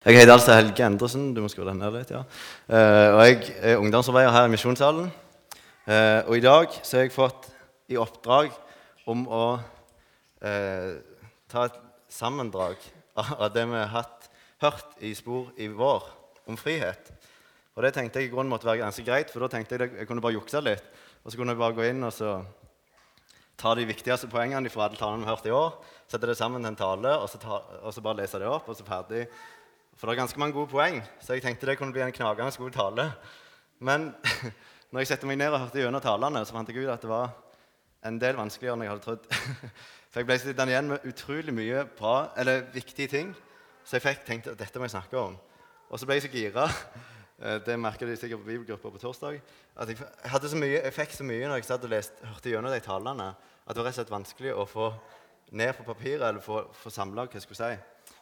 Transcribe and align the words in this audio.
Jeg 0.00 0.16
heter 0.16 0.32
altså 0.32 0.54
Helge 0.56 0.80
Endresen. 0.80 1.24
Du 1.36 1.42
må 1.44 1.48
skru 1.52 1.66
den 1.68 1.76
ned 1.76 1.92
litt, 1.92 2.08
ja. 2.08 2.22
Uh, 2.72 3.18
og 3.18 3.18
jeg 3.26 3.50
er 3.60 3.82
ungdomsarbeider 3.82 4.32
her 4.32 4.46
i 4.48 4.52
Misjonssalen. 4.54 5.10
Uh, 5.84 6.22
og 6.24 6.38
i 6.38 6.40
dag 6.40 6.72
så 6.78 6.96
har 6.96 7.04
jeg 7.04 7.12
fått 7.12 7.50
i 7.92 7.98
oppdrag 8.00 8.48
om 9.12 9.26
å 9.28 9.42
uh, 9.60 10.94
ta 11.52 11.66
et 11.68 11.76
sammendrag 12.08 12.80
av 13.20 13.44
det 13.52 13.66
vi 13.68 13.76
har 13.76 13.92
hatt, 13.92 14.30
hørt 14.64 15.04
i 15.04 15.12
Spor 15.18 15.52
i 15.60 15.68
vår 15.68 16.08
om 16.48 16.56
frihet. 16.56 17.12
Og 17.76 17.84
det 17.84 17.92
tenkte 17.98 18.24
jeg 18.24 18.30
i 18.30 18.32
grunnen 18.32 18.54
måtte 18.56 18.70
være 18.70 18.80
ganske 18.86 19.04
greit, 19.04 19.28
for 19.28 19.44
da 19.44 19.52
tenkte 19.52 19.76
jeg 19.76 19.98
jeg 20.00 20.08
kunne 20.08 20.24
bare 20.24 20.38
jukse 20.38 20.64
litt. 20.64 20.88
Og 21.20 21.28
så 21.28 21.36
kunne 21.36 21.52
jeg 21.52 21.60
bare 21.60 21.76
gå 21.76 21.90
inn 21.90 22.08
og 22.08 22.16
så 22.16 22.38
ta 23.60 23.76
de 23.76 23.84
viktigste 23.84 24.32
poengene 24.32 24.72
fra 24.72 24.88
alle 24.88 24.96
talene 24.96 25.26
vi 25.26 25.28
har 25.28 25.36
hørt 25.36 25.52
i 25.52 25.56
år, 25.60 25.80
sette 26.08 26.32
det 26.32 26.40
sammen 26.40 26.64
til 26.64 26.72
en 26.72 26.84
tale, 26.86 27.16
og 27.20 27.28
så, 27.28 27.36
ta, 27.36 27.60
og 27.84 27.92
så 27.92 28.00
bare 28.00 28.22
lese 28.24 28.40
det 28.40 28.48
opp, 28.48 28.72
og 28.72 28.80
så 28.80 28.88
ferdig. 28.88 29.26
For 30.00 30.08
det 30.08 30.14
er 30.14 30.22
ganske 30.22 30.40
mange 30.40 30.56
gode 30.56 30.70
poeng, 30.72 31.02
så 31.20 31.34
jeg 31.36 31.42
tenkte 31.44 31.66
det 31.68 31.74
kunne 31.76 31.92
bli 31.92 32.00
en 32.00 32.14
knagende 32.16 32.56
god 32.56 32.70
tale. 32.72 33.04
Men 33.84 34.06
når 34.90 35.02
jeg 35.02 35.10
satte 35.10 35.28
meg 35.28 35.36
ned 35.36 35.52
og 35.52 35.66
hørte 35.66 35.82
gjennom 35.82 36.00
talene, 36.00 36.40
så 36.48 36.56
fant 36.56 36.70
jeg 36.72 36.86
ut 36.86 36.88
at 36.88 37.04
det 37.04 37.10
var 37.10 37.34
en 38.08 38.16
del 38.22 38.38
vanskeligere 38.38 38.78
enn 38.78 38.86
jeg 38.86 38.94
hadde 38.94 39.04
trodd. 39.04 39.28
For 40.10 40.22
jeg 40.22 40.28
ble 40.30 40.38
sittende 40.40 40.72
igjen 40.72 40.88
med 40.94 41.04
utrolig 41.10 41.52
mye 41.52 41.84
bra, 41.98 42.14
eller 42.40 42.64
viktige 42.72 43.12
ting. 43.12 43.34
Så 43.84 43.98
jeg 43.98 44.06
fikk 44.06 44.24
tenkt 44.24 44.48
at 44.48 44.56
dette 44.62 44.80
må 44.80 44.88
jeg 44.88 44.94
snakke 44.96 45.20
om. 45.20 45.36
Og 45.92 46.00
så 46.00 46.08
ble 46.08 46.16
jeg 46.16 46.24
så 46.30 46.32
gira. 46.32 46.64
eh, 47.44 47.60
Det 47.68 47.76
merket 47.76 48.08
de 48.08 48.16
sikkert 48.16 48.40
på 48.40 48.48
bibelgruppa 48.54 48.96
på 48.96 49.04
torsdag. 49.04 49.36
At 49.76 49.92
jeg, 49.92 50.00
hadde 50.32 50.48
så 50.48 50.64
mye, 50.64 50.80
jeg 50.80 50.96
fikk 50.96 51.12
så 51.18 51.28
mye 51.28 51.44
når 51.44 51.60
jeg 51.60 51.68
satt 51.68 51.84
og 51.84 51.92
lest, 51.92 52.24
hørte 52.24 52.56
gjennom 52.56 52.72
de 52.72 52.80
talene, 52.88 53.34
at 53.36 53.76
det 53.76 53.84
var 53.84 53.90
rett 53.90 53.98
og 53.98 54.00
slett 54.00 54.16
vanskelig 54.16 54.56
å 54.56 54.64
få 54.64 54.92
ned 55.60 55.76
på 55.76 55.84
papiret 55.92 56.24
eller 56.24 56.40
få, 56.40 56.64
få 56.72 56.88
samla 56.94 57.28
hva 57.28 57.36
jeg 57.36 57.44
skulle 57.44 57.60
si. 57.60 57.74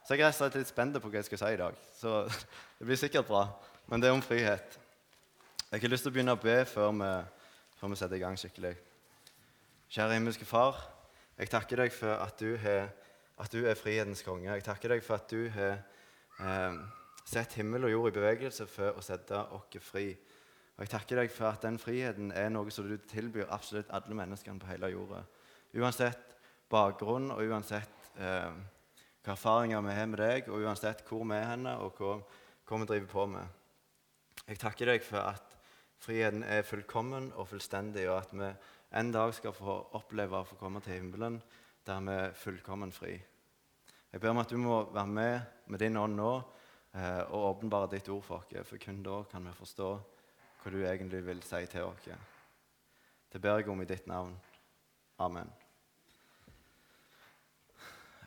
Så 0.09 0.17
jeg 0.17 0.25
er 0.25 0.55
litt 0.57 0.71
spent 0.71 0.95
på 0.97 1.09
hva 1.13 1.19
jeg 1.21 1.27
skal 1.27 1.41
si 1.43 1.49
i 1.53 1.57
dag. 1.61 1.75
Så 1.93 2.11
det 2.79 2.87
blir 2.89 2.97
sikkert 2.97 3.27
bra. 3.29 3.43
Men 3.93 4.01
det 4.01 4.09
er 4.09 4.15
om 4.17 4.23
frihet. 4.25 4.79
Jeg 5.69 5.83
har 5.83 5.91
lyst 5.93 6.07
til 6.07 6.09
å 6.09 6.15
begynne 6.15 6.33
å 6.33 6.41
be 6.41 6.55
før 6.65 6.95
vi, 6.97 7.09
før 7.77 7.93
vi 7.93 7.99
setter 8.01 8.17
i 8.17 8.23
gang 8.23 8.39
skikkelig. 8.41 8.71
Kjære 9.93 10.15
himmelske 10.17 10.49
Far. 10.49 10.79
Jeg 11.37 11.53
takker 11.53 11.83
deg 11.83 11.93
for 11.93 12.15
at 12.25 12.41
du, 12.41 12.55
har, 12.63 12.89
at 13.37 13.53
du 13.53 13.69
er 13.69 13.77
frihetens 13.77 14.25
konge. 14.25 14.49
Jeg 14.49 14.65
takker 14.65 14.95
deg 14.95 15.05
for 15.05 15.19
at 15.21 15.29
du 15.29 15.45
har 15.59 15.77
eh, 16.41 16.81
sett 17.29 17.59
himmel 17.61 17.85
og 17.91 17.95
jord 17.99 18.09
i 18.09 18.17
bevegelse 18.17 18.65
for 18.73 18.97
å 18.97 19.05
sette 19.05 19.43
oss 19.59 19.77
fri. 19.91 20.07
Og 20.79 20.87
jeg 20.87 20.95
takker 20.95 21.21
deg 21.21 21.37
for 21.37 21.51
at 21.51 21.69
den 21.69 21.77
friheten 21.85 22.33
er 22.33 22.49
noe 22.57 22.73
som 22.73 22.89
du 22.89 22.97
tilbyr 23.13 23.53
absolutt 23.53 23.93
alle 23.93 24.17
menneskene 24.25 24.65
på 24.65 24.73
hele 24.73 24.89
jorda. 24.97 25.21
Uansett 25.77 26.33
bakgrunn 26.73 27.29
og 27.37 27.45
uansett 27.45 28.13
eh, 28.17 28.57
hvilke 29.29 29.43
erfaringer 29.45 29.83
vi 29.85 29.93
har 29.93 30.07
med 30.09 30.21
deg, 30.23 30.47
og 30.49 30.63
uansett 30.65 31.03
hvor 31.05 31.25
vi 31.29 31.37
er 31.37 31.51
henne, 31.51 31.75
og 31.85 31.99
hva, 32.01 32.15
hva 32.65 32.79
vi 32.81 32.87
driver 32.89 33.09
på 33.13 33.27
med. 33.29 33.57
Jeg 34.49 34.61
takker 34.63 34.89
deg 34.89 35.05
for 35.05 35.21
at 35.21 35.57
friheten 36.01 36.47
er 36.49 36.65
fullkommen 36.65 37.29
og 37.37 37.51
fullstendig, 37.51 38.07
og 38.09 38.23
at 38.23 38.33
vi 38.33 38.49
en 38.97 39.13
dag 39.13 39.35
skal 39.37 39.53
få 39.53 39.77
oppleve 39.99 40.41
å 40.41 40.49
få 40.49 40.57
komme 40.57 40.81
til 40.81 40.97
himmelen 40.97 41.37
der 41.85 42.01
vi 42.07 42.17
er 42.17 42.35
fullkommen 42.41 42.93
fri. 42.93 43.19
Jeg 44.09 44.25
ber 44.25 44.33
om 44.33 44.41
at 44.41 44.49
du 44.49 44.57
må 44.57 44.81
være 44.95 45.13
med 45.13 45.69
med 45.69 45.85
din 45.85 46.01
ånd 46.01 46.17
nå 46.17 46.33
eh, 46.97 47.23
og 47.29 47.53
åpenbare 47.53 47.93
ditt 47.99 48.09
ord 48.09 48.25
for 48.25 48.41
oss, 48.41 48.65
for 48.65 48.81
kun 48.81 49.05
da 49.05 49.21
kan 49.29 49.45
vi 49.45 49.57
forstå 49.61 49.93
hva 50.63 50.73
du 50.73 50.81
egentlig 50.81 51.25
vil 51.29 51.45
si 51.45 51.67
til 51.69 51.93
oss. 51.93 52.09
Det 53.29 53.45
ber 53.45 53.61
jeg 53.61 53.69
om 53.69 53.85
i 53.85 53.93
ditt 53.93 54.09
navn. 54.09 54.33
Amen. 55.21 55.53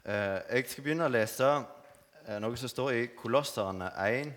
Eh, 0.06 0.40
jeg 0.50 0.66
skal 0.66 0.82
begynne 0.82 1.06
å 1.06 1.14
lese 1.14 1.46
eh, 2.26 2.38
noe 2.42 2.58
som 2.58 2.70
står 2.72 2.88
i 2.98 3.02
Kolosserne 3.14 3.92
1, 4.02 4.32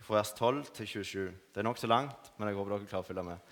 fra 0.00 0.16
vers 0.16 0.30
12 0.38 0.70
til 0.78 0.86
27. 0.88 1.24
Det 1.52 1.60
er 1.60 1.66
nokså 1.66 1.90
langt, 1.90 2.30
men 2.38 2.48
jeg 2.48 2.56
håper 2.56 2.72
dere 2.72 2.88
klarer 2.88 3.04
å 3.04 3.08
følge 3.10 3.24
med. 3.26 3.50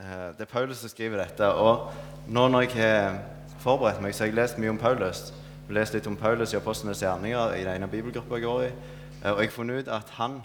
Eh, 0.00 0.22
det 0.38 0.46
er 0.46 0.48
Paulus 0.48 0.80
som 0.80 0.88
skriver 0.88 1.20
dette. 1.20 1.44
Og 1.60 1.90
nå 2.32 2.46
når 2.48 2.64
jeg 2.64 2.72
har 2.78 3.18
forberedt 3.60 4.00
meg, 4.00 4.16
så 4.16 4.24
har 4.24 4.30
jeg 4.30 4.38
lest 4.38 4.60
mye 4.62 4.72
om 4.72 4.80
Paulus. 4.80 5.26
Jeg 5.28 5.66
har 5.68 5.76
lest 5.76 5.98
litt 5.98 6.08
om 6.08 6.16
Paulus 6.16 6.54
i 6.54 6.56
Apostlenes 6.56 7.02
gjerninger 7.04 7.58
i 7.58 7.66
den 7.66 7.82
ene 7.82 7.90
bibelgruppa 7.92 8.38
jeg 8.40 8.48
går 8.48 8.64
i. 8.70 8.70
Og 9.18 9.42
jeg 9.42 9.50
har 9.50 9.56
funnet 9.58 9.82
ut 9.82 9.90
at 9.92 10.12
han 10.16 10.38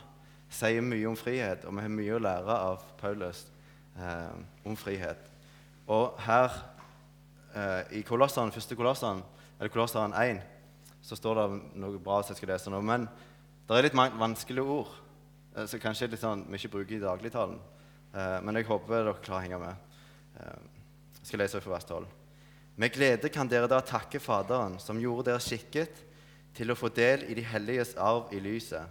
sier 0.51 0.83
mye 0.83 1.07
om 1.07 1.15
frihet, 1.15 1.63
og 1.63 1.77
vi 1.77 1.85
har 1.85 1.93
mye 1.93 2.17
å 2.17 2.23
lære 2.25 2.57
av 2.67 2.83
Paulus 2.99 3.45
om 4.65 4.75
frihet. 4.75 5.23
Og 5.87 6.19
her 6.25 6.57
i 7.95 8.01
Kolosseren, 8.05 8.51
første 8.51 8.75
Kolosseren, 8.75 9.21
eller 9.63 9.71
Kolosseren 9.71 10.11
1, 10.11 10.41
så 10.99 11.15
står 11.15 11.37
det 11.39 11.43
noe 11.79 11.99
bra 12.03 12.17
som 12.19 12.33
jeg 12.33 12.41
skal 12.41 12.49
lese 12.51 12.71
nå. 12.73 12.81
Men 12.83 13.05
det 13.63 13.77
er 13.77 13.85
litt 13.85 13.95
vanskelige 13.95 14.73
ord, 14.75 14.89
som 15.53 15.79
kanskje 15.79 15.79
kanskje 15.85 16.09
litt 16.11 16.19
sånn 16.19 16.43
vi 16.49 16.59
ikke 16.59 16.71
bruker 16.73 16.97
i 16.97 16.99
dagligtalen. 16.99 17.61
Eh, 18.11 18.35
men 18.43 18.59
jeg 18.59 18.67
håper 18.67 18.91
dere 18.91 19.15
klarer 19.23 19.37
å 19.39 19.45
henge 19.45 19.61
med. 19.61 19.95
Eh, 20.35 20.83
jeg 21.21 21.31
skal 21.31 21.43
lese 21.45 21.63
fra 21.63 21.77
vers 21.77 21.87
12. 21.87 22.11
Med 22.75 22.91
glede 22.91 23.31
kan 23.31 23.47
dere 23.47 23.71
da 23.71 23.79
takke 23.79 24.19
Faderen, 24.19 24.75
som 24.83 24.99
gjorde 24.99 25.29
dere 25.31 25.47
skikket 25.47 26.03
til 26.59 26.75
å 26.75 26.79
få 26.83 26.91
del 26.91 27.23
i 27.31 27.39
de 27.39 27.47
helliges 27.47 27.95
arv 27.95 28.35
i 28.35 28.43
lyset. 28.43 28.83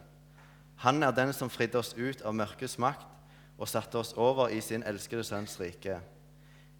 Han 0.88 1.04
er 1.04 1.12
den 1.12 1.36
som 1.36 1.52
fridde 1.52 1.84
oss 1.84 1.92
ut 2.00 2.24
av 2.24 2.32
mørkets 2.32 2.80
makt 2.80 3.60
og 3.60 3.68
satte 3.68 4.00
oss 4.00 4.16
over 4.16 4.48
i 4.48 4.64
sin 4.64 4.88
elskede 4.88 5.28
sønns 5.28 5.60
rike. 5.60 6.00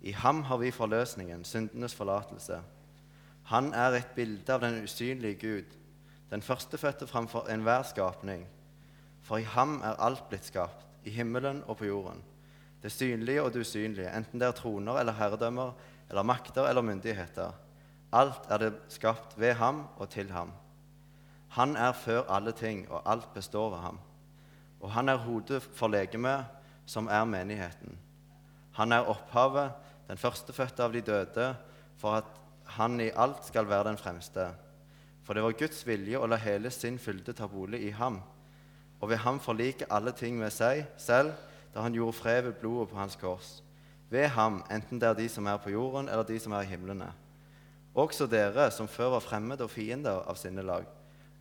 I 0.01 0.17
ham 0.17 0.47
har 0.49 0.65
vi 0.65 0.73
forløsningen, 0.73 1.45
syndenes 1.45 1.93
forlatelse. 1.93 2.65
Han 3.45 3.73
er 3.75 3.97
et 3.99 4.13
bilde 4.17 4.53
av 4.55 4.61
den 4.63 4.83
usynlige 4.85 5.41
Gud, 5.41 5.79
den 6.31 6.43
førstefødte 6.43 7.07
framfor 7.07 7.49
enhver 7.53 7.83
skapning. 7.83 8.47
For 9.23 9.37
i 9.37 9.47
ham 9.47 9.81
er 9.85 10.01
alt 10.01 10.29
blitt 10.29 10.47
skapt, 10.49 10.87
i 11.05 11.11
himmelen 11.11 11.63
og 11.67 11.77
på 11.77 11.85
jorden. 11.85 12.23
Det 12.83 12.93
synlige 12.93 13.43
og 13.43 13.53
det 13.53 13.61
usynlige, 13.67 14.11
enten 14.17 14.41
det 14.41 14.49
er 14.49 14.57
troner 14.57 14.99
eller 14.99 15.13
herredømmer, 15.13 15.73
eller 16.11 16.23
makter 16.23 16.67
eller 16.69 16.83
myndigheter. 16.83 17.53
Alt 18.13 18.49
er 18.51 18.59
det 18.59 18.73
skapt 18.89 19.39
ved 19.41 19.55
ham 19.55 19.87
og 19.97 20.11
til 20.11 20.31
ham. 20.31 20.53
Han 21.49 21.77
er 21.77 21.93
før 21.93 22.23
alle 22.29 22.53
ting, 22.53 22.91
og 22.91 23.03
alt 23.07 23.35
består 23.35 23.71
ved 23.71 23.79
ham. 23.79 23.99
Og 24.81 24.91
han 24.93 25.09
er 25.09 25.17
hodet 25.17 25.63
for 25.63 25.89
legemet, 25.89 26.45
som 26.87 27.09
er 27.09 27.25
menigheten. 27.25 27.99
Han 28.73 28.93
er 28.93 29.09
opphavet, 29.09 29.73
den 30.09 30.19
førstefødte 30.19 30.83
av 30.83 30.93
de 30.93 31.01
døde, 31.01 31.55
for 31.97 32.19
at 32.19 32.25
han 32.77 33.01
i 33.01 33.11
alt 33.15 33.45
skal 33.47 33.69
være 33.69 33.91
den 33.91 33.99
fremste. 34.01 34.49
For 35.23 35.35
det 35.35 35.43
var 35.45 35.57
Guds 35.59 35.85
vilje 35.87 36.19
å 36.19 36.29
la 36.29 36.39
hele 36.41 36.71
sin 36.75 36.99
fylde 36.99 37.35
ta 37.37 37.47
bolig 37.47 37.83
i 37.87 37.93
ham, 37.95 38.21
og 39.01 39.11
ved 39.11 39.23
ham 39.25 39.41
forlike 39.43 39.89
alle 39.91 40.13
ting 40.15 40.39
med 40.39 40.53
seg 40.55 40.85
selv, 40.99 41.35
da 41.75 41.83
han 41.85 41.95
gjorde 41.95 42.19
fred 42.19 42.43
ved 42.47 42.59
blodet 42.61 42.91
på 42.91 42.99
hans 42.99 43.17
kors. 43.17 43.63
Ved 44.13 44.29
ham, 44.35 44.61
enten 44.71 45.01
det 45.01 45.09
er 45.09 45.19
de 45.19 45.29
som 45.33 45.47
er 45.49 45.59
på 45.63 45.73
jorden, 45.73 46.09
eller 46.09 46.27
de 46.29 46.39
som 46.41 46.53
er 46.53 46.67
i 46.67 46.71
himlene. 46.71 47.09
Også 47.95 48.27
dere, 48.27 48.71
som 48.71 48.89
før 48.89 49.17
var 49.17 49.25
fremmede 49.25 49.65
og 49.65 49.73
fiender 49.73 50.23
av 50.29 50.37
sinnelag, 50.41 50.87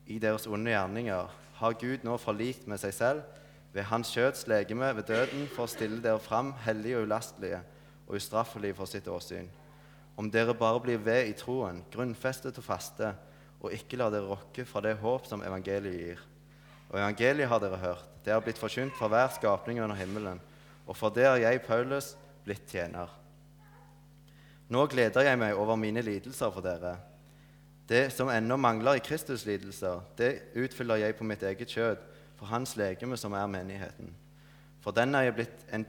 i 0.08 0.20
deres 0.20 0.48
onde 0.48 0.72
gjerninger, 0.72 1.30
har 1.62 1.78
Gud 1.80 2.04
nå 2.04 2.18
forlikt 2.18 2.68
med 2.68 2.82
seg 2.82 2.94
selv 2.96 3.22
ved 3.74 3.86
hans 3.88 4.10
kjøds 4.12 4.48
legeme 4.50 4.90
ved 4.98 5.08
døden 5.08 5.46
for 5.54 5.68
å 5.68 5.72
stille 5.72 6.02
dere 6.04 6.20
fram 6.20 6.52
hellige 6.66 6.98
og 7.00 7.06
ulastelige 7.08 7.62
og 8.08 8.18
ustraffelige 8.18 8.76
for 8.76 8.90
sitt 8.90 9.08
åsyn. 9.08 9.48
Om 10.20 10.30
dere 10.32 10.56
bare 10.58 10.82
blir 10.84 11.00
ved 11.02 11.30
i 11.30 11.36
troen, 11.38 11.84
grunnfestet 11.94 12.58
og 12.60 12.66
faste, 12.66 13.14
og 13.62 13.74
ikke 13.74 14.00
lar 14.00 14.12
dere 14.14 14.30
rokke 14.32 14.66
fra 14.66 14.82
det 14.84 14.98
håp 15.02 15.28
som 15.30 15.44
evangeliet 15.46 15.98
gir. 15.98 16.24
Og 16.90 17.00
evangeliet 17.00 17.50
har 17.50 17.62
dere 17.62 17.80
hørt. 17.80 18.08
Det 18.26 18.34
har 18.34 18.42
blitt 18.44 18.60
forkynt 18.60 18.94
for 18.98 19.10
hver 19.10 19.32
skapning 19.34 19.80
under 19.82 19.98
himmelen. 19.98 20.42
Og 20.86 20.98
for 20.98 21.14
det 21.14 21.26
har 21.26 21.40
jeg, 21.42 21.62
Paulus, 21.66 22.16
blitt 22.46 22.68
tjener. 22.70 23.10
Nå 24.72 24.86
gleder 24.92 25.26
jeg 25.28 25.40
meg 25.40 25.58
over 25.60 25.78
mine 25.80 26.04
lidelser 26.04 26.52
for 26.54 26.64
dere. 26.66 26.96
Det 27.90 28.06
som 28.14 28.30
ennå 28.32 28.56
mangler 28.62 28.98
i 28.98 29.04
Kristus' 29.04 29.46
lidelser, 29.46 30.00
det 30.18 30.54
utfyller 30.56 31.02
jeg 31.02 31.16
på 31.18 31.28
mitt 31.28 31.44
eget 31.44 31.74
kjød, 31.74 32.04
for 32.40 32.50
hans 32.50 32.78
legeme 32.80 33.18
som 33.20 33.34
er 33.38 33.50
menigheten. 33.52 34.14
For 34.82 34.96
den 34.96 35.16
er 35.16 35.28
jeg 35.28 35.36
blitt 35.38 35.66
en 35.76 35.86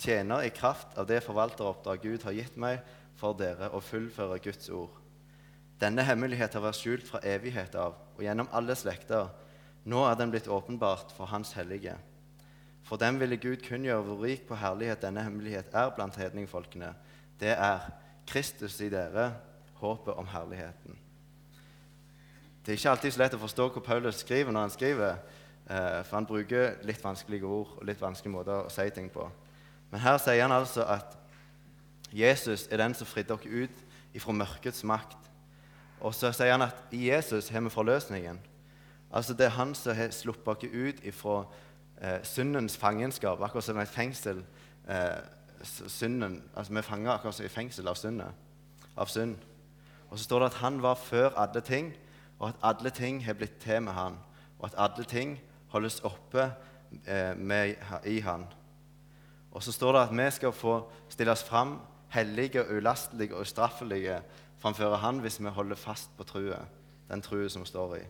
tjener 0.00 0.46
i 0.46 0.52
kraft 0.54 0.96
av 0.98 1.08
det 1.10 1.20
forvalteroppdrag 1.24 2.00
Gud 2.06 2.24
har 2.24 2.36
gitt 2.38 2.56
meg 2.56 2.80
for 3.20 3.36
dere 3.36 3.68
å 3.76 3.82
fullføre 3.84 4.40
Guds 4.42 4.70
ord. 4.72 4.96
Denne 5.80 6.04
hemmelighet 6.04 6.56
har 6.56 6.64
vært 6.64 6.80
skjult 6.80 7.06
fra 7.08 7.22
evighet 7.24 7.76
av 7.80 7.96
og 8.16 8.22
gjennom 8.24 8.48
alle 8.56 8.76
slekter. 8.76 9.30
Nå 9.88 10.02
er 10.04 10.16
den 10.20 10.32
blitt 10.32 10.48
åpenbart 10.48 11.12
for 11.16 11.30
Hans 11.30 11.54
hellige. 11.56 11.96
For 12.84 13.00
dem 13.00 13.20
ville 13.20 13.38
Gud 13.40 13.62
kunngjøre 13.64 14.04
hvor 14.04 14.24
rik 14.24 14.46
på 14.48 14.58
herlighet 14.60 15.04
denne 15.04 15.24
hemmelighet 15.24 15.72
er 15.76 15.92
blant 15.96 16.16
hedningfolkene. 16.20 16.92
Det 17.40 17.52
er 17.54 17.86
Kristus 18.28 18.80
i 18.84 18.90
dere, 18.92 19.30
håpet 19.80 20.16
om 20.20 20.28
herligheten. 20.28 20.96
Det 22.60 22.74
er 22.74 22.80
ikke 22.80 22.90
alltid 22.92 23.14
så 23.14 23.22
lett 23.22 23.36
å 23.36 23.40
forstå 23.40 23.68
hva 23.72 23.84
Paulus 23.84 24.20
skriver 24.20 24.52
når 24.52 24.66
han 24.66 24.74
skriver, 24.74 25.22
eh, 25.64 26.02
for 26.04 26.18
han 26.18 26.28
bruker 26.28 26.82
litt 26.84 27.00
vanskelige 27.04 27.48
ord 27.48 27.78
og 27.78 27.86
litt 27.88 28.02
vanskelige 28.02 28.34
måter 28.34 28.66
å 28.66 28.72
si 28.72 28.84
ting 28.92 29.08
på. 29.12 29.24
Men 29.90 30.04
her 30.04 30.20
sier 30.20 30.44
han 30.44 30.52
altså 30.52 30.84
at 30.84 31.16
Jesus 32.12 32.68
er 32.70 32.76
den 32.76 32.94
som 32.94 33.06
fridde 33.06 33.36
dere 33.36 33.64
ut 33.64 33.82
ifra 34.14 34.32
mørkets 34.32 34.84
makt. 34.84 35.18
Og 36.00 36.14
så 36.14 36.32
sier 36.32 36.54
han 36.56 36.64
at 36.64 36.94
i 36.96 37.08
Jesus 37.10 37.48
har 37.48 37.60
vi 37.60 37.70
forløsningen. 37.70 38.40
Altså 39.12 39.34
Det 39.34 39.46
er 39.46 39.58
han 39.58 39.74
som 39.74 39.96
har 39.96 40.10
sluppet 40.10 40.48
oss 40.48 40.64
ut 40.72 41.04
ifra 41.04 41.44
eh, 42.00 42.22
syndens 42.22 42.76
fangenskap, 42.76 43.40
akkurat 43.40 43.64
som 43.64 43.78
et 43.78 43.88
fengsel. 43.88 44.44
Eh, 44.88 45.18
synden, 45.62 46.42
altså 46.56 46.72
Vi 46.72 46.78
er 46.78 46.82
fanget 46.82 47.12
akkurat 47.12 47.34
som 47.34 47.44
i 47.44 47.48
fengsel 47.48 47.88
av, 47.88 47.94
syndet, 47.94 48.32
av 48.96 49.06
synd. 49.06 49.36
Og 50.10 50.18
så 50.18 50.24
står 50.24 50.38
det 50.38 50.46
at 50.46 50.60
han 50.62 50.82
var 50.82 50.94
før 50.94 51.30
alle 51.36 51.60
ting, 51.60 51.92
og 52.38 52.48
at 52.48 52.54
alle 52.62 52.90
ting 52.90 53.24
har 53.24 53.34
blitt 53.34 53.58
til 53.60 53.82
med 53.82 53.92
han, 53.92 54.16
og 54.58 54.66
at 54.66 54.74
alle 54.78 55.04
ting 55.04 55.40
holdes 55.68 56.00
oppe 56.00 56.52
eh, 57.06 57.36
med, 57.36 57.74
i 58.04 58.20
han. 58.20 58.46
Og 59.52 59.62
så 59.62 59.72
står 59.72 59.92
det 59.92 60.00
at 60.00 60.16
vi 60.16 60.30
skal 60.30 60.52
få 60.52 60.90
stilles 61.08 61.44
fram 61.44 61.78
hellige, 62.10 62.64
ulastelige 62.76 63.34
og 63.34 63.40
ustraffelige 63.40 64.20
framfor 64.58 64.96
Han 64.96 65.18
hvis 65.18 65.40
vi 65.40 65.48
holder 65.48 65.76
fast 65.76 66.16
på 66.16 66.24
trua, 66.24 66.58
den 67.08 67.22
trua 67.22 67.48
som 67.48 67.64
står 67.66 67.96
i. 67.96 68.04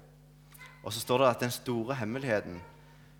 Og 0.83 0.93
så 0.93 1.01
står 1.01 1.19
det 1.19 1.27
at 1.27 1.41
den 1.41 1.51
store 1.51 1.95
hemmeligheten 1.95 2.61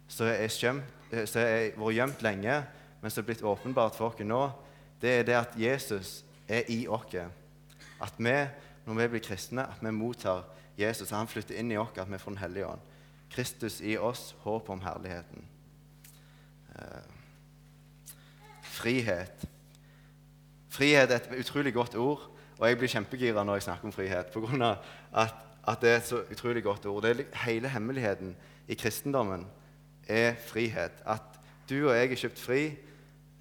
som 0.09 0.27
er 0.27 1.77
vært 1.77 1.95
gjemt 1.95 2.23
lenge, 2.23 2.63
men 3.01 3.11
som 3.11 3.23
er 3.23 3.27
blitt 3.27 3.43
åpenbart 3.47 3.97
for 3.97 4.11
oss 4.11 4.27
nå, 4.27 4.51
det 5.01 5.11
er 5.11 5.23
det 5.23 5.37
at 5.39 5.55
Jesus 5.57 6.25
er 6.49 6.67
i 6.69 6.87
oss. 6.89 7.15
At 8.01 8.15
vi, 8.19 8.35
når 8.87 8.95
vi 8.95 9.09
blir 9.09 9.25
kristne, 9.25 9.63
at 9.63 9.81
vi 9.81 9.91
mottar 9.91 10.45
Jesus, 10.79 11.13
at 11.13 11.19
han 11.19 11.29
flytter 11.29 11.59
inn 11.61 11.73
i 11.73 11.77
oss, 11.77 11.97
at 11.97 12.11
vi 12.11 12.19
får 12.19 12.31
Den 12.31 12.39
hellige 12.39 12.67
ånd. 12.67 12.81
Kristus 13.31 13.81
i 13.81 13.97
oss, 13.97 14.35
håp 14.43 14.71
om 14.71 14.81
herligheten. 14.81 15.45
Eh, 16.75 17.07
frihet. 18.63 19.47
Frihet 20.71 21.11
er 21.11 21.17
et 21.17 21.41
utrolig 21.41 21.73
godt 21.75 21.97
ord, 21.99 22.31
og 22.59 22.69
jeg 22.69 22.79
blir 22.79 22.93
kjempegira 22.93 23.43
når 23.45 23.59
jeg 23.59 23.63
snakker 23.63 23.89
om 23.89 23.95
frihet. 23.95 24.29
På 24.31 24.43
grunn 24.45 24.63
av 24.63 24.85
at, 25.13 25.35
at 25.69 25.81
det 25.83 25.91
er 25.91 25.97
et 25.99 26.07
så 26.07 26.21
utrolig 26.31 26.63
godt 26.63 26.87
ord. 26.87 27.03
Det 27.03 27.11
er 27.11 27.41
Hele 27.45 27.69
hemmeligheten 27.69 28.37
i 28.69 28.77
kristendommen 28.79 29.47
er 30.09 30.35
frihet. 30.47 31.03
At 31.07 31.41
du 31.71 31.89
og 31.89 31.97
jeg 31.97 32.11
er 32.13 32.23
kjøpt 32.23 32.43
fri. 32.43 32.63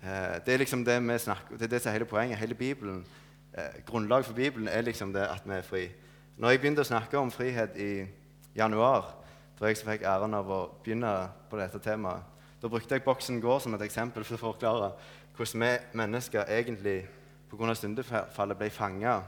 Eh, 0.02 0.36
det 0.46 0.54
er 0.54 0.64
liksom 0.64 0.86
det 0.86 0.96
vi 1.04 1.18
snakker 1.18 1.58
Det 1.58 1.68
er 1.68 1.74
det 1.76 1.82
som 1.82 1.90
er 1.90 2.00
hele 2.00 2.06
poenget. 2.06 2.40
Hele 2.40 2.56
Bibelen, 2.56 3.06
eh, 3.54 3.84
Grunnlaget 3.86 4.26
for 4.26 4.34
Bibelen 4.34 4.68
er 4.68 4.82
liksom 4.82 5.14
det 5.14 5.28
at 5.28 5.42
vi 5.46 5.54
er 5.54 5.62
fri. 5.62 5.90
Når 6.38 6.50
jeg 6.50 6.60
begynte 6.60 6.82
å 6.82 6.88
snakke 6.88 7.18
om 7.18 7.32
frihet 7.32 7.78
i 7.78 8.08
januar, 8.56 9.16
da 9.60 9.66
jeg 9.66 9.78
fikk 9.78 10.02
æren 10.08 10.34
av 10.34 10.50
å 10.50 10.60
begynne 10.84 11.30
på 11.50 11.60
dette 11.60 11.80
temaet, 11.80 12.24
da 12.62 12.68
brukte 12.68 12.96
jeg 12.96 13.04
Boksen 13.04 13.42
gård 13.42 13.62
som 13.62 13.74
et 13.74 13.82
eksempel 13.82 14.24
for 14.24 14.36
å 14.36 14.54
forklare 14.54 14.92
hvordan 15.36 15.62
vi 15.62 16.00
mennesker 16.00 16.48
egentlig 16.48 17.08
pga. 17.50 17.76
syndefallet 17.76 18.58
ble 18.58 18.70
fanga. 18.70 19.20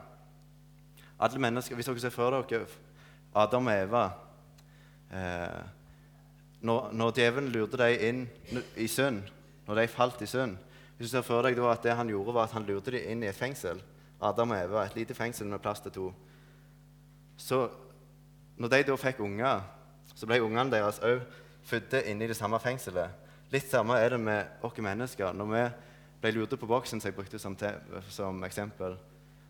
Alle 1.19 1.39
mennesker, 1.39 1.75
Hvis 1.75 1.85
dere 1.85 2.00
ser 2.00 2.09
for 2.09 2.41
dere 2.41 2.65
Adam 3.35 3.68
og 3.68 3.73
Eva 3.73 4.09
eh, 5.13 5.62
når, 6.62 6.91
når, 6.91 7.12
djevelen 7.12 7.51
lurte 7.51 7.77
dem 7.77 8.01
inn 8.01 8.63
i 8.75 8.88
synd, 8.88 9.21
når 9.68 9.75
de 9.75 9.88
falt 9.88 10.21
i 10.21 10.27
synd 10.27 10.57
Hvis 10.97 11.09
du 11.09 11.15
ser 11.15 11.21
for 11.25 11.41
deg 11.41 11.59
at 11.59 11.83
det 11.83 11.95
han 11.95 12.09
gjorde, 12.09 12.33
var 12.33 12.44
at 12.44 12.51
han 12.51 12.65
lurte 12.65 12.91
dem 12.91 13.07
inn 13.09 13.23
i 13.23 13.29
et 13.29 13.38
fengsel 13.38 13.81
Adam 14.21 14.51
og 14.51 14.57
Eva, 14.57 14.83
et 14.85 14.95
lite 14.95 15.13
fengsel 15.17 15.47
med 15.47 15.59
plass 15.59 15.79
til 15.81 15.91
to. 15.91 16.13
Så 17.38 17.69
når 18.57 18.69
de 18.69 18.83
da 18.83 18.95
fikk 18.95 19.19
unger, 19.19 19.63
så 20.13 20.27
ble 20.29 20.41
ungene 20.44 20.69
deres 20.69 21.00
òg 21.01 21.24
født 21.65 21.95
inne 22.06 22.25
i 22.25 22.29
det 22.29 22.38
samme 22.38 22.59
fengselet. 22.62 23.09
Litt 23.51 23.65
samme 23.71 23.97
er 23.97 24.13
det 24.13 24.19
med 24.21 24.62
oss 24.62 24.77
mennesker. 24.77 25.33
Når 25.33 25.50
vi 25.50 25.63
ble 26.21 26.31
lurt 26.35 26.59
på 26.59 26.69
boksen 26.69 27.01
som 27.01 27.09
jeg 27.09 27.15
brukte 27.15 27.39
som, 27.39 27.57
som 28.09 28.44
eksempel, 28.44 28.97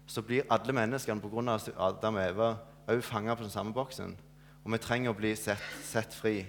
så 0.07 0.21
blir 0.21 0.47
alle 0.49 0.73
menneskene 0.73 1.21
pga. 1.21 1.57
Adam 1.77 2.15
og 2.15 2.23
Eva 2.23 2.49
òg 2.91 3.03
fanga 3.03 3.35
på 3.35 3.43
den 3.43 3.53
samme 3.53 3.73
boksen. 3.73 4.15
Og 4.63 4.71
vi 4.71 4.77
trenger 4.81 5.11
å 5.11 5.17
bli 5.17 5.33
sett, 5.35 5.61
sett 5.83 6.13
fri. 6.13 6.45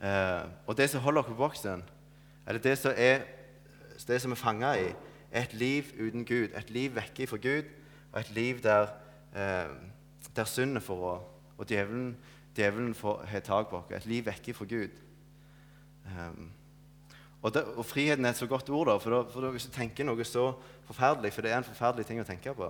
Eh, 0.00 0.44
og 0.66 0.76
det 0.76 0.90
som 0.90 1.02
holder 1.04 1.22
oss 1.22 1.28
på 1.28 1.38
boksen, 1.38 1.82
eller 2.46 2.60
det 2.60 2.78
som 2.78 2.92
er 2.96 3.22
det 4.06 4.16
som 4.22 4.32
er 4.32 4.40
fanga 4.40 4.72
i, 4.80 4.92
er 5.30 5.42
et 5.42 5.54
liv 5.54 5.90
uten 5.98 6.24
Gud. 6.24 6.54
Et 6.56 6.70
liv 6.70 6.94
vekke 6.96 7.26
fra 7.26 7.36
Gud, 7.36 7.68
og 8.12 8.20
et 8.20 8.30
liv 8.34 8.62
der, 8.62 8.88
eh, 9.36 9.68
der 10.36 10.44
synden 10.44 10.80
får 10.80 10.96
råd, 10.96 11.26
og 11.58 11.66
djevelen, 11.66 12.16
djevelen 12.56 12.94
får 12.94 13.24
har 13.24 13.40
tak 13.40 13.68
på 13.68 13.76
oss. 13.76 13.90
Et 13.90 14.06
liv 14.06 14.26
vekke 14.26 14.54
fra 14.54 14.64
Gud. 14.64 14.96
Um, 16.06 16.50
og, 17.42 17.54
det, 17.54 17.64
og, 17.64 17.84
friheten 17.86 18.24
er 18.24 18.34
et 18.34 18.36
så 18.36 18.46
godt 18.46 18.68
ord, 18.70 18.86
da, 18.86 18.96
for, 19.00 19.14
da, 19.14 19.20
for 19.32 19.44
da, 19.44 19.50
hvis 19.54 19.64
du 19.64 19.72
tenker 19.72 20.04
noe 20.04 20.24
så 20.28 20.50
forferdelig 20.90 21.32
For 21.32 21.46
det 21.46 21.52
er 21.52 21.60
en 21.60 21.64
forferdelig 21.64 22.06
ting 22.08 22.20
å 22.20 22.26
tenke 22.26 22.52
på. 22.56 22.68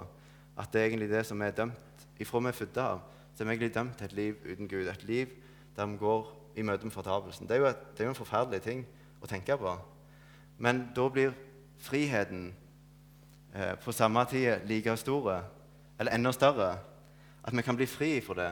At 0.60 0.70
det 0.72 0.80
er 0.80 0.90
egentlig 0.90 1.08
det 1.10 1.24
som 1.26 1.40
er 1.42 1.56
dømt 1.56 2.04
ifra 2.20 2.42
vi 2.44 2.52
er 2.52 2.58
født 2.58 2.78
av. 2.82 3.00
Så 3.34 3.42
er 3.42 3.48
vi 3.48 3.54
egentlig 3.54 3.74
dømt 3.74 3.96
til 3.98 4.06
et 4.06 4.16
liv 4.18 4.44
uten 4.44 4.68
Gud. 4.68 4.86
Et 4.86 5.06
liv 5.08 5.32
der 5.76 5.88
vi 5.88 5.96
går 5.98 6.28
i 6.60 6.66
møte 6.66 6.86
med 6.86 6.94
fortapelsen. 6.94 7.48
Det 7.48 7.56
er, 7.56 7.62
jo 7.62 7.70
et, 7.70 7.84
det 7.96 8.04
er 8.04 8.10
jo 8.10 8.14
en 8.14 8.18
forferdelig 8.18 8.62
ting 8.62 8.84
å 9.22 9.30
tenke 9.30 9.56
på. 9.56 9.74
Men 10.60 10.84
da 10.94 11.06
blir 11.08 11.32
friheten 11.80 12.50
eh, 13.54 13.74
på 13.80 13.94
samme 13.96 14.24
tid 14.28 14.68
like 14.68 14.96
stor, 15.00 15.30
eller 15.98 16.14
enda 16.14 16.32
større. 16.36 16.74
At 17.42 17.56
vi 17.56 17.64
kan 17.64 17.78
bli 17.78 17.88
fri 17.88 18.18
for 18.20 18.36
det. 18.36 18.50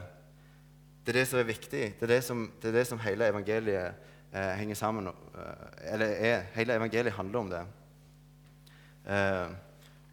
Det 1.04 1.12
er 1.12 1.20
det 1.20 1.28
som 1.28 1.38
er 1.38 1.50
viktig. 1.50 1.84
Det 2.00 2.06
er 2.08 2.14
det 2.14 2.22
som, 2.24 2.46
det 2.62 2.70
er 2.70 2.78
det 2.80 2.86
som 2.88 3.00
hele 3.04 3.28
evangeliet 3.28 4.08
eh, 4.32 4.52
henger 4.58 4.75
sammen 4.75 5.06
eh, 5.06 5.92
Eller 5.92 6.06
er, 6.06 6.42
hele 6.54 6.75
evangeliet 6.75 7.12
handler 7.12 7.38
om 7.38 7.50
det. 7.50 7.62
Eh, 9.08 9.48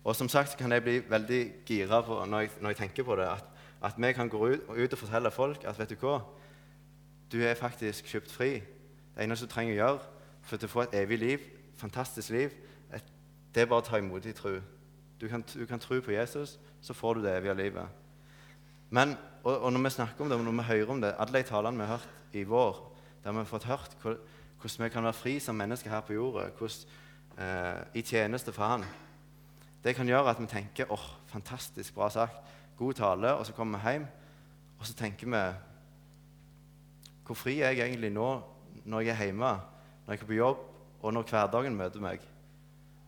og 0.04 0.16
som 0.16 0.30
sagt 0.30 0.58
kan 0.58 0.72
jeg 0.72 0.84
bli 0.84 1.00
veldig 1.10 1.42
gira 1.66 2.02
når 2.02 2.50
når 2.62 2.68
jeg, 2.70 2.78
tenker 2.78 3.04
på 3.04 3.16
det, 3.16 3.28
at, 3.28 3.46
at 3.84 3.94
vi 3.98 4.14
kan 4.14 4.30
gå 4.30 4.48
ut, 4.48 4.60
ut, 4.70 4.94
og 4.94 5.00
fortelle 5.00 5.32
folk 5.32 5.64
at 5.64 5.80
vet 5.80 5.90
du 5.90 5.96
hva, 5.96 6.20
du 7.32 7.42
er 7.42 7.54
faktisk 7.54 8.06
kjøpt 8.06 8.32
fri. 8.32 8.52
Det 9.16 9.24
eneste 9.24 9.46
du 9.46 9.52
trenger 9.52 9.74
å 9.74 9.78
gjøre 9.78 10.00
for 10.46 10.64
å 10.64 10.68
få 10.68 10.82
et 10.86 10.94
evig 11.02 11.20
liv, 11.20 11.40
fantastisk 11.78 12.30
liv, 12.30 12.54
et, 12.94 13.04
det 13.56 13.64
er 13.64 13.70
bare 13.72 13.82
å 13.82 13.86
ta 13.88 13.98
imot 13.98 14.26
i 14.26 14.34
tro. 14.34 14.60
Du 15.22 15.28
kan, 15.28 15.44
du 15.54 15.66
kan 15.66 15.80
tro 15.80 16.02
på 16.02 16.12
Jesus, 16.12 16.60
så 16.82 16.94
får 16.94 17.14
du 17.14 17.24
det 17.24 17.38
evige 17.38 17.56
livet. 17.58 17.88
Men, 18.90 19.16
og, 19.44 19.58
og, 19.58 19.72
når 19.74 19.88
vi 19.88 19.90
snakker 19.90 20.24
om 20.24 20.30
det, 20.30 20.38
og 20.38 20.46
når 20.46 20.58
vi 20.60 20.68
hører 20.68 20.92
om 20.92 21.02
det 21.02 21.16
Alle 21.18 21.40
de 21.40 21.48
talene 21.48 21.78
vi 21.78 21.88
har 21.88 21.98
hørt 21.98 22.36
i 22.38 22.44
vår, 22.44 22.95
der 23.26 23.32
vi 23.32 23.38
har 23.38 23.50
fått 23.50 23.66
hørt 23.66 23.96
hvordan 24.02 24.84
vi 24.86 24.90
kan 24.90 25.04
være 25.04 25.14
fri 25.14 25.40
som 25.40 25.56
mennesker 25.56 25.90
her 25.90 26.02
på 26.06 26.14
jorda, 26.14 26.46
eh, 27.38 27.82
i 27.94 28.02
tjeneste 28.02 28.54
for 28.54 28.64
Han. 28.64 28.86
Det 29.84 29.96
kan 29.96 30.08
gjøre 30.08 30.30
at 30.30 30.42
vi 30.42 30.46
tenker 30.46 30.92
åh, 30.92 31.10
fantastisk 31.26 31.94
bra 31.94 32.10
sagt, 32.10 32.36
god 32.78 32.94
tale, 32.94 33.34
og 33.34 33.46
så 33.46 33.54
kommer 33.54 33.80
vi 33.80 33.92
hjem, 33.92 34.06
og 34.80 34.86
så 34.86 34.94
tenker 34.94 35.28
vi 35.28 35.56
Hvor 37.26 37.36
fri 37.36 37.60
er 37.62 37.72
jeg 37.72 37.90
egentlig 37.90 38.12
nå 38.12 38.42
når 38.86 39.00
jeg 39.00 39.10
er 39.10 39.24
hjemme, 39.26 39.60
når 40.06 40.14
jeg 40.14 40.22
er 40.22 40.26
på 40.26 40.34
jobb, 40.34 40.58
og 41.02 41.14
når 41.14 41.24
hverdagen 41.24 41.76
møter 41.76 42.00
meg? 42.00 42.20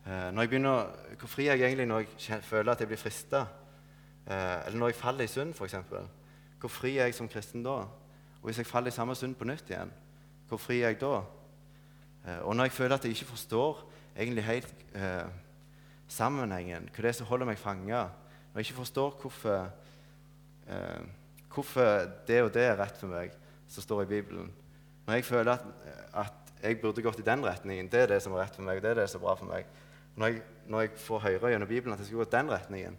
Eh, 0.06 0.34
begynner, 0.34 0.86
hvor 1.18 1.28
fri 1.28 1.46
er 1.46 1.54
jeg 1.54 1.66
egentlig 1.66 1.86
når 1.86 2.04
jeg 2.28 2.42
føler 2.42 2.72
at 2.72 2.80
jeg 2.80 2.88
blir 2.88 2.96
frista? 2.96 3.46
Eh, 4.26 4.66
eller 4.66 4.78
når 4.78 4.86
jeg 4.86 4.94
faller 4.94 5.24
i 5.24 5.26
synd, 5.26 5.54
f.eks. 5.54 5.74
Hvor 6.60 6.68
fri 6.68 6.98
er 6.98 7.04
jeg 7.04 7.14
som 7.14 7.28
kristen 7.28 7.62
da? 7.62 7.70
Og 7.70 8.44
hvis 8.44 8.58
jeg 8.58 8.66
faller 8.66 8.88
i 8.88 8.90
samme 8.90 9.14
synd 9.14 9.34
på 9.34 9.44
nytt 9.44 9.70
igjen, 9.70 9.92
hvor 10.48 10.60
fri 10.60 10.80
er 10.80 10.94
jeg 10.94 11.00
da? 11.02 11.20
Eh, 12.24 12.40
og 12.42 12.56
når 12.56 12.68
jeg 12.68 12.72
føler 12.72 12.96
at 12.96 13.04
jeg 13.04 13.16
ikke 13.16 13.32
forstår 13.32 13.84
egentlig 14.16 14.44
helt 14.44 14.74
eh, 14.94 15.28
sammenhengen, 16.08 16.88
hva 16.88 17.04
det 17.04 17.12
er 17.12 17.18
som 17.18 17.28
holder 17.28 17.50
meg 17.50 17.60
fanga, 17.60 18.08
når 18.52 18.60
jeg 18.60 18.68
ikke 18.68 18.80
forstår 18.80 19.18
hvorfor, 19.20 19.68
eh, 20.68 21.02
hvorfor 21.54 22.08
det 22.28 22.42
og 22.42 22.52
det 22.54 22.64
er 22.64 22.78
rett 22.80 22.96
for 23.00 23.12
meg, 23.12 23.36
som 23.68 23.84
står 23.84 24.02
i 24.02 24.12
Bibelen 24.14 24.52
Når 25.06 25.14
jeg 25.14 25.24
føler 25.24 25.52
at, 25.52 25.64
at, 26.14 26.32
jeg 26.62 26.80
burde 26.80 27.02
gått 27.02 27.20
i 27.20 27.22
den 27.22 27.44
retningen, 27.44 27.88
det 27.88 28.00
er 28.00 28.06
det 28.06 28.22
som 28.22 28.32
er 28.32 28.40
rett 28.42 28.56
for 28.56 28.64
meg, 28.64 28.80
det 28.82 28.90
er 28.90 29.02
det 29.02 29.10
som 29.10 29.20
er 29.20 29.26
bra 29.26 29.34
for 29.38 29.46
meg 29.46 29.66
Når 30.16 30.26
jeg, 30.26 30.40
når 30.66 30.80
jeg 30.80 30.90
får 30.98 31.18
høre 31.18 31.50
gjennom 31.52 31.68
Bibelen 31.68 31.92
at 31.92 32.00
jeg 32.00 32.06
skal 32.06 32.18
gå 32.18 32.24
i 32.24 32.32
den 32.32 32.50
retningen, 32.50 32.96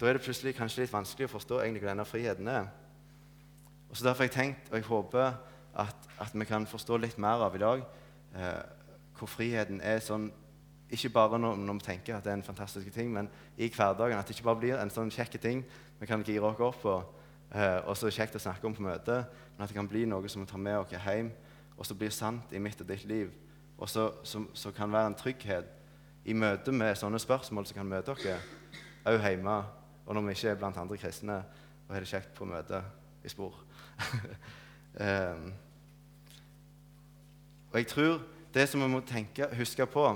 da 0.00 0.06
er 0.06 0.16
det 0.16 0.22
plutselig 0.22 0.54
kanskje 0.54 0.84
litt 0.84 0.92
vanskelig 0.92 1.26
å 1.26 1.32
forstå 1.32 1.58
egentlig 1.60 1.82
hva 1.82 1.90
denne 1.90 2.06
friheten 2.08 2.48
er. 2.48 2.68
Og 3.90 3.96
så 3.96 4.04
Derfor 4.04 4.22
har 4.22 4.28
jeg 4.30 4.36
tenkt, 4.36 4.70
og 4.70 4.76
jeg 4.78 4.86
håper 4.86 5.32
at, 5.74 6.08
at 6.20 6.34
vi 6.34 6.44
kan 6.44 6.66
forstå 6.66 6.96
litt 7.00 7.18
mer 7.18 7.44
av 7.46 7.56
i 7.56 7.62
dag, 7.62 7.82
eh, 8.34 8.62
hvor 9.18 9.30
friheten 9.30 9.80
er 9.84 10.00
sånn 10.04 10.30
Ikke 10.90 11.12
bare 11.14 11.38
når, 11.38 11.54
når, 11.62 11.76
vi 11.78 11.84
tenker 11.86 12.16
at 12.16 12.24
det 12.24 12.32
er 12.32 12.38
en 12.40 12.42
fantastisk 12.42 12.88
ting, 12.90 13.12
men 13.14 13.28
i 13.54 13.68
hverdagen. 13.70 14.18
At 14.18 14.26
det 14.26 14.34
ikke 14.34 14.48
bare 14.48 14.58
blir 14.58 14.80
en 14.82 14.90
sånn 14.90 15.12
kjekk 15.14 15.36
ting 15.38 15.60
vi 16.00 16.06
kan 16.10 16.24
gire 16.26 16.48
oss 16.48 16.58
opp 16.66 16.80
på, 16.82 16.94
eh, 17.54 17.78
og 17.86 17.94
så 17.94 18.10
kjekt 18.10 18.34
å 18.34 18.42
snakke 18.42 18.66
om 18.66 18.74
på 18.74 18.82
møtet, 18.82 19.28
men 19.54 19.62
at 19.62 19.70
det 19.70 19.76
kan 19.76 19.86
bli 19.86 20.02
noe 20.10 20.26
som 20.28 20.42
vi 20.42 20.50
tar 20.50 20.58
med 20.58 20.80
oss 20.80 20.90
hjem, 20.90 21.30
og 21.76 21.86
så 21.86 21.94
blir 21.94 22.10
sant 22.10 22.50
i 22.50 22.58
mitt 22.58 22.80
og 22.82 22.88
ditt 22.88 23.04
liv. 23.06 23.30
Og 23.78 23.88
så, 23.88 24.08
som, 24.26 24.48
som 24.52 24.74
kan 24.74 24.90
være 24.90 25.12
en 25.12 25.18
trygghet 25.20 25.70
i 26.26 26.34
møte 26.34 26.72
med 26.74 26.98
sånne 26.98 27.20
spørsmål 27.22 27.68
som 27.68 27.78
kan 27.78 27.88
møte 27.88 28.16
dere 28.24 28.40
òg 29.06 29.22
hjemme, 29.22 29.60
og 30.06 30.16
når 30.16 30.26
vi 30.26 30.34
ikke 30.34 30.50
er 30.50 30.58
blant 30.58 30.80
andre 30.80 30.98
kristne 30.98 31.38
og 31.86 31.94
har 31.94 32.02
det 32.02 32.10
kjekt 32.10 32.34
på 32.34 32.48
møte 32.50 32.82
i 33.24 33.30
spor. 33.30 33.54
um, 34.94 35.52
og 37.70 37.78
jeg 37.78 37.86
tror 37.86 38.20
det 38.54 38.66
som 38.68 38.82
vi 38.82 38.88
må 38.90 39.00
tenke, 39.06 39.46
huske 39.54 39.86
på, 39.86 40.06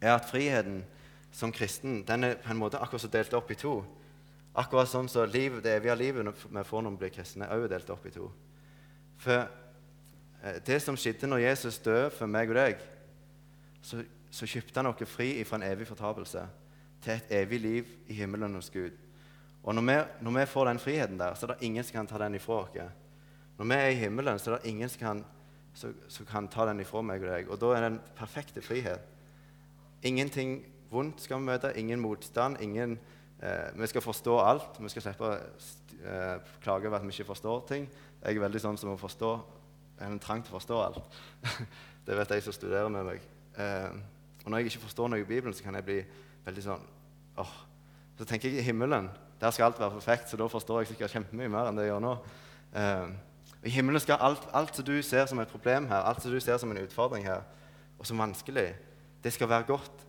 er 0.00 0.14
at 0.14 0.26
friheten 0.28 0.84
som 1.34 1.52
kristen 1.52 2.02
den 2.06 2.24
er 2.24 2.38
på 2.38 2.52
en 2.52 2.60
måte 2.60 2.78
akkurat 2.78 3.02
så 3.02 3.10
delt 3.10 3.34
opp 3.34 3.50
i 3.50 3.58
to. 3.58 3.80
Akkurat 4.54 4.90
sånn 4.90 5.08
som 5.10 5.26
liv, 5.30 5.58
det 5.62 5.72
evige 5.80 5.96
livet 5.98 6.30
vi 6.30 6.62
får 6.64 6.82
når 6.84 6.94
vi 6.94 7.00
blir 7.02 7.14
kristne, 7.16 7.48
er 7.48 7.58
også 7.58 7.72
delt 7.72 7.90
opp 7.90 8.06
i 8.06 8.14
to. 8.14 8.28
For 9.18 9.40
eh, 9.42 10.60
det 10.66 10.78
som 10.82 10.98
skjedde 10.98 11.30
når 11.30 11.42
Jesus 11.48 11.80
døde 11.82 12.12
for 12.14 12.30
meg 12.30 12.52
og 12.52 12.60
deg, 12.60 12.84
så, 13.82 14.04
så 14.30 14.46
kjøpte 14.46 14.78
han 14.78 14.92
oss 14.92 15.10
fri 15.10 15.32
fra 15.44 15.58
en 15.58 15.66
evig 15.66 15.88
fortapelse 15.90 16.44
til 17.02 17.16
et 17.16 17.34
evig 17.42 17.60
liv 17.60 17.90
i 18.06 18.20
himmelen 18.20 18.54
hos 18.54 18.70
Gud. 18.70 18.94
Og 19.64 19.74
når 19.74 19.82
vi, 19.88 19.98
når 20.22 20.38
vi, 20.38 20.46
får 20.46 20.70
den 20.70 20.78
friheten 20.78 21.18
der, 21.18 21.34
så 21.34 21.46
er 21.46 21.54
det 21.54 21.66
ingen 21.66 21.84
som 21.84 21.98
kan 21.98 22.06
ta 22.06 22.20
den 22.20 22.38
ifra 22.38 22.62
oss. 22.62 22.94
Når 23.58 23.70
vi 23.70 23.78
er 23.78 23.88
i 23.92 23.98
himmelen, 24.02 24.38
så 24.38 24.50
er 24.50 24.56
det 24.58 24.70
ingen 24.70 24.90
som 24.90 25.00
kan, 25.00 25.24
som 25.74 26.26
kan 26.26 26.48
ta 26.50 26.66
den 26.66 26.82
ifra 26.82 27.02
meg 27.02 27.22
og 27.22 27.30
deg. 27.30 27.50
Og 27.50 27.60
da 27.62 27.74
er 27.74 27.84
det 27.84 27.90
en 27.92 28.00
perfekte 28.18 28.62
frihet. 28.62 29.02
Ingenting 30.04 30.58
vondt 30.90 31.22
skal 31.24 31.40
vi 31.40 31.50
møte, 31.50 31.74
ingen 31.78 32.02
motstand. 32.02 32.60
ingen... 32.60 32.98
Eh, 33.42 33.70
vi 33.76 33.86
skal 33.86 34.02
forstå 34.02 34.38
alt. 34.40 34.78
Vi 34.80 34.88
skal 34.88 35.02
slippe 35.02 35.26
å 35.26 35.34
eh, 35.36 36.52
klage 36.62 36.88
over 36.88 36.98
at 36.98 37.04
vi 37.04 37.12
ikke 37.12 37.28
forstår 37.32 37.64
ting. 37.68 37.88
Jeg 38.22 38.36
er 38.36 38.44
veldig 38.44 38.62
sånn 38.62 38.78
som 38.80 38.94
å 38.94 39.00
forstå. 39.00 39.30
Jeg 39.98 40.06
har 40.06 40.12
en 40.12 40.22
trang 40.22 40.42
til 40.42 40.54
å 40.54 40.58
forstå 40.58 40.78
alt. 40.80 41.18
det 42.06 42.16
vet 42.18 42.34
jeg 42.36 42.46
som 42.46 42.56
studerer 42.56 42.92
med 42.92 43.06
meg. 43.10 43.26
Eh, 43.60 43.90
og 44.44 44.50
når 44.50 44.62
jeg 44.62 44.72
ikke 44.72 44.86
forstår 44.86 45.10
noe 45.10 45.22
i 45.22 45.28
Bibelen, 45.28 45.54
så 45.56 45.66
kan 45.66 45.76
jeg 45.78 45.86
bli 45.86 46.00
veldig 46.46 46.64
sånn 46.64 46.88
åh. 47.42 47.54
Så 48.18 48.26
tenker 48.28 48.48
jeg 48.48 48.62
i 48.62 48.66
himmelen. 48.68 49.10
Der 49.40 49.52
skal 49.52 49.68
alt 49.68 49.80
være 49.80 49.98
perfekt, 49.98 50.30
så 50.30 50.38
da 50.38 50.48
forstår 50.48 50.82
jeg 50.82 50.92
sikkert 50.92 51.16
kjempemye 51.16 51.50
mer 51.52 51.68
enn 51.68 51.78
det 51.78 51.88
jeg 51.88 51.92
gjør 51.92 52.04
nå. 52.04 52.12
Eh, 52.80 53.14
I 53.64 53.70
himmelen 53.70 54.00
skal 54.00 54.20
alt, 54.20 54.48
alt 54.52 54.76
som 54.76 54.84
du 54.84 55.02
ser 55.02 55.26
som 55.26 55.40
et 55.40 55.48
problem 55.48 55.86
her, 55.88 56.04
alt 56.04 56.22
som 56.22 56.32
du 56.32 56.40
ser 56.40 56.58
som 56.60 56.70
en 56.70 56.82
utfordring 56.82 57.24
her, 57.24 57.42
og 57.98 58.06
som 58.06 58.18
vanskelig, 58.18 58.74
det 59.24 59.32
skal 59.32 59.48
være 59.48 59.62
godt. 59.62 60.04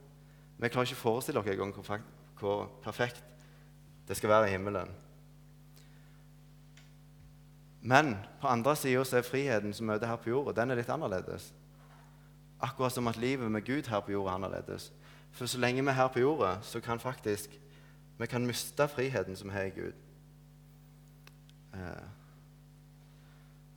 Vi 0.58 0.70
klarer 0.70 0.90
ikke 0.90 1.00
å 1.00 1.04
forestille 1.04 1.40
oss 1.40 1.48
engang 1.48 1.72
hvor, 1.76 2.02
hvor 2.40 2.66
perfekt 2.84 3.24
det 4.08 4.18
skal 4.18 4.30
være 4.30 4.50
i 4.50 4.56
himmelen. 4.56 4.92
Men 7.82 8.16
på 8.42 8.48
andre 8.48 8.76
sida 8.76 9.04
er 9.18 9.24
friheten 9.24 9.74
som 9.74 9.88
møter 9.88 10.10
her 10.10 10.20
på 10.20 10.30
jorda, 10.30 10.56
den 10.58 10.72
er 10.72 10.80
litt 10.80 10.90
annerledes. 10.90 11.52
Akkurat 12.60 12.92
som 12.92 13.08
at 13.08 13.20
livet 13.22 13.52
med 13.52 13.66
Gud 13.66 13.88
her 13.88 14.02
på 14.02 14.12
jorda 14.12 14.32
er 14.32 14.40
annerledes. 14.40 14.92
For 15.36 15.46
så 15.46 15.60
lenge 15.60 15.84
vi 15.84 15.92
er 15.92 16.00
her 16.00 16.12
på 16.12 16.24
jorda, 16.24 16.58
så 16.64 16.82
kan 16.82 17.00
faktisk 17.00 17.56
vi 18.18 18.28
kan 18.28 18.48
miste 18.48 18.88
friheten 18.88 19.36
som 19.36 19.50
har 19.50 19.68
i 19.68 19.76
Gud. 19.76 19.94
Eh, 21.74 22.06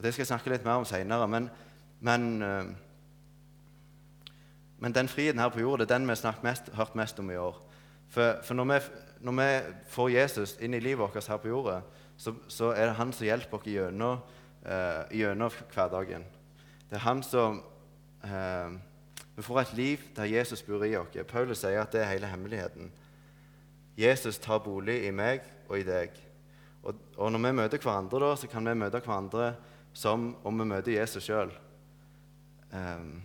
det 0.03 0.13
skal 0.13 0.23
jeg 0.23 0.31
snakke 0.31 0.53
litt 0.53 0.67
mer 0.67 0.79
om 0.79 0.87
seinere. 0.87 1.27
Men, 1.31 1.49
men, 2.01 2.43
eh, 2.43 2.65
men, 4.79 4.95
den 4.95 5.11
friheten 5.11 5.43
her 5.43 5.51
på 5.51 5.63
jorda 5.63 5.87
er 5.87 5.93
den 5.95 6.07
vi 6.07 6.15
har 6.23 6.43
mest, 6.43 6.71
hørt 6.75 6.95
mest 6.95 7.19
om 7.19 7.31
i 7.31 7.37
år. 7.37 7.57
For, 8.09 8.39
for 8.45 8.55
når, 8.55 8.65
vi, 8.65 8.81
når, 9.27 9.33
vi, 9.41 9.49
får 9.91 10.11
Jesus 10.11 10.57
inn 10.61 10.75
i 10.75 10.81
livet 10.81 11.03
vårt 11.03 11.27
her 11.29 11.41
på 11.43 11.51
jorda, 11.51 11.81
så, 12.17 12.35
så 12.49 12.71
er 12.73 12.87
det 12.87 12.99
han 12.99 13.13
som 13.13 13.27
hjelper 13.27 13.59
oss 13.59 13.67
gjennom, 13.67 14.23
eh, 14.65 15.03
gjennom 15.19 15.59
hverdagen. 15.75 16.25
Det 16.89 16.97
er 16.97 17.05
han 17.05 17.23
som 17.23 17.61
eh, 18.25 18.79
Vi 19.37 19.43
får 19.43 19.61
et 19.61 19.75
liv 19.79 20.07
der 20.17 20.25
Jesus 20.25 20.63
bor 20.63 20.83
i 20.85 20.97
oss. 20.99 21.15
Paulus 21.29 21.61
sier 21.63 21.83
at 21.83 21.93
det 21.93 22.01
er 22.03 22.11
hele 22.11 22.27
hemmeligheten. 22.27 22.91
Jesus 23.99 24.39
tar 24.39 24.63
bolig 24.63 25.05
i 25.07 25.11
meg 25.15 25.43
og 25.69 25.79
i 25.79 25.87
deg. 25.87 26.15
Og, 26.83 26.95
og 27.17 27.33
når 27.33 27.43
vi 27.45 27.53
møter 27.61 27.83
hverandre, 27.83 28.21
da, 28.23 28.35
så 28.39 28.47
kan 28.51 28.67
vi 28.67 28.75
møte 28.79 29.01
hverandre 29.03 29.53
som 29.99 30.31
om 30.47 30.61
vi 30.61 30.67
møter 30.71 30.95
Jesus 30.95 31.27
sjøl. 31.27 31.51
Ehm, 32.75 33.23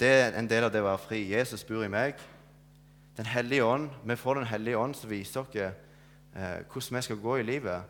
det 0.00 0.10
er 0.10 0.38
en 0.38 0.48
del 0.50 0.66
av 0.66 0.72
det 0.74 0.82
å 0.82 0.88
være 0.88 1.02
fri. 1.04 1.20
Jesus 1.30 1.62
bor 1.66 1.84
i 1.86 1.90
meg. 1.92 2.18
Den 3.14 3.28
hellige 3.30 3.64
ånd, 3.64 3.90
Vi 4.04 4.16
får 4.16 4.34
Den 4.34 4.50
hellige 4.50 4.78
ånd 4.78 4.94
som 4.94 5.10
viser 5.10 5.40
oss 5.40 5.54
eh, 5.54 6.64
hvordan 6.66 6.96
vi 6.96 7.02
skal 7.02 7.16
gå 7.16 7.36
i 7.36 7.42
livet. 7.42 7.82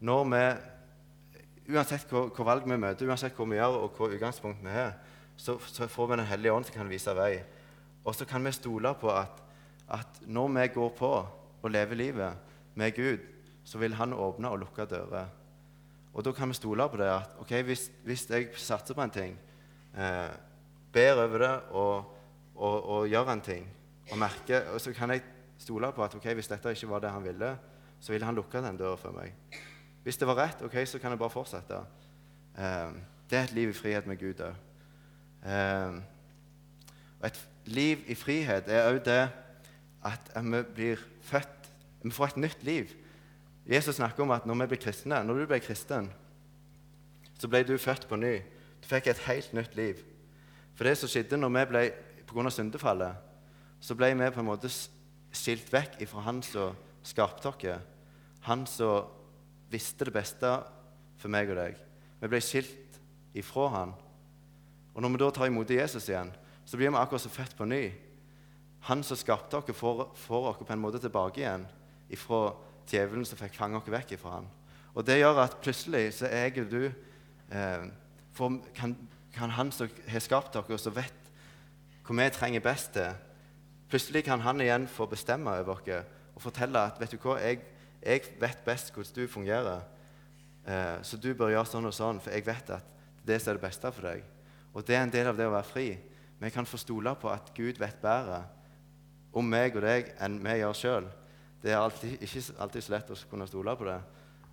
Når 0.00 0.24
vi, 0.24 0.44
Uansett 1.72 2.10
hva, 2.10 2.28
hva, 2.28 2.44
valg 2.44 2.64
vi 2.66 2.76
møter, 2.76 3.06
uansett 3.06 3.36
hva 3.36 3.44
vi 3.46 3.56
gjør 3.56 3.82
og 3.82 3.96
hva 3.96 4.08
utgangspunkt 4.14 4.62
vi 4.62 4.70
har, 4.70 4.94
så, 5.36 5.58
så 5.58 5.86
får 5.88 6.06
vi 6.06 6.16
Den 6.16 6.26
hellige 6.26 6.52
ånd 6.52 6.66
som 6.66 6.74
kan 6.74 6.90
vise 6.90 7.14
vei. 7.14 7.42
Og 8.04 8.14
så 8.14 8.24
kan 8.24 8.44
vi 8.44 8.52
stole 8.52 8.94
på 8.94 9.10
at 9.10 9.42
at 9.92 10.22
når 10.26 10.48
vi 10.48 10.68
går 10.74 10.88
på 10.88 11.26
og 11.62 11.70
lever 11.70 11.94
livet 11.94 12.34
med 12.74 12.94
Gud, 12.94 13.18
så 13.64 13.78
vil 13.78 13.94
Han 13.94 14.12
åpne 14.12 14.48
og 14.48 14.58
lukke 14.58 14.84
dører. 14.84 15.26
Og 16.12 16.24
da 16.24 16.32
kan 16.36 16.48
vi 16.48 16.54
stole 16.54 16.88
på 16.88 16.98
det 17.00 17.08
at 17.08 17.36
ok, 17.40 17.52
hvis, 17.64 17.90
hvis 18.04 18.26
jeg 18.30 18.48
satser 18.60 18.94
på 18.94 19.02
en 19.02 19.10
ting, 19.10 19.36
eh, 19.96 20.32
ber 20.92 21.22
over 21.24 21.38
det 21.38 21.52
og, 21.70 22.16
og, 22.54 22.88
og, 22.88 23.08
gjør 23.08 23.32
en 23.32 23.40
ting, 23.40 23.68
og 24.10 24.18
merker, 24.18 24.68
og 24.74 24.80
så 24.80 24.92
kan 24.92 25.10
jeg 25.10 25.22
stole 25.58 25.92
på 25.92 26.04
at 26.04 26.14
ok, 26.14 26.32
hvis 26.36 26.50
dette 26.52 26.74
ikke 26.74 26.88
var 26.90 27.00
det 27.00 27.10
han 27.10 27.24
ville, 27.24 27.56
så 28.00 28.12
ville 28.12 28.26
han 28.26 28.34
lukke 28.34 28.60
den 28.60 28.76
døra 28.76 28.96
for 28.96 29.14
meg. 29.16 29.32
Hvis 30.02 30.18
det 30.18 30.28
var 30.28 30.36
rett, 30.36 30.62
ok, 30.62 30.76
så 30.86 30.98
kan 30.98 31.14
jeg 31.14 31.18
bare 31.18 31.32
fortsette. 31.32 31.80
Eh, 32.58 32.92
det 33.30 33.38
er 33.38 33.44
et 33.44 33.56
liv 33.56 33.70
i 33.70 33.76
frihet 33.76 34.06
med 34.06 34.20
Gud 34.20 34.42
òg. 34.44 34.58
Eh, 35.48 36.00
et 37.24 37.38
liv 37.64 38.02
i 38.10 38.14
frihet 38.18 38.68
er 38.68 38.90
òg 38.90 39.00
det 39.06 39.22
at 40.04 40.32
vi 40.42 40.62
blir 40.74 41.02
født 41.22 41.58
Vi 42.02 42.10
får 42.10 42.32
et 42.32 42.36
nytt 42.36 42.62
liv. 42.66 42.90
Jesus 43.66 43.96
snakker 43.96 44.24
om 44.24 44.32
at 44.34 44.46
når 44.46 44.62
vi 44.62 44.66
blir 44.72 44.82
kristne, 44.82 45.22
når 45.24 45.38
du 45.38 45.46
ble 45.46 45.60
kristen, 45.62 46.10
så 47.38 47.48
ble 47.50 47.62
du 47.66 47.76
født 47.78 48.08
på 48.10 48.18
ny. 48.18 48.36
Du 48.82 48.88
fikk 48.90 49.10
et 49.10 49.22
helt 49.28 49.52
nytt 49.54 49.76
liv. 49.78 50.02
For 50.74 50.86
det 50.86 50.96
som 50.98 51.10
skjedde 51.10 51.38
når 51.38 51.52
vi 51.54 51.64
ble, 51.70 51.82
pga. 52.26 52.50
syndefallet, 52.50 53.14
så 53.80 53.94
ble 53.94 54.12
vi 54.14 54.30
på 54.30 54.40
en 54.40 54.48
måte 54.48 54.70
skilt 55.32 55.72
vekk 55.72 56.00
ifra 56.02 56.22
Han 56.26 56.42
som 56.42 56.76
skapte 57.02 57.48
oss. 57.48 57.82
Han 58.46 58.66
som 58.66 59.10
visste 59.70 60.04
det 60.04 60.14
beste 60.14 60.52
for 61.18 61.30
meg 61.30 61.50
og 61.50 61.56
deg. 61.56 61.76
Vi 62.20 62.30
ble 62.30 62.40
skilt 62.40 62.98
ifra 63.34 63.68
Han. 63.76 63.94
Og 64.94 65.02
når 65.02 65.08
vi 65.08 65.22
da 65.22 65.30
tar 65.30 65.46
imot 65.46 65.70
Jesus 65.70 66.08
igjen, 66.08 66.32
så 66.64 66.76
blir 66.76 66.90
vi 66.90 66.98
akkurat 66.98 67.22
som 67.22 67.30
født 67.30 67.56
på 67.56 67.64
ny. 67.64 67.92
Han 68.88 69.02
som 69.02 69.16
skapte 69.16 69.56
oss, 69.56 69.70
får, 69.76 70.10
får 70.14 70.48
oss 70.50 70.66
på 70.66 70.72
en 70.72 70.82
måte 70.82 70.98
tilbake 70.98 71.40
igjen 71.40 71.66
fra 72.18 72.50
djevelen 72.90 73.26
som 73.28 73.38
fikk 73.40 73.56
fange 73.56 73.78
oss 73.78 73.90
vekk 73.90 74.16
fra 74.20 74.38
han. 74.38 74.48
Og 74.94 75.06
Det 75.06 75.18
gjør 75.18 75.42
at 75.44 75.58
plutselig 75.62 76.12
så 76.18 76.28
er 76.28 76.48
jeg 76.48 76.64
og 76.64 76.70
du 76.70 76.82
eh, 76.86 77.84
for, 78.32 78.58
kan, 78.74 78.96
kan, 79.34 79.50
Han 79.50 79.72
som 79.72 79.88
har 80.08 80.20
skapt 80.20 80.56
oss, 80.56 80.68
og 80.68 80.80
som 80.80 80.96
vet 80.96 81.30
hva 82.02 82.16
vi 82.18 82.30
trenger 82.34 82.64
best 82.64 82.92
til 82.96 83.12
Plutselig 83.92 84.24
kan 84.24 84.40
han 84.40 84.60
igjen 84.60 84.86
få 84.88 85.04
bestemme 85.06 85.52
over 85.52 85.74
oss 85.76 85.88
og 86.32 86.40
fortelle 86.40 86.80
at 86.80 87.00
vet 87.00 87.12
du 87.12 87.18
hva, 87.20 87.36
jeg, 87.44 87.58
jeg 88.00 88.22
vet 88.40 88.62
best 88.64 88.88
hvordan 88.94 89.14
du 89.14 89.26
fungerer. 89.28 89.82
Eh, 90.64 91.02
så 91.04 91.18
du 91.20 91.34
bør 91.36 91.52
gjøre 91.52 91.68
sånn 91.68 91.88
og 91.90 91.92
sånn, 91.92 92.20
for 92.24 92.32
jeg 92.32 92.46
vet 92.46 92.70
at 92.72 92.86
det 93.26 93.36
er 93.36 93.58
det 93.58 93.60
beste 93.60 93.92
for 93.92 94.08
deg. 94.08 94.24
Og 94.72 94.86
det 94.86 94.96
er 94.96 95.04
en 95.04 95.12
del 95.12 95.28
av 95.28 95.36
det 95.36 95.44
å 95.44 95.52
være 95.52 95.68
fri. 95.68 95.86
Vi 96.40 96.50
kan 96.50 96.66
få 96.66 96.80
stole 96.80 97.12
på 97.20 97.28
at 97.30 97.52
Gud 97.54 97.76
vet 97.78 98.00
bedre 98.00 98.40
om 99.36 99.44
meg 99.44 99.76
og 99.76 99.84
deg 99.84 100.14
enn 100.24 100.40
vi 100.42 100.56
gjør 100.62 100.78
sjøl. 100.78 101.10
Det 101.62 101.70
er 101.70 101.78
alltid, 101.78 102.18
ikke 102.22 102.42
alltid 102.58 102.82
så 102.82 102.92
lett 102.96 103.10
å 103.14 103.16
kunne 103.30 103.46
stole 103.46 103.74
på 103.78 103.86
det, 103.86 104.00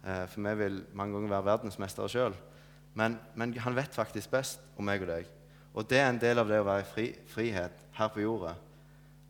eh, 0.03 0.25
for 0.29 0.45
vi 0.45 0.53
vil 0.59 0.83
mange 0.93 1.15
ganger 1.17 1.31
være 1.33 1.47
verdensmestere 1.47 2.09
sjøl. 2.09 2.35
Men, 2.93 3.17
men, 3.35 3.53
han 3.57 3.75
vet 3.75 3.95
faktisk 3.95 4.31
best 4.31 4.61
om 4.77 4.85
meg 4.85 5.01
og 5.01 5.09
deg. 5.09 5.29
Og 5.73 5.87
det 5.89 5.99
er 5.99 6.09
en 6.09 6.21
del 6.21 6.41
av 6.41 6.49
det 6.49 6.59
å 6.61 6.67
være 6.67 6.83
i 6.83 6.89
fri, 6.89 7.07
frihet 7.29 7.85
her 7.97 8.11
på 8.13 8.21
jorda. 8.21 8.53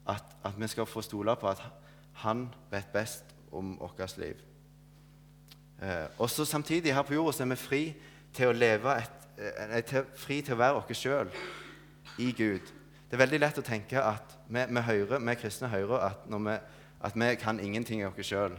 At, 0.09 0.35
at, 0.43 0.55
vi 0.57 0.67
skal 0.67 0.87
få 0.89 1.03
stole 1.05 1.35
på 1.39 1.47
at 1.47 1.61
han 2.23 2.47
vet 2.71 2.91
best 2.91 3.35
om 3.51 3.77
vårt 3.79 4.17
liv. 4.17 4.39
Eh, 5.81 6.07
og 6.17 6.29
så 6.29 6.45
Samtidig 6.45 6.95
her 6.95 7.07
på 7.07 7.13
jorda 7.15 7.37
så 7.37 7.45
er 7.45 7.51
vi 7.53 7.59
fri 7.59 7.83
til 8.35 8.51
å 8.51 8.57
leve 8.57 8.97
et, 8.99 9.29
eh, 9.37 9.79
til, 9.87 10.03
fri 10.15 10.41
til 10.41 10.57
å 10.57 10.59
være 10.59 10.81
oss 10.81 10.99
sjøl 10.99 11.31
i 12.19 12.31
Gud. 12.35 12.75
Det 13.09 13.15
er 13.15 13.23
veldig 13.23 13.39
lett 13.39 13.57
å 13.57 13.65
tenke 13.65 14.03
at 14.03 14.35
vi, 14.47 14.65
vi, 14.67 14.81
hører, 14.81 15.23
vi 15.23 15.37
kristne 15.39 15.71
hører 15.71 16.09
at, 16.11 16.27
når 16.29 16.43
vi, 16.45 16.57
at 17.01 17.15
vi 17.15 17.35
kan 17.39 17.59
ingenting 17.59 18.01
i 18.01 18.07
oss 18.07 18.27
sjøl. 18.27 18.57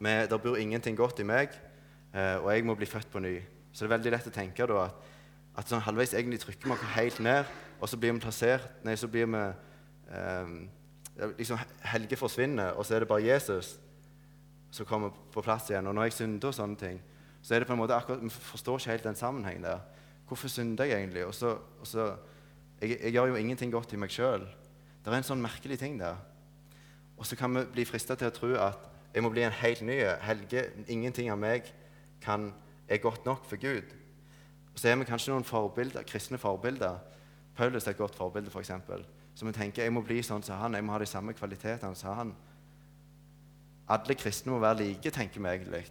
Det 0.00 0.40
bor 0.42 0.56
ingenting 0.56 0.96
godt 0.96 1.20
i 1.20 1.26
meg, 1.26 1.54
eh, 2.14 2.36
og 2.38 2.52
jeg 2.52 2.64
må 2.64 2.74
bli 2.74 2.86
født 2.86 3.10
på 3.10 3.22
ny. 3.22 3.36
Så 3.72 3.84
det 3.84 3.90
er 3.90 3.96
veldig 3.96 4.12
lett 4.14 4.30
å 4.30 4.34
tenke 4.34 4.66
da, 4.66 4.84
at, 4.86 5.10
at 5.58 5.70
sånn 5.70 5.82
halvveis 5.82 6.14
egentlig 6.14 6.40
trykker 6.42 6.70
vi 6.70 6.74
oss 6.74 6.94
helt 6.94 7.20
ned, 7.22 7.50
og 7.78 7.90
så 7.90 7.98
blir 7.98 8.14
vi 8.14 8.22
plassert 8.22 8.82
Nei, 8.86 8.96
så 8.98 9.10
blir 9.10 9.26
vi 9.30 9.42
eh, 10.14 10.54
liksom 11.38 11.60
Helge 11.92 12.18
forsvinner, 12.18 12.74
og 12.74 12.86
så 12.86 12.96
er 12.96 13.04
det 13.04 13.10
bare 13.10 13.26
Jesus 13.26 13.76
som 14.70 14.86
kommer 14.86 15.14
på 15.32 15.42
plass 15.42 15.70
igjen. 15.70 15.86
Og 15.88 15.94
når 15.96 16.08
jeg 16.08 16.18
synder 16.18 16.50
og 16.50 16.56
sånne 16.56 16.78
ting, 16.78 16.98
så 17.42 17.54
er 17.54 17.62
det 17.62 17.68
på 17.68 17.74
en 17.74 17.80
måte 17.80 17.96
akkurat, 17.96 18.22
vi 18.22 18.30
forstår 18.30 18.80
ikke 18.80 18.90
helt 18.90 19.06
den 19.06 19.18
sammenhengen 19.18 19.64
der. 19.64 19.84
Hvorfor 20.28 20.50
synder 20.52 20.84
jeg 20.84 21.00
egentlig? 21.00 21.24
Og 21.24 21.34
så, 21.34 21.54
og 21.80 21.86
så 21.86 22.10
jeg, 22.80 22.98
jeg, 22.98 23.12
gjør 23.12 23.32
jo 23.32 23.38
ingenting 23.40 23.72
godt 23.72 23.92
i 23.92 24.00
meg 24.00 24.12
sjøl. 24.12 24.44
Det 25.04 25.12
er 25.12 25.16
en 25.16 25.26
sånn 25.26 25.42
merkelig 25.42 25.78
ting 25.80 25.96
der. 26.00 26.18
Og 27.18 27.26
så 27.26 27.36
kan 27.36 27.54
vi 27.54 27.64
bli 27.72 27.84
frista 27.84 28.14
til 28.14 28.30
å 28.30 28.34
tro 28.34 28.52
at 28.62 28.88
jeg 29.14 29.24
må 29.24 29.30
bli 29.34 29.42
en 29.42 29.54
helt 29.60 29.82
ny. 29.82 29.98
Helge, 30.22 30.68
ingenting 30.86 31.30
av 31.32 31.38
meg 31.40 31.66
kan, 32.22 32.52
er 32.88 33.02
godt 33.02 33.26
nok 33.26 33.46
for 33.46 33.60
Gud. 33.60 33.94
Og 34.72 34.78
så 34.78 34.88
er 34.88 34.98
vi 35.00 35.08
kanskje 35.08 35.32
noen 35.32 35.46
forbilder, 35.46 36.06
kristne 36.06 36.38
forbilder. 36.38 37.00
Paulus 37.56 37.86
er 37.86 37.96
et 37.96 37.98
godt 37.98 38.14
forbilde, 38.14 38.50
f.eks. 38.50 38.70
For 38.86 39.06
så 39.38 39.46
vi 39.46 39.52
tenker 39.54 39.84
jeg 39.84 39.94
må 39.94 40.02
bli 40.02 40.18
sånn 40.22 40.42
som 40.42 40.58
han, 40.58 40.74
jeg 40.74 40.82
må 40.82 40.94
ha 40.94 40.98
de 40.98 41.06
samme 41.06 41.34
kvalitetene 41.34 41.94
som 41.94 42.14
han. 42.18 42.32
alle 43.88 44.14
kristne 44.14 44.52
må 44.52 44.58
være 44.58 44.82
like, 44.82 45.10
tenker 45.10 45.40
vi 45.40 45.48
egentlig. 45.48 45.84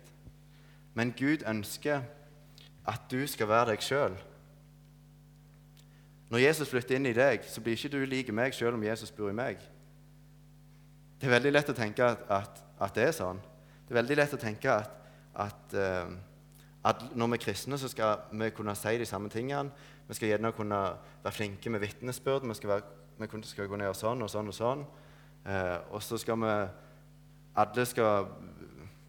Men 0.94 1.14
Gud 1.18 1.44
ønsker 1.48 2.02
at 2.88 3.02
du 3.12 3.28
skal 3.28 3.48
være 3.48 3.72
deg 3.72 3.82
sjøl. 3.82 4.18
Når 6.30 6.40
Jesus 6.40 6.70
flytter 6.70 6.96
inn 6.96 7.06
i 7.06 7.14
deg, 7.16 7.44
så 7.48 7.62
blir 7.62 7.74
ikke 7.74 7.90
du 7.96 8.06
lik 8.06 8.34
meg 8.36 8.54
sjøl 8.54 8.76
om 8.76 8.84
Jesus 8.84 9.12
bor 9.12 9.32
i 9.32 9.36
meg. 9.36 9.64
Det 11.18 11.26
er 11.26 11.34
veldig 11.34 11.52
lett 11.54 11.70
å 11.72 11.76
tenke 11.78 12.06
at, 12.06 12.26
at, 12.30 12.60
at, 12.78 12.94
det 12.94 13.08
er 13.08 13.16
sånn. 13.16 13.40
Det 13.88 13.94
er 13.94 14.02
veldig 14.02 14.18
lett 14.20 14.36
å 14.36 14.42
tenke 14.42 14.70
at, 14.70 14.92
at, 15.34 15.74
uh, 15.74 16.12
at 16.86 17.02
når 17.18 17.32
vi 17.32 17.40
er 17.40 17.44
kristne, 17.48 17.80
så 17.82 17.90
skal 17.90 18.28
vi 18.30 18.52
kunne 18.54 18.76
si 18.78 18.94
de 19.02 19.08
samme 19.10 19.32
tingene. 19.34 19.74
Vi 20.08 20.18
skal 20.18 20.32
gjerne 20.36 20.54
kunne 20.56 20.82
være 21.24 21.34
flinke 21.34 21.74
med 21.74 21.82
vitnesbyrd. 21.82 22.46
Vi 22.46 22.58
skal, 22.60 22.76
være, 22.76 22.86
vi 23.18 23.42
skal 23.50 23.72
kunne 23.72 23.90
gjøre 23.90 23.98
sånn 23.98 24.22
og 24.22 24.32
sånn 24.32 24.54
og 24.54 24.56
sånn. 24.56 24.86
Eh, 25.48 25.78
og 25.90 26.04
så 26.06 26.20
skal 26.22 26.40
vi 26.44 26.54
Alle 27.58 27.86
skal 27.90 28.28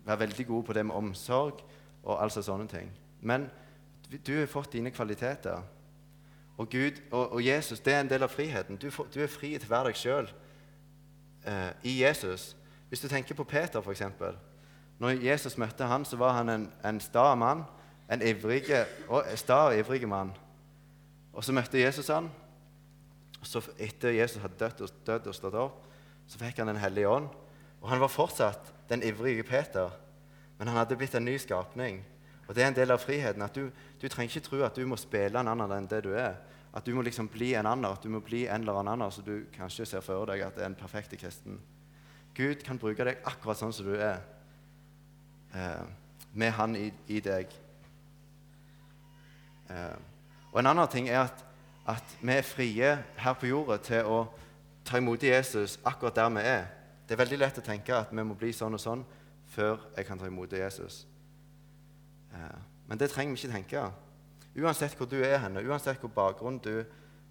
være 0.07 0.21
veldig 0.25 0.47
gode 0.47 0.65
på 0.65 0.73
det 0.73 0.87
med 0.87 0.97
omsorg 0.97 1.61
og 2.03 2.23
altså 2.23 2.41
sånne 2.43 2.69
ting. 2.71 2.89
Men 3.21 3.51
du 4.09 4.39
har 4.39 4.47
fått 4.49 4.73
dine 4.73 4.91
kvaliteter. 4.91 5.61
Og, 6.57 6.71
Gud, 6.71 7.03
og, 7.11 7.33
og, 7.33 7.43
Jesus 7.45 7.81
det 7.85 7.93
er 7.93 8.01
en 8.01 8.09
del 8.09 8.25
av 8.25 8.33
friheten. 8.33 8.81
Du, 8.81 8.89
får, 8.91 9.11
du 9.15 9.21
er 9.21 9.29
fri 9.29 9.53
til 9.59 9.69
å 9.69 9.75
være 9.75 9.93
deg 9.93 10.01
sjøl 10.01 10.31
eh, 11.49 11.71
i 11.83 12.03
Jesus. 12.03 12.53
Hvis 12.89 13.01
du 13.01 13.09
tenker 13.09 13.35
på 13.35 13.45
Peter, 13.49 13.81
f.eks. 13.81 14.03
Når 14.99 15.23
Jesus 15.25 15.59
møtte 15.59 15.89
han, 15.89 16.05
så 16.05 16.17
var 16.21 16.37
han 16.37 16.49
en, 16.53 16.69
en 16.85 17.01
sta 17.01 17.33
mann. 17.35 17.65
En 18.13 18.23
ivrige, 18.25 18.85
sta 19.37 19.69
og 19.69 19.79
ivrig 19.79 20.09
mann. 20.09 20.33
Og 21.33 21.45
så 21.45 21.53
møtte 21.53 21.81
Jesus 21.81 22.09
han. 22.09 22.31
Så 23.43 23.63
Etter 23.79 24.17
Jesus 24.17 24.43
hadde 24.43 24.59
dødd 24.59 24.81
og, 24.83 24.95
død 25.07 25.29
og 25.31 25.37
stått 25.37 25.59
opp, 25.59 25.85
så 26.29 26.41
fikk 26.41 26.59
han 26.59 26.73
Den 26.73 26.81
hellige 26.83 27.09
ånd. 27.09 27.29
Og 27.81 27.89
han 27.89 28.01
var 28.01 28.11
fortsatt 28.11 28.73
den 28.89 29.03
ivrige 29.07 29.43
Peter, 29.43 29.91
men 30.59 30.69
han 30.69 30.77
hadde 30.77 30.97
blitt 30.97 31.15
en 31.15 31.25
ny 31.25 31.37
skapning. 31.39 32.01
Og 32.49 32.55
Det 32.55 32.63
er 32.63 32.69
en 32.69 32.75
del 32.75 32.91
av 32.91 32.99
friheten. 32.99 33.43
at 33.43 33.55
du, 33.55 33.71
du, 34.03 34.09
trenger 34.09 34.37
ikke 34.37 34.49
tro 34.49 34.63
at 34.65 34.77
du 34.77 34.87
må 34.87 34.97
spille 34.97 35.41
en 35.41 35.49
annen 35.49 35.73
enn 35.73 35.87
det 35.87 36.03
du 36.05 36.15
er. 36.15 36.35
At 36.79 36.87
du 36.87 36.95
må 36.95 37.03
liksom 37.03 37.27
bli 37.29 37.55
en 37.59 37.67
annen, 37.67 37.91
at 37.91 38.05
du 38.05 38.11
må 38.13 38.21
bli 38.23 38.45
en 38.47 38.63
eller 38.63 38.79
annen 38.79 39.11
så 39.11 39.23
du 39.27 39.49
kanskje 39.57 39.87
ser 39.89 40.03
for 40.05 40.29
deg 40.31 40.45
at 40.47 40.61
er 40.61 40.69
en 40.69 40.79
perfekt 40.79 41.17
kristen. 41.19 41.59
Gud 42.39 42.63
kan 42.63 42.79
bruke 42.79 43.03
deg 43.03 43.25
akkurat 43.27 43.59
sånn 43.59 43.75
som 43.75 43.89
du 43.89 43.97
er, 43.97 44.21
eh, 45.55 45.83
med 46.39 46.53
Han 46.55 46.77
i, 46.77 46.93
i 47.09 47.19
deg. 47.21 47.51
Eh, 49.69 49.97
og 50.53 50.61
En 50.61 50.71
annen 50.71 50.89
ting 50.89 51.09
er 51.09 51.25
at, 51.25 51.45
at 51.87 52.17
vi 52.21 52.33
er 52.33 52.47
frie 52.47 52.95
her 53.17 53.35
på 53.35 53.51
jorda 53.51 53.83
til 53.83 54.07
å 54.07 54.21
ta 54.85 55.01
imot 55.03 55.23
Jesus 55.23 55.81
akkurat 55.85 56.15
der 56.15 56.31
vi 56.31 56.47
er. 56.47 56.67
Det 57.09 57.17
er 57.17 57.25
veldig 57.25 57.39
lett 57.39 57.59
å 57.59 57.65
tenke 57.65 57.97
at 57.97 58.13
vi 58.13 58.23
må 58.23 58.37
bli 58.39 58.53
sånn 58.53 58.79
og 58.79 58.81
sånn 58.81 59.03
før 59.51 59.81
jeg 59.97 60.07
kan 60.07 60.21
ta 60.21 60.29
imot 60.31 60.53
Jesus. 60.53 61.07
Eh, 62.33 62.61
men 62.87 62.99
det 63.01 63.11
trenger 63.11 63.35
vi 63.35 63.43
ikke 63.43 63.57
tenke. 63.57 63.89
Uansett 64.59 64.97
hvor 64.99 65.07
du 65.07 65.19
er 65.23 65.39
henne, 65.39 65.63
uansett 65.63 66.01
hvor 66.03 66.11
bakgrunn 66.11 66.59
du 66.63 66.83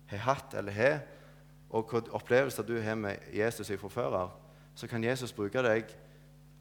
har 0.08 0.24
hatt 0.24 0.54
eller 0.56 0.72
har, 0.72 1.00
og 1.70 1.90
hvilke 1.92 2.14
opplevelser 2.16 2.64
du 2.64 2.78
har 2.80 2.96
med 2.96 3.18
Jesus 3.36 3.72
før 3.92 4.16
av, 4.16 4.36
så 4.76 4.88
kan 4.88 5.04
Jesus 5.04 5.34
bruke 5.34 5.62
deg 5.64 5.92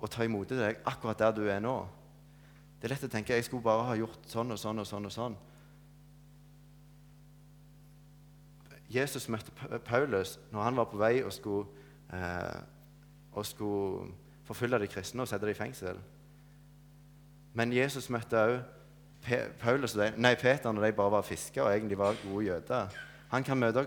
og 0.00 0.10
ta 0.10 0.24
imot 0.24 0.50
deg 0.50 0.80
akkurat 0.84 1.18
der 1.18 1.36
du 1.36 1.44
er 1.46 1.60
nå. 1.62 1.76
Det 2.80 2.88
er 2.88 2.94
lett 2.94 3.06
å 3.06 3.12
tenke 3.12 3.36
jeg 3.36 3.46
skulle 3.46 3.64
bare 3.64 3.86
ha 3.88 3.94
gjort 3.96 4.26
sånn 4.28 4.50
og 4.52 4.58
sånn 4.58 4.82
og 4.82 4.88
sånn. 4.88 5.06
og 5.06 5.12
sånn. 5.12 5.36
Jesus 8.92 9.28
møtte 9.28 9.78
Paulus 9.84 10.36
når 10.52 10.62
han 10.62 10.76
var 10.76 10.90
på 10.90 11.00
vei 11.00 11.22
og 11.24 11.32
skulle, 11.32 11.66
eh, 12.12 12.60
og 13.32 13.46
skulle 13.46 14.12
forfølge 14.46 14.78
de 14.78 14.90
kristne 14.90 15.22
og 15.22 15.28
sette 15.28 15.46
dem 15.46 15.54
i 15.54 15.58
fengsel. 15.58 15.98
Men 17.56 17.72
Jesus 17.72 18.10
møtte 18.10 18.64
òg 19.26 20.38
Peter 20.40 20.72
når 20.72 20.86
de 20.86 20.92
bare 20.92 21.10
var 21.10 21.22
fiskere 21.26 21.64
og 21.64 21.74
egentlig 21.74 21.98
var 21.98 22.16
gode 22.22 22.44
jøder. 22.46 22.88
Han 23.30 23.44
kan 23.44 23.58
møte, 23.58 23.86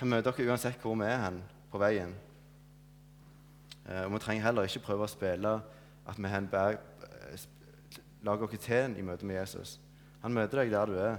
dere 0.00 0.48
uansett 0.50 0.80
hvor 0.82 0.94
vi 0.94 1.08
er 1.08 1.22
hen 1.24 1.42
på 1.72 1.80
veien. 1.82 2.14
Eh, 3.88 4.04
og 4.04 4.12
Vi 4.12 4.18
trenger 4.18 4.44
heller 4.44 4.68
ikke 4.68 4.84
prøve 4.86 5.06
å 5.06 5.10
spille 5.10 5.54
at 6.06 6.18
vi 6.18 6.30
eh, 6.30 7.46
lager 8.22 8.46
oss 8.46 8.64
til 8.64 8.98
i 8.98 9.02
møte 9.02 9.26
med 9.26 9.40
Jesus. 9.40 9.80
Han 10.22 10.34
møter 10.34 10.62
deg 10.62 10.72
der 10.72 10.86
du 10.86 10.98
er, 10.98 11.16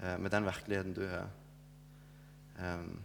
eh, 0.00 0.16
med 0.18 0.30
den 0.30 0.44
virkeligheten 0.44 0.94
du 0.94 1.06
har. 1.08 1.28
Um, 2.54 3.00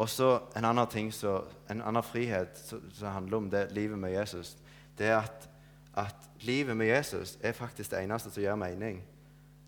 også 0.00 0.40
en 0.56 0.64
annen 0.64 0.86
ting, 0.88 1.10
så, 1.12 1.42
en 1.70 1.82
annen 1.82 2.02
frihet 2.02 2.56
som 2.64 3.12
handler 3.12 3.36
om 3.36 3.50
det 3.50 3.66
livet 3.72 3.98
med 3.98 4.14
Jesus 4.14 4.56
det 4.98 5.06
er 5.06 5.18
at, 5.18 5.48
at, 5.94 6.28
livet 6.42 6.76
med 6.76 6.86
Jesus 6.86 7.38
er 7.42 7.52
faktisk 7.52 7.90
det 7.90 8.02
eneste 8.02 8.30
som 8.30 8.42
gir 8.42 8.56
mening. 8.58 9.02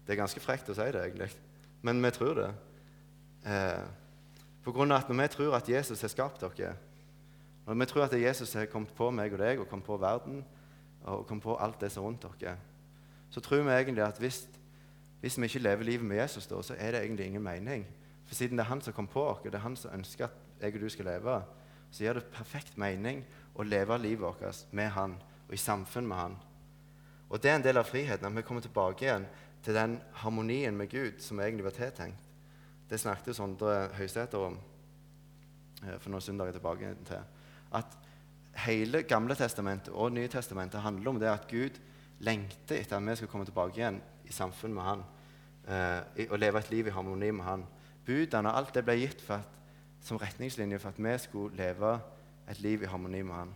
Det 0.07 0.13
er 0.13 0.21
ganske 0.21 0.41
frekt 0.41 0.69
å 0.69 0.77
si 0.77 0.87
det, 0.93 1.01
egentlig, 1.01 1.31
men 1.83 2.03
vi 2.05 2.11
tror 2.13 2.35
det. 2.41 2.49
Eh, 3.47 3.85
på 4.65 4.73
grunn 4.73 4.93
av 4.93 5.03
at 5.03 5.09
Når 5.09 5.23
vi 5.23 5.29
tror 5.29 5.57
at 5.57 5.69
Jesus 5.69 6.01
har 6.01 6.09
skapt 6.09 6.41
dere, 6.41 6.75
når 7.67 7.75
vi 7.75 7.87
tror 7.87 8.05
at 8.05 8.21
Jesus 8.21 8.53
har 8.53 8.67
kommet 8.67 8.95
på 8.97 9.11
meg 9.11 9.33
og 9.33 9.39
deg 9.39 9.61
og 9.61 9.69
kommet 9.69 9.87
på 9.87 9.97
verden 9.97 10.45
og 11.05 11.27
kommet 11.27 11.43
på 11.43 11.57
alt 11.57 11.81
det 11.81 11.93
som 11.93 12.05
er 12.05 12.09
rundt 12.09 12.27
dere, 12.41 12.57
så 13.31 13.41
tror 13.41 13.63
vi 13.63 13.71
egentlig 13.71 14.05
at 14.05 14.19
hvis, 14.19 14.49
hvis 15.21 15.39
vi 15.39 15.45
ikke 15.45 15.59
lever 15.59 15.85
livet 15.85 16.07
med 16.07 16.17
Jesus, 16.17 16.47
da, 16.47 16.63
så 16.63 16.75
er 16.79 16.93
det 16.93 17.03
egentlig 17.03 17.27
ingen 17.27 17.43
mening. 17.43 17.87
For 18.27 18.35
siden 18.35 18.59
det 18.59 18.65
er 18.65 18.69
han 18.69 18.81
som 18.81 18.93
kom 18.93 19.07
på 19.07 19.23
oss, 19.23 19.43
det 19.45 19.55
er 19.55 19.65
han 19.65 19.77
som 19.77 19.93
ønsker 19.95 20.25
at 20.25 20.33
jeg 20.61 20.75
og 20.75 20.81
du 20.81 20.89
skal 20.89 21.05
leve, 21.05 21.43
så 21.91 22.05
gir 22.05 22.17
det 22.17 22.25
perfekt 22.33 22.79
mening 22.81 23.25
å 23.55 23.63
leve 23.63 23.99
livet 23.99 24.25
vårt 24.25 24.67
med 24.73 24.91
Han 24.91 25.15
og 25.49 25.55
i 25.55 25.61
samfunn 25.61 26.07
med 26.09 26.17
Han. 26.17 26.37
Og 27.29 27.43
Det 27.43 27.51
er 27.51 27.57
en 27.57 27.65
del 27.65 27.81
av 27.81 27.89
friheten, 27.89 28.27
at 28.27 28.37
vi 28.37 28.43
kommer 28.43 28.63
tilbake 28.63 29.05
igjen 29.05 29.27
til 29.65 29.75
den 29.75 29.97
harmonien 30.21 30.77
med 30.77 30.91
Gud 30.91 31.21
som 31.25 31.41
egentlig 31.41 31.65
var 31.65 31.77
tiltenkt. 31.77 32.21
Det 32.91 33.01
snakket 33.01 33.37
Sondre 33.37 33.89
Høysæter 33.97 34.39
om 34.39 34.59
eh, 35.83 35.97
for 35.99 36.13
noen 36.13 36.23
søndager 36.23 36.53
tilbake. 36.53 36.95
til. 37.05 37.23
At 37.73 37.99
hele 38.67 39.03
Gamle 39.03 39.35
testamentet 39.35 39.95
og 39.95 40.13
Nye 40.13 40.29
testamentet 40.29 40.81
handler 40.81 41.11
om 41.11 41.21
det 41.21 41.29
at 41.29 41.49
Gud 41.49 41.81
lengter 42.21 42.77
etter 42.77 42.97
at 42.97 43.07
vi 43.07 43.17
skal 43.17 43.29
komme 43.29 43.45
tilbake 43.49 43.81
igjen 43.81 44.03
i 44.25 44.33
samfunn 44.33 44.75
med 44.75 44.83
Han 44.83 45.03
eh, 45.69 46.29
og 46.31 46.39
leve 46.39 46.59
et 46.59 46.71
liv 46.71 46.87
i 46.87 46.95
harmoni 46.95 47.31
med 47.31 47.45
Han. 47.45 47.67
Budene 48.07 48.53
og 48.53 48.59
alt 48.59 48.75
det 48.75 48.85
ble 48.85 48.99
gitt 49.01 49.25
at, 49.31 49.49
som 50.05 50.21
retningslinje 50.21 50.79
for 50.79 50.93
at 50.93 51.01
vi 51.01 51.19
skulle 51.19 51.57
leve 51.57 51.99
et 52.51 52.61
liv 52.61 52.83
i 52.83 52.87
harmoni 52.87 53.23
med 53.23 53.35
Han. 53.35 53.55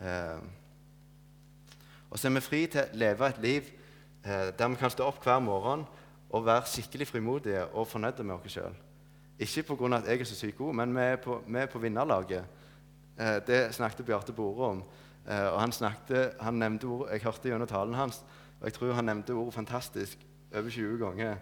Eh, 0.00 0.61
og 2.12 2.18
så 2.18 2.28
er 2.28 2.34
vi 2.36 2.44
fri 2.44 2.66
til 2.68 2.82
å 2.84 2.98
leve 3.00 3.28
et 3.32 3.38
liv 3.40 3.68
eh, 4.24 4.50
der 4.52 4.68
vi 4.68 4.76
kan 4.76 4.92
stå 4.92 5.06
opp 5.08 5.22
hver 5.24 5.38
morgen 5.40 5.86
og 6.28 6.44
være 6.44 6.68
skikkelig 6.68 7.06
frimodige 7.08 7.64
og 7.72 7.88
fornøyde 7.88 8.24
med 8.24 8.34
oss 8.34 8.52
sjøl. 8.52 8.74
Ikke 9.40 9.62
pga. 9.62 9.96
at 9.96 10.10
jeg 10.10 10.20
er 10.20 10.28
så 10.28 10.36
sykt 10.36 10.58
god, 10.58 10.74
men 10.74 10.92
vi 10.96 11.00
er 11.00 11.16
på, 11.16 11.38
vi 11.46 11.58
er 11.58 11.66
på 11.72 11.80
vinnerlaget. 11.80 12.44
Eh, 13.16 13.38
det 13.46 13.74
snakket 13.74 14.06
Bjarte 14.06 14.32
Bore 14.32 14.66
om. 14.66 14.84
Eh, 15.28 15.46
og 15.54 15.60
han, 15.60 15.72
snakket, 15.72 16.36
han 16.40 16.54
nevnte 16.54 16.86
ord, 16.86 17.08
Jeg 17.10 17.22
hørte 17.22 17.48
gjennom 17.48 17.68
talen 17.68 17.94
hans, 17.94 18.24
og 18.60 18.68
jeg 18.68 18.72
tror 18.72 18.92
han 18.92 19.04
nevnte 19.04 19.32
ordet 19.32 19.54
'fantastisk' 19.54 20.26
over 20.54 20.70
20 20.70 20.98
ganger. 20.98 21.36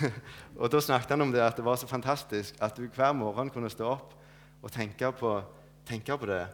og 0.60 0.72
Da 0.72 0.80
snakket 0.80 1.10
han 1.10 1.20
om 1.20 1.32
det 1.32 1.40
at 1.40 1.56
det 1.56 1.64
var 1.64 1.76
så 1.76 1.86
fantastisk 1.86 2.54
at 2.60 2.76
du 2.76 2.86
hver 2.86 3.12
morgen 3.12 3.50
kunne 3.50 3.70
stå 3.70 3.84
opp 3.84 4.14
og 4.62 4.72
tenke 4.72 5.12
på 5.12 5.42
tenke 5.86 6.18
på 6.18 6.26
det. 6.26 6.46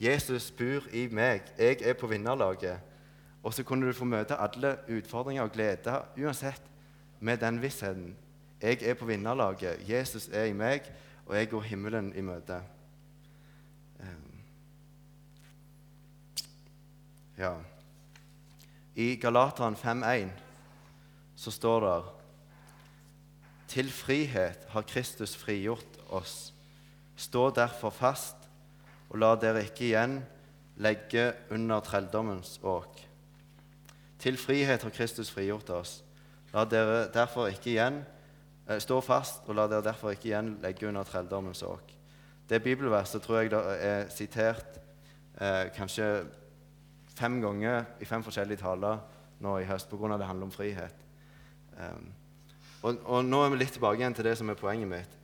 Jesus 0.00 0.50
bor 0.50 0.82
i 0.92 1.08
meg. 1.08 1.42
Jeg 1.58 1.76
er 1.82 1.92
på 1.92 2.06
vinnerlaget. 2.06 2.91
Og 3.42 3.54
så 3.54 3.64
kunne 3.66 3.86
du 3.86 3.96
få 3.96 4.06
møte 4.06 4.38
alle 4.38 4.76
utfordringer 4.88 5.42
og 5.42 5.52
glede 5.52 5.96
uansett 6.18 6.62
med 7.20 7.40
den 7.42 7.62
vissheten. 7.62 8.16
Jeg 8.62 8.82
er 8.82 8.94
på 8.94 9.04
vinnerlaget. 9.04 9.82
Jesus 9.88 10.28
er 10.28 10.44
i 10.44 10.54
meg, 10.54 10.86
og 11.26 11.36
jeg 11.36 11.48
går 11.50 11.60
himmelen 11.60 12.12
i 12.14 12.22
møte. 12.22 12.60
Ehm. 14.00 14.38
Ja. 17.38 17.54
I 18.94 19.16
Galateren 19.16 19.74
5,1 19.74 20.30
så 21.36 21.50
står 21.50 21.80
det 21.80 22.02
Til 23.68 23.90
frihet 23.90 24.66
har 24.68 24.82
Kristus 24.82 25.36
frigjort 25.36 25.98
oss. 26.10 26.54
Stå 27.16 27.50
derfor 27.50 27.90
fast 27.90 28.36
og 29.12 29.18
la 29.20 29.34
dere 29.36 29.64
ikke 29.66 29.90
igjen 29.90 30.20
legge 30.80 31.32
under 31.52 31.80
trelldommens 31.84 32.56
åk. 32.64 33.11
Til 34.22 34.38
frihet 34.38 34.82
har 34.82 34.94
Kristus 34.94 35.30
frigjort 35.34 35.70
oss. 35.74 35.96
La 36.54 36.62
dere 36.68 37.08
derfor 37.10 37.48
ikke 37.50 37.72
igjen 37.72 38.02
eh, 38.68 38.78
stå 38.78 39.00
fast, 39.02 39.42
og 39.48 39.56
la 39.58 39.66
dere 39.70 39.82
derfor 39.88 40.14
ikke 40.14 40.30
igjen 40.30 40.54
legge 40.62 40.86
under 40.88 41.06
trelldommens 41.08 41.64
åk. 41.66 41.90
Det 42.48 42.62
bibelverset 42.62 43.22
tror 43.22 43.40
jeg 43.40 43.52
er 43.82 44.06
sitert 44.14 44.78
eh, 45.40 45.72
kanskje 45.74 46.06
fem 47.16 47.40
ganger 47.42 47.84
i 48.00 48.06
fem 48.08 48.22
forskjellige 48.22 48.62
taler 48.62 49.00
nå 49.42 49.56
i 49.58 49.66
høst 49.66 49.90
pga. 49.90 50.16
det 50.18 50.26
handler 50.26 50.46
om 50.46 50.54
frihet. 50.54 51.02
Um, 51.78 52.12
og, 52.82 52.98
og, 53.04 53.24
nå 53.24 53.40
er 53.42 53.50
vi 53.50 53.58
litt 53.58 53.72
tilbake 53.74 53.98
igjen 53.98 54.14
til 54.14 54.26
det 54.26 54.36
som 54.38 54.50
er 54.50 54.58
poenget 54.58 54.88
mitt 54.90 55.16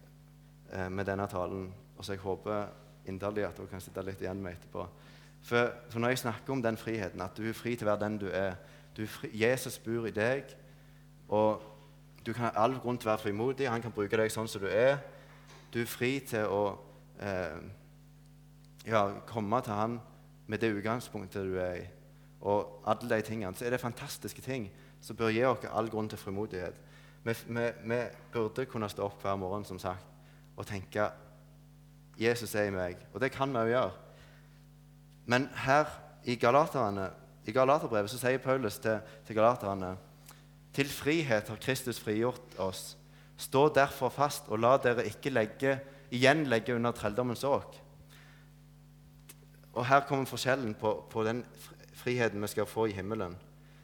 eh, 0.73 0.89
med 0.91 1.07
denne 1.07 1.27
talen. 1.31 1.69
Og 1.97 2.05
så 2.05 2.15
jeg 2.15 2.23
håper 2.23 2.67
inderlig 3.07 3.47
at 3.47 3.59
dere 3.59 3.71
kan 3.71 3.83
sitte 3.83 4.03
litt 4.03 4.23
igjen 4.23 4.43
med 4.43 4.57
etterpå. 4.57 4.87
For, 5.43 5.71
for, 5.91 6.01
når 6.03 6.15
jeg 6.15 6.25
snakker 6.25 6.53
om 6.53 6.63
den 6.63 6.77
friheten, 6.77 7.23
at 7.23 7.37
du 7.37 7.47
er 7.49 7.57
fri 7.57 7.77
til 7.77 7.87
å 7.87 7.93
være 7.93 8.05
den 8.05 8.19
du 8.25 8.27
er 8.31 8.59
du 8.99 9.07
Jesus 9.33 9.79
bor 9.79 10.07
i 10.07 10.15
deg, 10.15 10.51
og 11.29 11.63
du 12.27 12.33
kan 12.33 12.49
ha 12.49 12.65
all 12.65 12.75
grunn 12.83 12.99
til 12.99 13.09
å 13.09 13.15
være 13.15 13.23
frimodig. 13.29 13.69
Han 13.71 13.83
kan 13.83 13.95
bruke 13.95 14.19
deg 14.19 14.33
sånn 14.33 14.49
som 14.51 14.61
du 14.61 14.67
er. 14.69 14.99
Du 15.73 15.79
er 15.81 15.89
fri 15.89 16.19
til 16.27 16.51
å 16.51 16.63
eh, 17.23 17.61
ja, 18.89 19.05
komme 19.29 19.61
til 19.65 19.79
han 19.79 19.95
med 20.49 20.61
det 20.61 20.73
utgangspunktet 20.75 21.47
du 21.47 21.57
er 21.63 21.79
i. 21.79 21.87
Og 22.41 22.83
alle 22.89 23.09
de 23.15 23.23
tingene. 23.23 23.55
Så 23.57 23.65
er 23.65 23.77
det 23.77 23.81
fantastiske 23.81 24.43
ting 24.43 24.69
som 25.01 25.17
bør 25.17 25.33
gi 25.33 25.45
oss 25.47 25.65
all 25.71 25.91
grunn 25.93 26.11
til 26.11 26.19
frimodighet. 26.19 26.75
Vi, 27.25 27.35
vi, 27.47 27.71
vi, 27.85 28.03
burde 28.33 28.67
kunne 28.67 28.89
stå 28.89 29.07
opp 29.07 29.23
hver 29.23 29.37
morgen 29.37 29.65
som 29.65 29.79
sagt, 29.79 30.05
og 30.57 30.67
tenke 30.67 31.11
Jesus 32.19 32.55
er 32.55 32.69
i 32.69 32.75
meg. 32.75 32.99
Og 33.13 33.21
det 33.23 33.31
kan 33.35 33.53
vi 33.53 33.63
òg 33.63 33.73
gjøre. 33.73 33.97
Men 35.29 35.49
her 35.65 35.91
i 36.25 36.37
Galaterne, 36.41 37.11
i 37.49 37.55
Galaterbrevet 37.57 38.13
så 38.13 38.21
sier 38.21 38.43
Paulus 38.45 38.77
til, 38.83 39.01
til 39.25 39.39
galaterne 39.39 39.95
til 40.79 40.91
frihet 40.93 41.49
har 41.49 41.59
Kristus 41.59 41.99
frigjort 41.99 42.59
oss. 42.63 42.97
Stå 43.39 43.69
derfor 43.75 44.13
fast, 44.15 44.47
og 44.49 44.61
la 44.63 44.77
dere 44.83 45.07
ikke 45.09 45.33
legge, 45.33 45.79
igjen 46.15 46.45
legge 46.47 46.75
under 46.75 46.95
trelldommens 46.95 47.43
åk. 47.45 47.75
Og 49.75 49.87
Her 49.87 50.05
kommer 50.07 50.27
forskjellen 50.27 50.75
på, 50.79 50.93
på, 51.11 51.25
den 51.27 51.45
friheten 51.99 52.43
vi 52.43 52.51
skal 52.51 52.67
få 52.67 52.87
i 52.87 52.95
himmelen. 52.95 53.37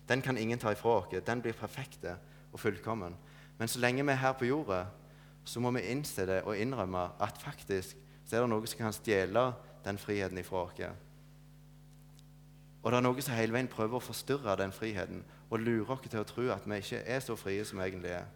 Den 0.08 0.22
kan 0.22 0.38
ingen 0.38 0.58
ta 0.58 0.70
ifra 0.70 1.00
oss. 1.00 1.10
Den 1.26 1.42
blir 1.42 1.52
perfekte 1.58 2.16
og 2.52 2.60
fullkommen. 2.60 3.16
Men 3.58 3.68
så 3.68 3.80
lenge 3.82 4.04
vi 4.04 4.12
er 4.12 4.22
her 4.22 4.32
på 4.38 4.46
jorda, 4.46 4.84
så 5.44 5.60
må 5.60 5.70
vi 5.74 5.86
innse 5.90 6.26
det 6.26 6.42
og 6.42 6.58
innrømme 6.58 7.08
at 7.20 7.38
faktisk 7.38 7.96
så 8.24 8.36
er 8.36 8.40
det 8.40 8.50
noe 8.54 8.66
som 8.66 8.80
kan 8.80 8.94
stjele 8.96 9.42
den 9.84 9.98
friheten 9.98 10.38
ifra 10.38 10.62
oss. 10.64 10.78
Og 12.84 12.92
det 12.92 12.98
er 12.98 13.04
noe 13.06 13.22
som 13.24 13.32
hele 13.32 13.54
veien 13.56 13.68
prøver 13.70 13.96
å 13.96 14.04
forstyrre 14.04 14.58
den 14.60 14.72
friheten 14.76 15.22
og 15.48 15.62
lure 15.62 15.94
oss 15.94 16.02
til 16.04 16.20
å 16.20 16.26
tro 16.28 16.50
at 16.52 16.66
vi 16.68 16.80
ikke 16.82 17.00
er 17.00 17.22
så 17.24 17.36
frie 17.40 17.64
som 17.64 17.80
vi 17.80 17.86
egentlig 17.86 18.12
er. 18.12 18.26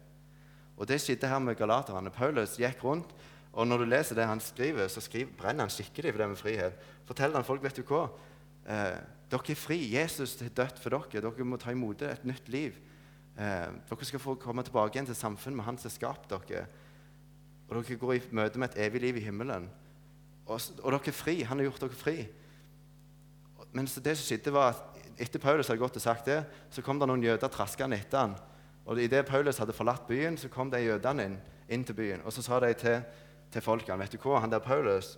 Og 0.79 0.87
Det 0.87 0.97
skjedde 1.01 1.27
her 1.29 1.39
med 1.43 1.57
galaterne. 1.59 2.09
Paulus 2.09 2.57
gikk 2.57 2.81
rundt, 2.83 3.13
og 3.53 3.67
når 3.67 3.83
du 3.83 3.85
leser 3.91 4.15
det 4.15 4.25
han 4.25 4.39
skriver, 4.41 4.87
så 4.87 5.03
skriver, 5.03 5.35
brenner 5.37 5.67
han 5.67 5.73
skikkelig 5.73 6.13
for 6.13 6.21
det 6.21 6.29
med 6.31 6.39
frihet. 6.39 6.85
Forteller 7.05 7.35
han 7.35 7.45
folk 7.45 7.63
vet 7.63 7.77
du 7.77 7.83
hva? 7.83 8.07
Eh, 8.65 8.97
dere 9.29 9.53
er 9.53 9.59
fri. 9.59 9.77
Jesus 9.93 10.37
er 10.41 10.49
dødt 10.55 10.79
for 10.81 10.95
dere. 10.95 11.21
Dere 11.27 11.45
må 11.45 11.59
ta 11.61 11.73
imot 11.73 12.01
et 12.07 12.25
nytt 12.25 12.49
liv. 12.49 12.77
Eh, 13.37 13.67
dere 13.89 14.07
skal 14.07 14.23
få 14.23 14.37
komme 14.39 14.63
tilbake 14.65 14.95
igjen 14.95 15.09
til 15.09 15.17
samfunnet 15.17 15.59
med 15.59 15.65
Han 15.65 15.77
som 15.77 15.89
har 15.89 15.97
skapt 15.97 16.29
dere. 16.31 16.65
Og 17.69 17.77
dere 17.77 17.99
går 18.01 18.15
i 18.15 18.21
møte 18.31 18.57
med 18.61 18.71
et 18.71 18.87
evig 18.87 19.01
liv 19.01 19.17
i 19.17 19.25
himmelen. 19.27 19.69
Og, 20.47 20.61
og 20.81 20.93
dere 20.95 21.11
er 21.11 21.17
fri. 21.19 21.41
Han 21.43 21.59
har 21.59 21.69
gjort 21.69 21.85
dere 21.85 21.99
fri. 21.99 22.17
Men 23.71 23.85
det 23.85 24.15
som 24.17 24.25
skjedde 24.25 24.53
var 24.53 24.73
at 24.73 24.99
etter 25.19 25.41
Paulus 25.41 25.67
hadde 25.67 25.81
gått 25.81 25.97
og 25.99 26.03
sagt 26.03 26.29
det, 26.31 26.41
så 26.71 26.81
kom 26.81 26.99
det 26.99 27.09
noen 27.09 27.23
jøder 27.23 27.51
traskende 27.51 27.99
etter 27.99 28.23
han. 28.23 28.37
Og 28.89 29.01
Idet 29.01 29.27
Paulus 29.27 29.59
hadde 29.61 29.75
forlatt 29.75 30.07
byen, 30.07 30.37
så 30.39 30.49
kom 30.49 30.71
de 30.71 30.81
jødene 30.81 31.25
inn, 31.29 31.35
inn 31.69 31.83
til 31.85 31.97
byen. 31.97 32.23
Og 32.25 32.33
så 32.33 32.41
sa 32.45 32.59
de 32.63 32.71
til, 32.73 33.03
til 33.53 33.65
folkene 33.65 33.99
vet 34.01 34.15
du 34.15 34.21
hva, 34.23 34.39
han 34.41 34.53
der 34.53 34.63
Paulus 34.63 35.17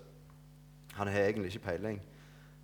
han 0.97 1.07
har 1.07 1.29
egentlig 1.29 1.53
ikke 1.53 1.69
peiling. 1.69 2.01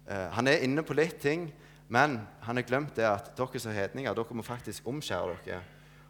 Uh, 0.09 0.27
han 0.35 0.47
er 0.47 0.63
inne 0.65 0.83
på 0.83 0.95
litt 0.97 1.21
ting, 1.23 1.47
men 1.87 2.17
han 2.43 2.59
har 2.59 2.67
glemt 2.67 2.95
det 2.97 3.05
at 3.07 3.31
dere 3.37 3.59
som 3.63 3.71
hedninger 3.71 4.15
dere 4.15 4.35
må 4.35 4.43
faktisk 4.43 4.87
omskjære 4.87 5.37
dere. 5.45 5.61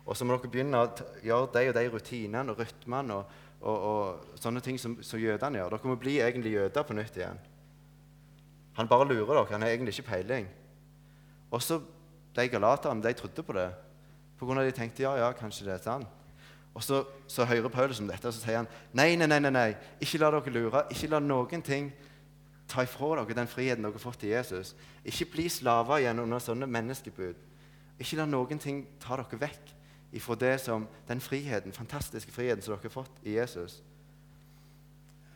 Og 0.08 0.18
så 0.18 0.26
må 0.26 0.38
dere 0.38 0.50
begynne 0.50 0.82
å 0.82 0.90
gjøre 1.22 1.52
de 1.54 1.70
og 1.70 1.76
de 1.78 1.86
rutinene 1.94 2.54
og 2.54 2.62
rytmene 2.64 3.20
og, 3.20 3.38
og, 3.62 3.78
og 3.92 4.40
sånne 4.42 4.64
ting 4.66 4.80
som, 4.82 4.98
som 5.04 5.22
jødene 5.22 5.62
gjør. 5.62 5.76
Dere 5.76 5.92
må 5.92 6.00
bli 6.02 6.18
egentlig 6.24 6.56
jøder 6.56 6.88
på 6.88 6.98
nytt 6.98 7.22
igjen. 7.22 7.42
Han 8.78 8.88
bare 8.88 9.08
lurer 9.10 9.34
dere. 9.34 9.52
Han 9.52 9.62
har 9.66 9.74
egentlig 9.74 9.98
ikke 9.98 10.10
peiling. 10.12 10.48
Og 11.52 11.62
så 11.64 11.82
de 12.36 12.48
galaterne 12.50 13.04
de 13.04 13.14
trodde 13.14 13.44
på 13.44 13.54
det. 13.58 13.72
På 14.38 14.46
grunn 14.46 14.62
av 14.62 14.68
de 14.68 14.76
tenkte 14.76 15.04
ja, 15.04 15.16
ja, 15.18 15.32
kanskje 15.34 15.66
det 15.66 15.74
er 15.74 15.84
sant. 15.84 16.08
Og 16.78 16.84
så, 16.84 17.02
så 17.28 17.46
hører 17.46 17.70
Paulus 17.74 18.00
om 18.00 18.08
dette, 18.08 18.28
og 18.30 18.34
så 18.34 18.44
sier 18.44 18.60
han 18.60 18.68
nei, 18.94 19.16
nei, 19.18 19.26
nei, 19.26 19.50
nei, 19.50 19.72
ikke 19.98 20.20
la 20.22 20.30
dere 20.36 20.54
lure. 20.54 20.84
Ikke 20.94 21.10
la 21.10 21.18
noen 21.24 21.64
ting 21.66 21.90
ta 22.70 22.84
ifra 22.86 23.16
dere 23.18 23.38
den 23.40 23.50
friheten 23.50 23.88
dere 23.88 23.98
har 23.98 24.04
fått 24.04 24.28
i 24.28 24.30
Jesus. 24.36 24.76
Ikke 25.02 25.26
bli 25.34 25.48
slaver 25.50 26.04
igjen 26.04 26.22
under 26.22 26.44
sånne 26.44 26.70
menneskebud. 26.70 27.40
Ikke 27.98 28.20
la 28.20 28.28
noen 28.30 28.62
ting 28.62 28.84
ta 29.02 29.18
dere 29.18 29.42
vekk 29.48 29.74
ifra 30.18 30.38
det 30.40 30.54
som, 30.62 30.86
den 31.08 31.24
friheten, 31.24 31.74
fantastiske 31.74 32.32
friheten 32.32 32.62
som 32.62 32.76
dere 32.76 32.86
har 32.86 32.94
fått 32.94 33.26
i 33.26 33.40
Jesus. 33.40 33.82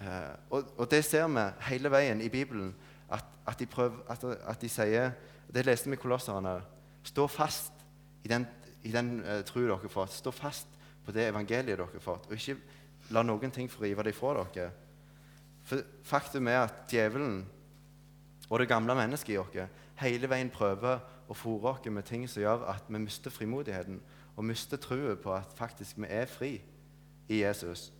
Uh, 0.02 0.38
og, 0.50 0.70
og, 0.78 0.86
det 0.92 1.04
ser 1.06 1.28
vi 1.30 1.44
hele 1.68 1.92
veien 1.94 2.22
i 2.22 2.30
Bibelen, 2.30 2.72
at, 3.12 3.26
at, 3.48 3.60
de, 3.60 3.68
prøver, 3.68 4.04
at, 4.10 4.24
at 4.24 4.62
de 4.62 4.70
sier 4.70 5.12
Det 5.52 5.66
leste 5.66 5.90
vi 5.90 5.98
i 5.98 6.00
Kolosserne. 6.00 6.62
Stå 7.04 7.26
fast 7.28 7.74
i 8.24 8.30
den, 8.32 8.46
i 8.84 8.92
den 8.92 9.18
uh, 9.20 9.42
tro 9.44 9.60
dere 9.60 9.76
har 9.82 9.92
fått. 9.92 10.14
Stå 10.16 10.32
fast 10.32 10.68
på 11.04 11.12
det 11.12 11.28
evangeliet 11.28 11.74
dere 11.74 11.90
har 11.92 12.04
fått. 12.04 12.30
Og 12.30 12.38
ikke 12.38 12.56
la 13.12 13.24
noen 13.26 13.52
ting 13.52 13.68
få 13.70 13.84
rive 13.84 14.06
det 14.08 14.16
fra 14.16 14.36
dere. 14.54 14.70
For 15.68 15.84
faktum 16.08 16.48
er 16.48 16.64
at 16.64 16.86
djevelen 16.90 17.42
og 18.50 18.60
det 18.60 18.70
gamle 18.72 18.96
mennesket 18.98 19.36
i 19.36 19.40
oss 19.40 19.60
hele 20.02 20.30
veien 20.32 20.50
prøver 20.52 21.02
å 21.30 21.36
fòre 21.38 21.76
oss 21.76 21.88
med 21.94 22.08
ting 22.08 22.26
som 22.28 22.42
gjør 22.44 22.66
at 22.74 22.90
vi 22.90 23.00
mister 23.00 23.32
frimodigheten 23.32 24.00
og 24.36 24.48
mister 24.48 24.80
troen 24.82 25.20
på 25.22 25.34
at 25.36 25.54
faktisk 25.56 26.00
vi 26.02 26.10
er 26.10 26.30
fri 26.30 26.54
i 27.32 27.42
Jesus. 27.44 27.92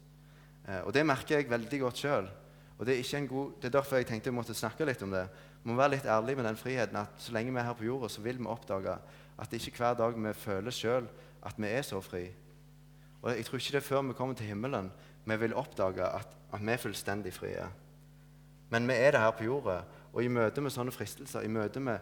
Uh, 0.68 0.82
og 0.86 0.94
Det 0.94 1.06
merker 1.06 1.38
jeg 1.38 1.50
veldig 1.50 1.80
godt 1.82 2.02
sjøl. 2.02 2.30
Og 2.82 2.88
det 2.90 2.98
er, 2.98 3.26
god, 3.30 3.52
det 3.62 3.68
er, 3.70 3.76
derfor 3.78 4.00
jeg 4.00 4.08
tenkte 4.10 4.32
jeg 4.32 4.34
måtte 4.34 4.58
snakke 4.58 4.86
litt 4.90 5.04
om 5.06 5.12
det. 5.14 5.28
Vi 5.62 5.70
må 5.70 5.76
være 5.78 5.94
litt 5.94 6.06
ærlige 6.10 6.40
med 6.40 6.48
den 6.50 6.58
friheten 6.58 6.98
at 6.98 7.20
så 7.22 7.34
lenge 7.36 7.54
vi 7.54 7.60
er 7.62 7.68
her 7.68 7.78
på 7.78 7.86
jorda, 7.86 8.10
så 8.10 8.24
vil 8.26 8.40
vi 8.42 8.50
oppdage 8.50 8.96
at 9.38 9.52
det 9.52 9.60
ikke 9.62 9.84
hver 9.84 10.00
dag 10.00 10.18
vi 10.18 10.34
føler 10.34 10.74
sjøl 10.74 11.10
at 11.46 11.62
vi 11.62 11.70
er 11.70 11.86
så 11.86 12.02
fri. 12.02 12.24
Og 13.22 13.36
jeg 13.38 13.46
tror 13.46 13.62
ikke 13.62 13.76
det 13.76 13.82
er 13.84 13.86
før 13.86 14.02
vi 14.08 14.18
kommer 14.18 14.34
til 14.36 14.50
himmelen 14.50 14.90
vi 15.26 15.38
vil 15.38 15.54
oppdage 15.54 16.02
at, 16.02 16.38
at 16.54 16.62
vi 16.62 16.74
er 16.74 16.82
fullstendig 16.82 17.34
frie. 17.34 17.68
Men 18.70 18.88
vi 18.88 18.94
er 18.98 19.12
det 19.12 19.20
her 19.22 19.32
på 19.38 19.44
jorda, 19.44 19.82
og 20.14 20.24
i 20.24 20.32
møte 20.34 20.62
med 20.62 20.74
sånne 20.74 20.92
fristelser, 20.92 21.46
i 21.46 21.52
møte 21.54 21.80
med 21.80 22.00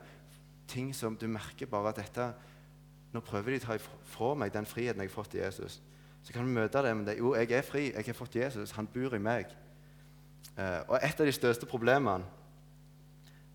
ting 0.69 0.93
som 0.95 1.17
du 1.17 1.27
merker 1.27 1.67
bare 1.67 1.91
at 1.91 1.99
dette 1.99 2.31
Nå 3.09 3.23
prøver 3.25 3.55
de 3.55 3.57
å 3.57 3.63
ta 3.63 3.75
fra 4.05 4.35
meg 4.37 4.51
den 4.53 4.67
friheten 4.69 5.01
jeg 5.01 5.09
har 5.09 5.15
fått 5.15 5.33
i 5.33 5.39
Jesus. 5.39 5.79
Så 6.21 6.33
kan 6.33 6.45
vi 6.45 6.53
møte 6.53 6.83
det 6.85 6.91
med 6.93 7.07
det. 7.09 7.15
Jo, 7.17 7.31
jeg 7.33 7.49
er 7.57 7.63
fri. 7.65 7.87
Jeg 7.89 8.05
har 8.05 8.13
fått 8.13 8.35
Jesus. 8.37 8.75
Han 8.77 8.85
bor 8.85 9.15
i 9.17 9.19
meg. 9.19 9.49
Eh, 10.59 10.79
og 10.87 10.99
et 10.99 11.21
av 11.21 11.27
de 11.27 11.31
største 11.31 11.67
problemene, 11.69 12.25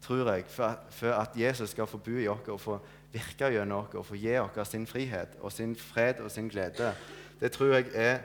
tror 0.05 0.31
jeg, 0.33 0.45
for, 0.49 1.11
at 1.13 1.37
Jesus 1.37 1.71
skal 1.71 1.87
få 1.89 1.99
bo 1.99 2.17
i 2.21 2.29
oss 2.29 2.49
og 2.49 2.61
få 2.61 2.79
virke 3.13 3.49
gjennom 3.53 3.85
oss 3.85 3.95
og 3.97 4.07
få 4.07 4.19
gi 4.21 4.37
oss 4.39 4.69
sin 4.69 4.87
frihet 4.87 5.37
og 5.41 5.53
sin 5.53 5.77
fred 5.77 6.21
og 6.21 6.31
sin 6.31 6.49
glede, 6.49 6.93
det 7.41 7.53
tror 7.53 7.75
jeg 7.75 7.87
er 7.95 8.19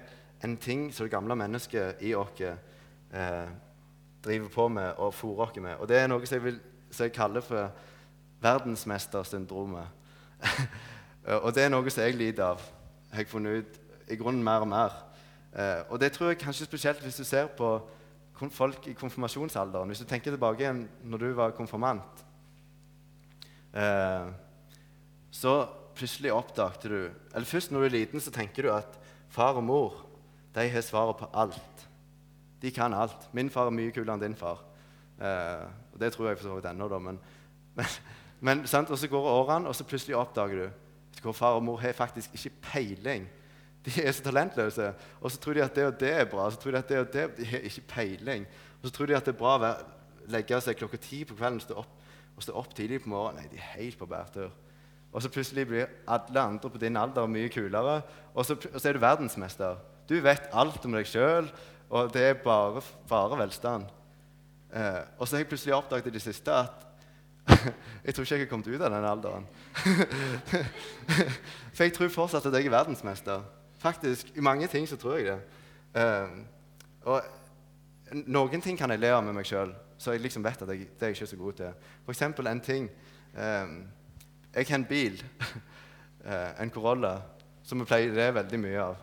en 0.44 0.58
ting 0.58 0.94
som 0.94 1.06
det 1.06 1.12
gamle 1.12 1.36
mennesket 1.36 2.02
i 2.02 2.14
oss 2.16 2.42
eh, 2.42 3.48
driver 4.24 4.50
på 4.50 4.68
med 4.68 4.92
og 4.98 5.14
fôrer 5.14 5.48
oss 5.48 5.62
med. 5.62 5.76
Og 5.76 5.88
det 5.88 6.00
er 6.00 6.08
noe 6.08 6.26
som 6.26 6.36
jeg, 6.36 6.44
vil, 6.44 6.60
som 6.92 7.04
jeg 7.04 7.14
kaller 7.14 7.42
for 7.42 7.72
verdensmestersyndromet. 8.42 9.88
og 11.44 11.56
det 11.56 11.64
er 11.64 11.72
noe 11.72 11.90
som 11.90 12.04
jeg 12.04 12.16
lider 12.16 12.44
av, 12.44 12.64
har 13.12 13.24
jeg 13.24 13.32
funnet 13.32 13.64
ut 13.64 13.80
i 14.12 14.16
grunnen 14.16 14.44
mer 14.44 14.64
og 14.64 14.72
mer. 14.72 15.00
Eh, 15.56 15.82
og 15.90 16.00
det 16.00 16.12
tror 16.12 16.32
jeg 16.32 16.44
kanskje 16.44 16.68
spesielt 16.68 17.04
hvis 17.04 17.20
du 17.20 17.24
ser 17.24 17.48
på 17.48 17.80
folk 18.48 18.88
i 18.88 18.96
konfirmasjonsalderen. 18.96 19.92
Hvis 19.92 20.04
du 20.04 20.08
tenker 20.08 20.32
tilbake 20.32 20.64
igjen 20.64 20.86
når 21.04 21.24
du 21.24 21.30
var 21.36 21.56
konfirmant, 21.58 22.24
eh, 23.76 24.30
så 25.32 25.56
plutselig 26.00 26.32
oppdagte 26.32 26.90
du 26.90 27.00
Eller 27.36 27.46
først 27.46 27.72
når 27.72 27.80
du 27.80 27.86
er 27.86 27.98
liten, 27.98 28.22
så 28.24 28.32
tenker 28.32 28.64
du 28.64 28.72
at 28.72 29.00
far 29.30 29.60
og 29.60 29.64
mor 29.64 30.06
de 30.56 30.70
har 30.70 30.82
svaret 30.82 31.20
på 31.20 31.28
alt. 31.34 31.88
De 32.62 32.72
kan 32.72 32.94
alt. 32.94 33.28
Min 33.34 33.50
far 33.50 33.68
er 33.68 33.76
mye 33.76 33.92
kulere 33.92 34.16
enn 34.16 34.24
din 34.24 34.36
far. 34.36 34.64
Eh, 35.20 35.66
og 35.94 36.00
Det 36.00 36.14
tror 36.14 36.30
jeg 36.30 36.38
for 36.38 36.48
så 36.48 36.56
vidt 36.56 36.66
ennå, 36.66 36.88
da. 36.90 37.00
Men, 37.00 37.20
men, 38.40 38.66
men 38.66 38.88
og 38.90 38.98
så 38.98 39.08
går 39.08 39.30
årene, 39.30 39.68
og 39.68 39.76
så 39.76 39.84
plutselig 39.84 40.16
oppdager 40.18 40.64
du 40.64 41.28
at 41.28 41.36
far 41.36 41.60
og 41.60 41.64
mor 41.64 41.78
har 41.78 41.94
faktisk 41.94 42.34
ikke 42.34 42.56
peiling 42.62 43.28
de 43.86 43.94
er 44.04 44.12
så 44.12 44.24
talentløse. 44.24 44.94
Og 45.22 45.32
så 45.32 45.40
tror 45.40 45.56
de 45.56 45.64
at 45.64 45.76
det 45.76 45.86
og 45.88 46.00
det 46.00 46.12
er 46.14 46.28
bra. 46.30 46.50
Så 46.52 46.60
tror 46.60 46.76
de 46.76 46.82
at 46.82 46.90
det 46.90 47.00
og 47.00 47.14
det 47.14 47.38
De 47.38 47.46
har 47.46 47.66
ikke 47.70 47.88
peiling. 47.88 48.48
Og 48.82 48.90
så 48.90 48.96
tror 48.96 49.06
de 49.06 49.16
at 49.16 49.26
det 49.26 49.34
er 49.34 49.40
bra 49.40 49.56
å 49.58 49.76
legge 50.30 50.62
seg 50.62 50.78
klokka 50.80 51.00
ti 51.02 51.24
på 51.26 51.38
kvelden 51.38 51.62
stå 51.64 51.78
opp, 51.82 51.94
og 52.36 52.44
stå 52.44 52.56
opp 52.60 52.74
tidlig 52.76 53.02
på 53.04 53.12
morgenen. 53.12 53.44
Nei, 53.44 53.52
de 53.52 53.60
er 53.60 53.72
helt 53.80 53.98
på 54.00 54.08
bærtur. 54.10 54.52
Og 55.10 55.24
så 55.24 55.32
plutselig 55.34 55.66
blir 55.68 55.88
alle 56.08 56.42
andre 56.42 56.70
på 56.70 56.82
din 56.82 56.98
alder 57.00 57.28
mye 57.28 57.50
kulere, 57.50 58.02
og 58.34 58.46
så, 58.46 58.54
og 58.54 58.78
så 58.78 58.90
er 58.90 58.94
du 58.94 59.02
verdensmester. 59.02 59.80
Du 60.10 60.20
vet 60.22 60.52
alt 60.54 60.86
om 60.86 60.94
deg 60.94 61.08
sjøl, 61.10 61.50
og 61.90 62.12
det 62.14 62.28
er 62.28 62.38
bare, 62.44 62.84
bare 63.10 63.40
velstand. 63.40 63.90
Eh, 64.70 65.02
og 65.18 65.26
så 65.26 65.36
har 65.36 65.42
jeg 65.42 65.50
plutselig 65.50 65.74
oppdaget 65.74 66.12
i 66.12 66.14
det 66.14 66.22
siste 66.22 66.54
at 66.54 66.86
jeg 68.06 68.14
tror 68.14 68.24
ikke 68.24 68.36
jeg 68.36 68.44
har 68.44 68.50
kommet 68.52 68.68
ut 68.70 68.82
av 68.82 68.94
den 68.94 69.08
alderen. 69.10 69.48
For 71.74 71.88
jeg 71.88 71.96
tror 71.96 72.12
fortsatt 72.14 72.46
at 72.46 72.54
jeg 72.60 72.70
er 72.70 72.76
verdensmester. 72.76 73.42
Faktisk, 73.80 74.32
I 74.36 74.44
mange 74.44 74.68
ting 74.68 74.88
så 74.88 74.98
tror 75.00 75.18
jeg 75.18 75.26
det. 75.26 75.40
Uh, 75.96 76.40
og 77.02 77.22
Noen 78.10 78.62
ting 78.62 78.78
kan 78.78 78.90
jeg 78.90 79.00
le 79.04 79.12
av 79.14 79.22
med 79.22 79.36
meg 79.38 79.46
sjøl, 79.46 79.70
så 80.02 80.16
jeg 80.16 80.24
liksom 80.24 80.44
vet 80.44 80.64
at 80.66 80.72
jeg, 80.74 80.88
det 80.98 81.06
er 81.06 81.12
jeg 81.12 81.20
ikke 81.20 81.28
så 81.30 81.38
god 81.38 81.58
til. 81.60 81.90
For 82.06 82.16
eksempel 82.16 82.48
en 82.50 82.62
ting 82.66 82.88
eh, 83.38 83.74
Jeg 84.56 84.66
har 84.70 84.80
en 84.80 84.86
bil, 84.90 85.20
uh, 86.26 86.50
en 86.64 86.72
Corolla, 86.74 87.20
som 87.64 87.80
vi 87.80 87.86
pleier 87.86 88.16
det 88.16 88.32
veldig 88.34 88.60
mye 88.64 88.82
av. 88.82 88.98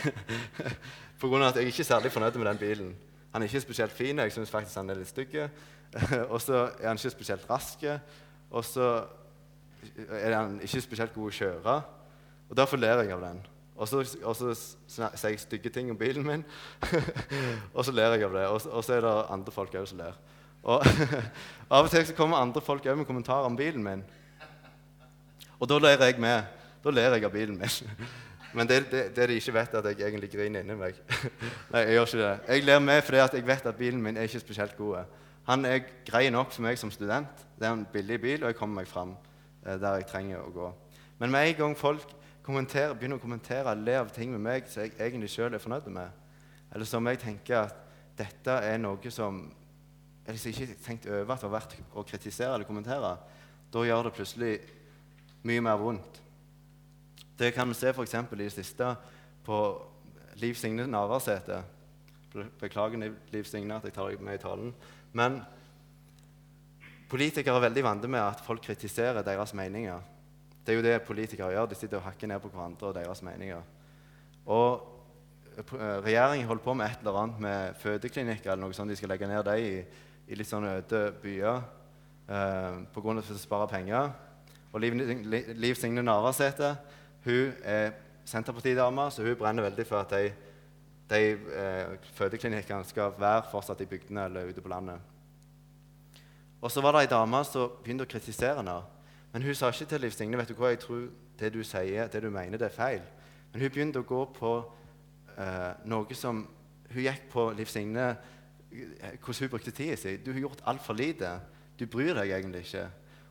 På 1.20 1.28
grunn 1.28 1.44
av 1.44 1.50
at 1.50 1.60
jeg 1.60 1.68
ikke 1.68 1.84
er 1.84 1.90
særlig 1.90 2.12
fornøyd 2.14 2.40
med 2.40 2.48
den 2.48 2.62
bilen. 2.62 2.90
Han 3.34 3.42
er 3.42 3.52
ikke 3.52 3.66
spesielt 3.66 3.92
fin, 3.92 4.18
jeg 4.18 4.32
syns 4.32 4.50
faktisk 4.50 4.80
han 4.80 4.90
er 4.90 5.02
litt 5.02 5.12
stygg. 5.12 5.36
og 6.32 6.40
så 6.40 6.70
er 6.80 6.88
han 6.88 6.96
ikke 6.96 7.12
spesielt 7.18 7.50
rask. 7.50 7.84
Og 8.50 8.64
så 8.64 8.88
er 10.08 10.38
han 10.38 10.56
ikke 10.64 10.80
spesielt 10.88 11.14
god 11.14 11.28
å 11.28 11.36
kjøre. 11.36 11.80
Og 12.48 12.56
derfor 12.56 12.80
ler 12.80 13.04
jeg 13.04 13.12
av 13.12 13.28
den. 13.28 13.44
Og 13.80 13.88
så, 13.88 14.02
og 14.28 14.36
så 14.36 14.50
sier 14.52 15.30
jeg 15.30 15.40
stygge 15.40 15.70
ting 15.72 15.88
om 15.90 15.96
bilen 15.96 16.26
min, 16.26 16.42
og 17.76 17.84
så 17.86 17.94
ler 17.96 18.12
jeg 18.12 18.26
av 18.26 18.34
det. 18.36 18.46
Og, 18.52 18.66
og 18.68 18.84
så 18.84 18.98
er 18.98 19.06
det 19.06 19.12
andre 19.32 19.54
folk 19.54 19.76
òg 19.80 19.86
som 19.88 20.02
ler. 20.02 20.18
Og 20.68 20.84
Av 21.72 21.86
og 21.86 21.88
til 21.88 22.04
så 22.04 22.16
kommer 22.16 22.42
andre 22.42 22.60
folk 22.60 22.84
òg 22.84 22.98
med 23.00 23.08
kommentarer 23.08 23.48
om 23.48 23.56
bilen 23.56 23.84
min. 23.84 24.02
Og 25.56 25.68
da 25.70 25.78
ler 25.80 26.04
jeg 26.04 26.20
med. 26.20 26.42
Da 26.84 26.92
ler 26.92 27.16
jeg 27.16 27.24
av 27.24 27.32
bilen 27.32 27.56
min. 27.56 28.04
Men 28.56 28.68
det, 28.68 28.82
det, 28.90 29.02
det 29.16 29.28
de 29.30 29.40
ikke 29.40 29.54
vet, 29.54 29.74
er 29.74 29.78
at 29.78 29.88
jeg 29.94 30.08
egentlig 30.10 30.30
griner 30.32 30.64
inni 30.64 30.76
meg. 30.76 31.00
Nei, 31.70 31.80
Jeg 31.86 31.96
gjør 31.96 32.06
ikke 32.08 32.20
det. 32.20 32.36
Jeg 32.48 32.64
ler 32.66 32.84
med 32.84 33.02
fordi 33.06 33.18
jeg 33.22 33.46
vet 33.46 33.66
at 33.72 33.80
bilen 33.80 34.02
min 34.02 34.16
er 34.16 34.28
ikke 34.28 34.42
spesielt 34.42 34.76
god. 34.76 35.04
Han 35.48 35.64
er 35.64 35.84
grei 36.04 36.28
nok 36.30 36.52
for 36.52 36.66
meg 36.66 36.78
som 36.78 36.90
student. 36.92 37.46
Det 37.56 37.68
er 37.68 37.72
en 37.72 37.86
billig 37.92 38.20
bil, 38.20 38.42
og 38.42 38.50
jeg 38.50 38.60
kommer 38.60 38.82
meg 38.82 38.88
fram 38.90 39.14
eh, 39.64 39.76
der 39.80 40.00
jeg 40.02 40.10
trenger 40.10 40.42
å 40.42 40.52
gå. 40.52 40.72
Men 41.22 41.32
med 41.32 41.48
en 41.48 41.60
gang 41.62 41.76
folk 41.78 42.19
begynner 42.46 43.18
å 43.18 43.22
kommentere 43.22 43.74
le 43.78 43.96
av 44.00 44.10
ting 44.14 44.32
med 44.32 44.42
meg 44.44 44.68
som 44.68 44.82
jeg 44.84 44.96
egentlig 44.98 45.30
sjøl 45.32 45.54
er 45.54 45.62
fornøyd 45.62 45.88
med, 45.92 46.10
eller 46.72 46.88
som 46.88 47.06
jeg 47.06 47.20
tenker 47.22 47.64
at 47.66 47.86
dette 48.18 48.56
er 48.66 48.78
noe 48.80 49.12
som 49.12 49.42
jeg 50.26 50.36
liksom 50.36 50.50
ikke 50.50 50.66
har 50.66 50.82
tenkt 50.84 51.06
over 51.08 51.34
at 51.34 51.40
det 51.40 51.48
har 51.48 51.54
vært 51.54 51.76
å 51.96 52.04
kritisere 52.06 52.54
eller 52.54 52.68
kommentere, 52.68 53.14
da 53.70 53.84
gjør 53.86 54.06
det 54.06 54.14
plutselig 54.14 54.52
mye 55.48 55.64
mer 55.64 55.78
vondt. 55.80 56.20
Det 57.40 57.54
kan 57.56 57.70
vi 57.70 57.74
se 57.78 57.88
f.eks. 57.88 58.14
i 58.14 58.36
det 58.36 58.50
siste 58.52 58.90
på 59.46 59.58
Liv 60.42 60.54
Signe 60.54 60.86
Navarsete. 60.86 61.62
Beklager, 62.60 63.14
Liv 63.32 63.48
Signe, 63.48 63.78
at 63.78 63.88
jeg 63.88 63.96
tar 63.96 64.10
deg 64.10 64.20
med 64.22 64.36
i 64.36 64.42
talen. 64.42 64.74
Men 65.16 65.40
politikere 67.10 67.56
er 67.56 67.66
veldig 67.66 67.84
vant 67.86 68.06
med 68.06 68.20
at 68.20 68.44
folk 68.44 68.62
kritiserer 68.68 69.24
deres 69.26 69.54
meninger. 69.56 70.04
Det 70.70 70.76
er 70.76 70.78
jo 70.78 70.86
det 70.86 71.02
politikere 71.02 71.50
gjør. 71.50 71.66
De 71.66 71.74
sitter 71.74 71.98
og 71.98 72.04
hakker 72.06 72.28
ned 72.30 72.38
på 72.38 72.48
hverandre 72.48 72.86
og 72.86 72.94
deres 72.94 73.22
meninger. 73.26 73.62
Og 74.46 74.68
eh, 75.58 75.72
Regjeringen 76.04 76.46
holder 76.46 76.62
på 76.62 76.74
med 76.78 76.86
et 76.86 77.00
eller 77.02 77.16
annet 77.18 77.40
med 77.42 77.80
fødeklinikker 77.80 78.52
eller 78.52 78.62
noe 78.62 78.76
sånt. 78.76 78.92
De 78.92 78.96
skal 79.00 79.10
legge 79.10 79.26
ned 79.26 79.42
dem 79.48 79.64
i, 79.64 79.80
i 80.30 80.38
litt 80.38 80.46
sånne 80.46 80.76
øde 80.78 81.00
byer 81.24 81.58
eh, 82.30 82.76
pga. 82.94 83.14
å 83.18 83.38
spare 83.40 83.66
penger. 83.72 84.12
Og 84.70 84.78
Liv, 84.84 84.94
Liv 85.58 85.74
Signe 85.74 86.06
Navarsete 86.06 86.70
hun 87.26 87.50
er 87.66 87.90
Senterpartidame, 88.30 89.08
så 89.10 89.26
hun 89.26 89.34
brenner 89.42 89.66
veldig 89.66 89.88
for 89.90 90.04
at 90.04 90.14
de, 90.14 90.30
de 91.10 91.20
eh, 91.34 92.06
fødeklinikkene 92.14 92.86
skal 92.86 93.18
være 93.18 93.42
fortsatt 93.50 93.82
i 93.82 93.90
bygdene 93.90 94.28
eller 94.30 94.54
ute 94.54 94.62
på 94.62 94.70
landet. 94.70 95.02
Og 96.62 96.70
så 96.70 96.78
var 96.78 96.94
det 96.94 97.08
ei 97.08 97.12
dame 97.16 97.42
som 97.50 97.74
begynte 97.82 98.06
å 98.06 98.14
kritisere 98.14 98.62
henne. 98.62 98.78
Men 99.32 99.42
hun 99.42 99.54
sa 99.54 99.70
ikke 99.70 99.86
til 99.92 100.00
Liv 100.00 100.14
Signe 100.14 100.38
vet 100.38 100.50
du 100.50 100.56
hva, 100.58 100.72
jeg 100.72 100.82
tror 100.82 101.06
det 101.38 101.52
du 101.54 101.62
sier, 101.64 102.08
det 102.10 102.22
du 102.22 102.30
mener, 102.30 102.58
det 102.58 102.66
er 102.68 102.74
feil. 102.74 103.02
Men 103.52 103.62
hun 103.62 103.70
begynte 103.70 104.02
å 104.02 104.06
gå 104.06 104.24
på 104.36 104.52
uh, 105.38 105.72
noe 105.90 106.18
som 106.18 106.46
Hun 106.90 107.04
gikk 107.04 107.28
på 107.30 107.44
Liv 107.54 107.68
Signe 107.70 108.04
eh, 108.10 109.12
hvordan 109.22 109.44
hun 109.44 109.50
brukte 109.52 109.70
tida 109.70 109.94
si. 109.94 110.16
Du 110.18 110.32
har 110.32 110.40
gjort 110.40 110.64
altfor 110.66 110.96
lite. 110.98 111.28
Du 111.78 111.84
bryr 111.86 112.16
deg 112.18 112.32
egentlig 112.34 112.64
ikke. 112.64 112.82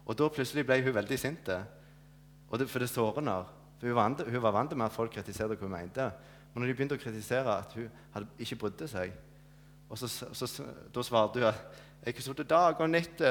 Og 0.06 0.16
da 0.16 0.30
plutselig 0.32 0.64
ble 0.64 0.78
hun 0.86 0.96
veldig 0.96 1.18
sint. 1.20 1.52
For 2.48 2.80
det 2.80 2.88
sårer 2.88 3.20
henne. 3.20 3.36
Hun 3.82 4.42
var 4.42 4.56
vant 4.56 4.78
med 4.78 4.86
at 4.86 4.96
folk 4.96 5.12
kritiserte 5.12 5.58
hva 5.60 5.68
hun 5.68 5.76
mente. 5.76 6.08
Men 6.54 6.64
når 6.64 6.72
de 6.72 6.78
begynte 6.78 6.96
å 6.96 7.04
kritisere 7.04 7.58
at 7.66 7.76
hun 7.76 7.92
hadde 8.14 8.32
ikke 8.40 8.62
brydde 8.64 8.88
seg 8.88 9.12
og 9.90 9.98
så, 9.98 10.08
så, 10.08 10.48
så, 10.48 10.64
Da 10.94 11.04
svarte 11.04 11.40
hun 11.42 11.50
at 11.50 11.80
jeg 12.06 12.16
har 12.16 12.26
sittet 12.26 12.50
dag 12.50 12.80
og 12.80 12.90
natt 12.90 13.24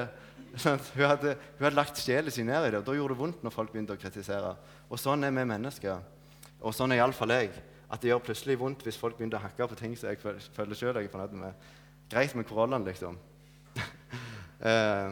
sånn, 0.58 0.80
hun, 0.96 1.04
hadde, 1.06 1.34
hun 1.58 1.66
hadde 1.66 1.78
lagt 1.78 2.00
sjelen 2.02 2.34
sin 2.34 2.48
ned 2.50 2.66
i 2.66 2.72
det. 2.72 2.82
og 2.82 2.86
Da 2.88 2.96
gjorde 2.96 3.14
det 3.14 3.22
vondt 3.22 3.46
når 3.46 3.54
folk 3.54 3.72
begynte 3.72 3.96
å 3.96 4.00
kritisere. 4.00 4.54
Og 4.88 5.00
sånn 5.00 5.24
er 5.24 5.34
vi 5.34 5.46
mennesker. 5.48 6.04
Og 6.60 6.74
sånn 6.76 6.92
er 6.92 7.02
iallfall 7.02 7.34
jeg. 7.34 7.52
At 7.88 8.02
det 8.02 8.10
gjør 8.10 8.26
plutselig 8.26 8.58
vondt 8.60 8.84
hvis 8.84 9.00
folk 9.00 9.16
begynner 9.16 9.40
å 9.40 9.46
hakke 9.46 9.70
på 9.70 9.78
ting 9.78 9.96
som 9.96 10.10
jeg 10.10 10.20
føler 10.20 10.76
sjøl 10.76 11.00
jeg 11.00 11.08
er 11.08 11.12
fornøyd 11.14 11.38
med. 11.40 11.66
Greit 12.12 12.36
med 12.36 12.48
koronaen, 12.48 12.84
liksom. 12.84 13.16
eh, 14.68 15.10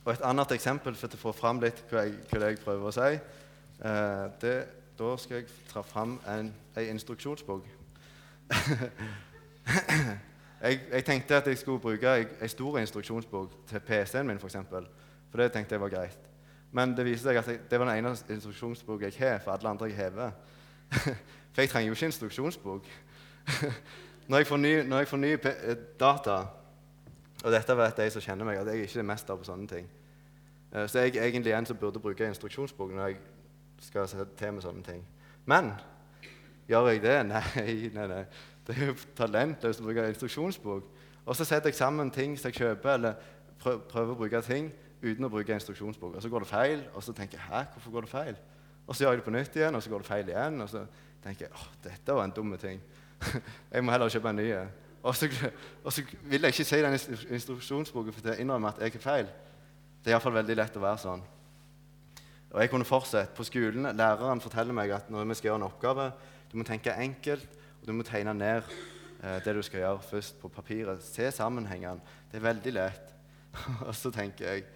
og 0.00 0.14
et 0.14 0.24
annet 0.26 0.54
eksempel 0.54 0.96
for 0.98 1.12
å 1.14 1.22
få 1.26 1.34
fram 1.36 1.60
litt 1.62 1.82
hva 1.90 2.06
jeg, 2.06 2.16
hva 2.30 2.46
jeg 2.46 2.62
prøver 2.64 2.90
å 2.90 2.94
si 2.94 3.12
Eh, 3.80 4.30
det, 4.40 4.66
da 4.98 5.14
skal 5.16 5.38
jeg 5.38 5.46
ta 5.72 5.80
fram 5.80 6.18
en, 6.28 6.54
en 6.76 6.88
instruksjonsbok. 6.92 7.64
jeg, 10.62 10.80
jeg, 10.92 11.04
tenkte 11.04 11.36
at 11.36 11.46
jeg 11.46 11.58
skulle 11.58 11.80
bruke 11.80 12.26
en 12.42 12.48
stor 12.48 12.78
instruksjonsbok 12.78 13.52
til 13.66 13.80
PC-en 13.80 14.26
min, 14.26 14.38
For, 14.38 14.46
eksempel, 14.46 14.86
for 15.30 15.38
det 15.38 15.52
tenkte 15.52 15.74
jeg 15.74 15.80
var 15.80 15.88
greit. 15.88 16.18
Men 16.72 16.96
det 16.96 17.04
viser 17.04 17.30
seg 17.30 17.36
at 17.36 17.48
jeg, 17.48 17.60
det 17.70 17.78
var 17.80 17.88
den 17.90 18.04
ene 18.04 18.14
instruksjonsboka 18.30 19.08
jeg 19.10 19.18
har, 19.18 19.38
for 19.38 19.52
alle 19.52 19.68
andre 19.68 19.86
jeg 19.86 19.96
hever. 19.96 20.30
for 21.52 21.62
jeg 21.62 21.68
trenger 21.68 21.88
jo 21.88 21.92
ikke 21.92 22.06
instruksjonsbok. 22.06 22.86
når 24.28 24.36
jeg 24.36 24.46
får 24.46 24.56
ny, 24.56 24.74
når 24.88 24.98
jeg 24.98 25.08
får 25.08 25.16
ny 25.16 25.32
eh, 25.32 25.76
data 26.00 26.44
Og 27.42 27.52
dette 27.52 27.76
vet 27.76 27.96
de 27.96 28.10
som 28.10 28.22
kjenner 28.22 28.44
meg, 28.44 28.58
at 28.60 28.66
jeg 28.68 28.84
ikke 28.84 28.98
er 29.00 29.06
mester 29.08 29.36
på 29.36 29.46
sånne 29.48 29.66
ting. 29.66 29.86
Eh, 30.74 30.88
så 30.88 30.98
jeg 30.98 31.16
er 31.16 31.24
egentlig 31.24 31.52
en 31.56 31.66
som 31.66 31.76
burde 31.76 31.98
bruke 31.98 32.26
instruksjonsbok 32.28 32.92
når 32.92 33.06
jeg 33.06 33.16
skal 33.80 34.08
se 34.08 34.26
til 34.36 34.52
med 34.52 34.62
sånne 34.62 34.82
ting. 34.84 35.00
Men 35.48 35.72
gjør 36.68 36.90
jeg 36.92 37.02
det? 37.02 37.16
Nei, 37.32 37.90
nei, 37.94 38.06
nei. 38.06 38.24
Det 38.70 38.76
er 38.78 38.92
jo 38.92 38.94
talentløst 39.18 39.82
å 39.82 39.84
bruke 39.88 40.04
instruksjonsbok. 40.12 40.90
Og 41.26 41.36
så 41.36 41.44
setter 41.44 41.72
jeg 41.72 41.78
sammen 41.80 42.10
ting 42.14 42.36
som 42.38 42.52
jeg 42.52 42.60
kjøper, 42.60 42.92
eller 42.94 43.16
prøver 43.58 44.12
å 44.12 44.18
bruke 44.20 44.40
ting 44.46 44.68
uten 45.02 45.26
å 45.26 45.30
bruke 45.32 45.56
instruksjonsbok. 45.56 46.14
Og 46.14 46.22
så 46.22 46.30
går 46.30 46.44
det 46.44 46.50
feil, 46.50 46.84
og 46.94 47.02
så 47.02 47.14
tenker 47.16 47.40
jeg 47.40 47.48
hæ, 47.48 47.64
hvorfor 47.72 47.96
går 47.96 48.06
det 48.06 48.12
feil? 48.12 48.38
Og 48.86 48.94
så 48.94 49.04
gjør 49.04 49.16
jeg 49.16 49.20
det 49.20 49.26
på 49.26 49.34
nytt 49.34 49.58
igjen, 49.58 49.74
og 49.74 49.82
så 49.82 49.90
går 49.90 50.04
det 50.04 50.06
feil 50.06 50.30
igjen. 50.30 50.62
Og 50.62 50.70
så 50.70 50.84
tenker 51.24 51.48
jeg 51.48 51.54
åh, 51.56 51.66
dette 51.82 52.14
var 52.14 52.28
en 52.28 52.36
dum 52.36 52.54
ting. 52.62 52.80
jeg 53.74 53.84
må 53.84 53.94
heller 53.94 54.14
kjøpe 54.14 54.30
en 54.30 54.40
ny. 54.40 54.48
Og 55.02 55.16
så, 55.16 55.28
og 55.82 55.92
så 55.92 56.04
vil 56.30 56.46
jeg 56.46 56.54
ikke 56.54 56.68
si 56.70 56.80
den 56.84 56.98
instruksjonsboken 57.34 58.14
for 58.14 58.30
å 58.30 58.38
innrømme 58.38 58.70
at 58.70 58.82
jeg 58.84 58.94
er 58.94 59.04
feil. 59.04 59.30
Det 60.00 60.12
er 60.12 60.16
iallfall 60.16 60.38
veldig 60.38 60.58
lett 60.62 60.78
å 60.78 60.84
være 60.86 61.02
sånn. 61.08 61.22
Og 62.50 62.58
jeg 62.62 62.70
kunne 62.70 62.86
fortsette. 62.86 63.34
På 63.34 63.46
skolen 63.46 63.90
læreren 63.96 64.42
forteller 64.42 64.76
meg 64.76 64.94
at 64.94 65.10
når 65.10 65.26
vi 65.30 65.38
skal 65.38 65.52
gjøre 65.52 65.62
en 65.62 65.70
oppgave, 65.70 66.10
du 66.50 66.58
må 66.58 66.66
tenke 66.66 66.94
enkelt, 66.98 67.59
og 67.80 67.88
du 67.88 67.94
må 67.96 68.04
tegne 68.06 68.34
ned 68.36 68.62
eh, 69.22 69.38
det 69.44 69.54
du 69.56 69.62
skal 69.64 69.84
gjøre 69.84 70.04
først 70.10 70.38
på 70.40 70.50
papiret. 70.52 71.02
Se 71.04 71.30
sammenhengene. 71.32 72.00
Det 72.30 72.40
er 72.40 72.46
veldig 72.48 72.74
lett. 72.76 73.14
og 73.88 73.94
så 73.96 74.12
tenker 74.14 74.46
jeg 74.46 74.68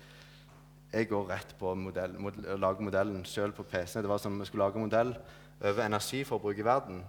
jeg 0.95 1.09
går 1.11 1.25
rett 1.27 1.55
på 1.59 1.73
modell, 1.75 2.13
modell, 2.23 2.45
å 2.55 2.61
lage 2.61 2.85
modellen 2.87 3.25
sjøl 3.27 3.51
på 3.55 3.65
PC-en. 3.67 4.05
Det 4.05 4.11
var 4.11 4.21
som 4.23 4.37
vi 4.39 4.47
skulle 4.47 4.69
lage 4.69 4.79
modell 4.79 5.11
over 5.59 5.83
energiforbruk 5.83 6.61
i 6.63 6.67
verden. 6.67 7.01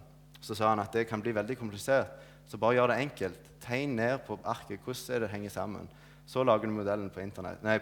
Så 0.42 0.56
sa 0.58 0.72
han 0.72 0.82
at 0.82 0.94
det 0.94 1.06
kan 1.06 1.22
bli 1.22 1.34
veldig 1.34 1.54
komplisert, 1.58 2.16
så 2.50 2.58
bare 2.58 2.80
gjør 2.80 2.92
det 2.92 2.98
enkelt. 3.04 3.46
Tegn 3.62 3.94
ned 3.98 4.24
på 4.26 4.40
arket 4.42 4.82
hvordan 4.82 5.22
det 5.22 5.30
henger 5.30 5.54
sammen. 5.54 5.86
Så 6.26 6.42
lager 6.42 6.66
du 6.66 6.74
modellen 6.74 7.10
på, 7.10 7.22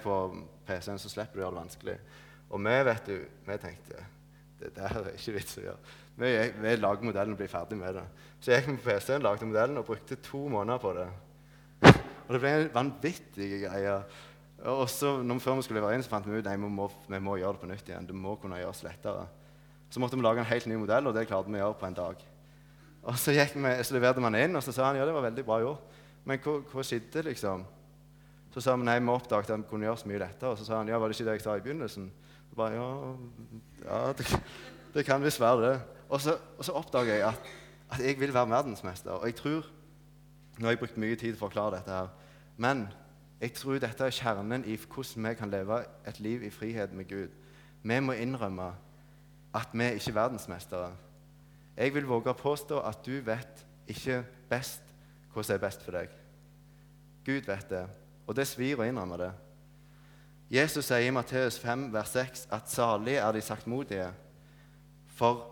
på 0.04 0.18
PC-en, 0.66 1.00
så 1.00 1.08
slipper 1.08 1.38
du 1.38 1.40
å 1.40 1.46
gjøre 1.46 1.54
det 1.54 1.62
vanskelig. 1.62 1.96
Og 2.50 2.60
vi 2.60 2.76
vet 2.90 3.08
du, 3.08 3.16
vi 3.48 3.56
tenkte 3.62 4.04
det 4.60 4.72
der 4.76 4.98
er 5.00 5.12
ikke 5.14 5.34
vits 5.36 5.58
å 5.58 5.64
gjøre. 5.64 5.94
Vi, 6.14 6.30
vi 6.62 6.74
lager 6.78 7.06
modellen 7.06 7.34
og 7.34 7.40
blir 7.40 7.50
ferdig 7.50 7.78
med 7.78 7.96
det. 7.98 8.04
Så 8.40 8.52
jeg 8.52 8.62
gikk 8.62 8.82
på 8.82 8.90
PC-en, 8.90 9.24
lagde 9.24 9.48
modellen 9.48 9.80
og 9.80 9.86
brukte 9.88 10.20
to 10.22 10.44
måneder 10.52 10.82
på 10.82 10.92
det. 10.98 11.08
Og 12.24 12.30
det 12.32 12.40
ble 12.40 12.52
en 12.54 12.70
vanvittig 12.74 13.48
greie. 13.64 13.96
Og 14.70 14.84
så, 14.88 15.16
Før 15.42 15.58
vi 15.58 15.64
skulle 15.66 15.80
levere 15.80 15.98
inn, 15.98 16.04
så 16.06 16.12
fant 16.12 16.28
vi 16.28 16.38
ut 16.38 16.46
at 16.46 16.54
vi 16.54 16.70
må, 16.70 16.86
vi 17.08 17.20
må 17.20 17.36
gjøre 17.40 17.56
det 17.56 17.64
på 17.64 17.70
nytt 17.72 17.90
igjen. 17.90 18.06
Det 18.08 18.16
må 18.16 18.36
kunne 18.40 18.60
gjøres 18.62 18.84
lettere. 18.86 19.26
Så 19.90 20.00
måtte 20.00 20.16
vi 20.16 20.24
lage 20.24 20.40
en 20.40 20.48
helt 20.48 20.66
ny 20.70 20.78
modell, 20.80 21.06
og 21.10 21.14
det 21.14 21.26
klarte 21.28 21.52
vi 21.52 21.58
å 21.58 21.66
gjøre 21.66 21.80
på 21.82 21.88
en 21.90 21.98
dag. 21.98 22.22
Og 23.04 23.18
Så, 23.20 23.34
vi, 23.34 23.74
så 23.84 23.96
leverte 23.96 24.22
man 24.24 24.38
inn, 24.38 24.56
og 24.56 24.64
så 24.64 24.72
sa 24.72 24.88
han 24.88 24.96
ja, 24.96 25.04
det 25.04 25.12
var 25.14 25.26
veldig 25.26 25.44
bra 25.44 25.60
gjort. 25.60 26.00
Men 26.24 26.40
hva, 26.40 26.56
hva 26.70 26.84
skjedde, 26.86 27.26
liksom? 27.26 27.66
Så 28.54 28.62
sa 28.64 28.76
vi 28.78 28.86
nei, 28.86 29.00
vi 29.02 29.12
oppdaget 29.12 29.50
at 29.50 29.60
vi 29.60 29.68
kunne 29.68 29.88
gjøres 29.88 30.06
mye 30.08 30.22
lettere. 30.22 30.54
Og 30.54 30.60
så 30.60 30.64
sa 30.64 30.78
han 30.78 30.88
ja, 30.88 30.98
var 30.98 31.10
det 31.10 31.18
ikke 31.18 31.28
det 31.28 31.36
jeg 31.36 31.44
sa 31.44 31.56
i 31.58 31.64
begynnelsen? 31.64 32.08
Bare, 32.56 32.72
ja, 32.72 33.16
ja 33.84 34.12
det, 34.12 34.26
det, 34.94 35.04
kan 35.04 35.22
visst 35.22 35.40
være 35.40 35.70
det. 35.70 35.80
Og 36.08 36.20
så, 36.20 36.38
og 36.58 36.64
så 36.64 36.72
oppdager 36.72 37.14
jeg 37.14 37.28
at, 37.28 37.48
at, 37.90 38.00
jeg 38.06 38.20
vil 38.20 38.34
være 38.34 38.50
verdensmester. 38.50 39.10
Og 39.10 39.26
jeg 39.26 39.34
tror 39.34 39.70
Nå 40.58 40.66
har 40.66 40.70
jeg 40.70 40.78
brukt 40.78 40.98
mye 41.02 41.16
tid 41.18 41.34
for 41.34 41.48
å 41.48 41.50
forklare 41.50 41.80
dette, 41.80 41.90
her, 41.90 42.10
men 42.62 42.84
jeg 43.40 43.56
tror 43.58 43.80
dette 43.82 44.06
er 44.06 44.12
kjernen 44.14 44.62
i 44.70 44.76
hvordan 44.78 45.26
vi 45.26 45.32
kan 45.34 45.50
leve 45.50 45.80
et 46.06 46.20
liv 46.22 46.44
i 46.46 46.50
frihet 46.54 46.92
med 46.94 47.08
Gud. 47.10 47.32
Vi 47.82 47.96
må 48.00 48.14
innrømme 48.14 48.68
at 49.54 49.74
vi 49.74 49.88
ikke 49.96 50.12
er 50.12 50.18
verdensmestere. 50.20 50.92
Jeg 51.74 51.94
vil 51.94 52.06
våge 52.06 52.30
å 52.30 52.38
påstå 52.38 52.78
at 52.86 53.02
du 53.02 53.18
vet 53.26 53.64
ikke 53.90 54.22
best 54.46 54.94
hva 55.34 55.42
som 55.42 55.56
er 55.56 55.64
best 55.66 55.82
for 55.82 55.98
deg. 55.98 56.14
Gud 57.26 57.50
vet 57.50 57.66
det, 57.70 57.82
og 58.26 58.38
det 58.38 58.46
svir 58.46 58.78
å 58.78 58.86
innrømme 58.86 59.18
det. 59.18 59.32
Jesus 60.50 60.84
sier 60.84 61.06
i 61.08 61.10
Matteus 61.10 61.58
5, 61.58 61.92
vers 61.92 62.08
6 62.12 62.48
at 62.52 62.70
salige 62.70 63.18
er 63.18 63.32
de 63.32 63.40
saktmodige, 63.40 64.10
for 65.06 65.50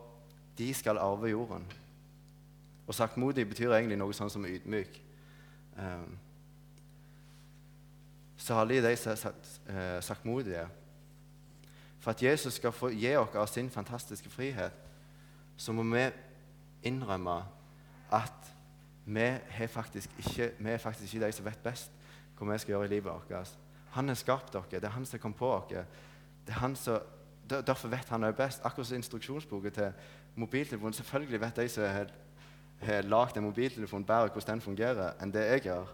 de 0.59 0.75
skal 0.75 0.99
arve 0.99 1.31
jorden. 1.33 1.65
Og 2.87 2.95
saktmodig 2.95 3.49
betyr 3.49 3.73
egentlig 3.73 3.97
noe 3.99 4.15
sånn 4.15 4.31
som 4.31 4.45
ydmyk. 4.45 4.99
Um, 5.79 6.19
salige 8.37 8.83
er 8.83 8.97
de 8.97 9.33
eh, 9.73 10.03
saktmodige. 10.03 10.67
For 12.03 12.11
at 12.11 12.23
Jesus 12.23 12.59
skal 12.59 12.75
få 12.75 12.91
gi 12.91 13.15
oss 13.17 13.37
av 13.39 13.47
sin 13.47 13.71
fantastiske 13.71 14.31
frihet, 14.31 14.75
så 15.57 15.73
må 15.73 15.87
vi 15.87 16.09
innrømme 16.83 17.39
at 18.13 18.53
vi 19.05 19.21
er 19.23 19.67
faktisk 19.71 20.11
ikke, 20.19 20.51
vi 20.59 20.71
er 20.71 20.79
faktisk 20.79 21.15
ikke 21.15 21.27
de 21.27 21.33
som 21.33 21.47
vet 21.47 21.63
best 21.63 21.93
hva 22.39 22.49
vi 22.51 22.59
skal 22.59 22.75
gjøre 22.75 22.89
i 22.89 22.95
livet 22.97 23.13
vårt. 23.13 23.55
Han 23.93 24.09
har 24.09 24.19
skapt 24.19 24.53
dere. 24.53 24.81
Det 24.81 24.89
er 24.89 24.97
han 24.97 25.07
som 25.07 25.21
kom 25.21 25.35
på 25.37 25.51
dere. 25.71 25.85
Det 26.47 26.55
er 26.55 26.61
han 26.61 26.77
som, 26.77 27.01
derfor 27.49 27.89
vet 27.93 28.09
han 28.09 28.25
også 28.25 28.37
best. 28.37 28.65
Akkurat 28.65 28.89
som 28.89 28.97
instruksjonsboka 28.97 29.71
til 29.71 29.93
mobiltelefonen. 30.37 30.97
Selvfølgelig 30.97 31.41
vet 31.41 31.57
de 31.57 31.69
som 31.69 31.85
har, 31.85 32.13
har 32.83 33.03
lagd 33.03 33.37
en 33.37 33.45
mobiltelefon, 33.45 34.05
bedre 34.05 34.33
hvordan 34.33 34.57
den 34.57 34.65
fungerer, 34.65 35.13
enn 35.23 35.35
det 35.35 35.45
jeg 35.47 35.67
gjør. 35.69 35.93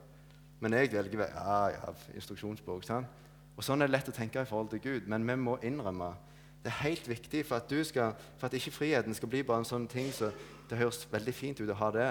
Men 0.61 0.75
jeg 0.75 0.93
velger 0.93 1.27
ja, 1.27 1.59
ja, 1.75 1.93
instruksjonsbok. 2.15 2.85
sant? 2.85 3.07
Og 3.57 3.65
Sånn 3.67 3.83
er 3.83 3.91
det 3.91 3.97
lett 3.97 4.09
å 4.09 4.15
tenke 4.15 4.43
i 4.43 4.47
forhold 4.47 4.71
til 4.71 4.83
Gud, 4.83 5.11
men 5.11 5.27
vi 5.27 5.35
må 5.37 5.59
innrømme 5.67 6.15
det 6.63 6.75
er 6.75 6.83
helt 6.83 7.09
viktig 7.09 7.47
for 7.47 7.57
at, 7.57 7.87
skal, 7.87 8.13
for 8.37 8.47
at 8.47 8.55
ikke 8.55 8.71
friheten 8.71 9.15
skal 9.15 9.29
bli 9.29 9.43
bare 9.47 9.63
en 9.63 9.69
sånn 9.69 9.87
ting 9.89 10.11
så 10.13 10.33
det 10.69 10.79
høres 10.79 11.07
veldig 11.11 11.35
fint 11.35 11.61
ut 11.61 11.71
å 11.71 11.77
ha 11.79 11.91
det, 11.95 12.09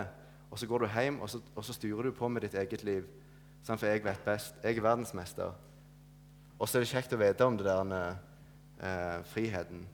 og 0.49 0.59
så 0.59 0.67
går 0.69 0.85
du 0.85 0.87
hjem 0.93 1.19
og 1.21 1.29
så, 1.29 1.41
og 1.55 1.65
så 1.65 1.75
styrer 1.75 2.07
du 2.07 2.15
på 2.15 2.29
med 2.31 2.41
ditt 2.41 2.55
eget 2.55 2.83
liv. 2.87 3.05
Sant? 3.63 3.79
for 3.79 3.87
jeg 3.87 4.03
vet 4.03 4.23
best. 4.25 4.55
Jeg 4.63 4.77
er 4.77 4.81
verdensmester. 4.81 5.51
Og 6.59 6.69
så 6.69 6.77
er 6.77 6.85
det 6.85 6.89
kjekt 6.89 7.13
å 7.13 7.21
vite 7.21 7.45
om 7.45 7.57
det 7.57 7.67
der 7.67 7.93
eh, 8.81 9.23
friheten. 9.29 9.85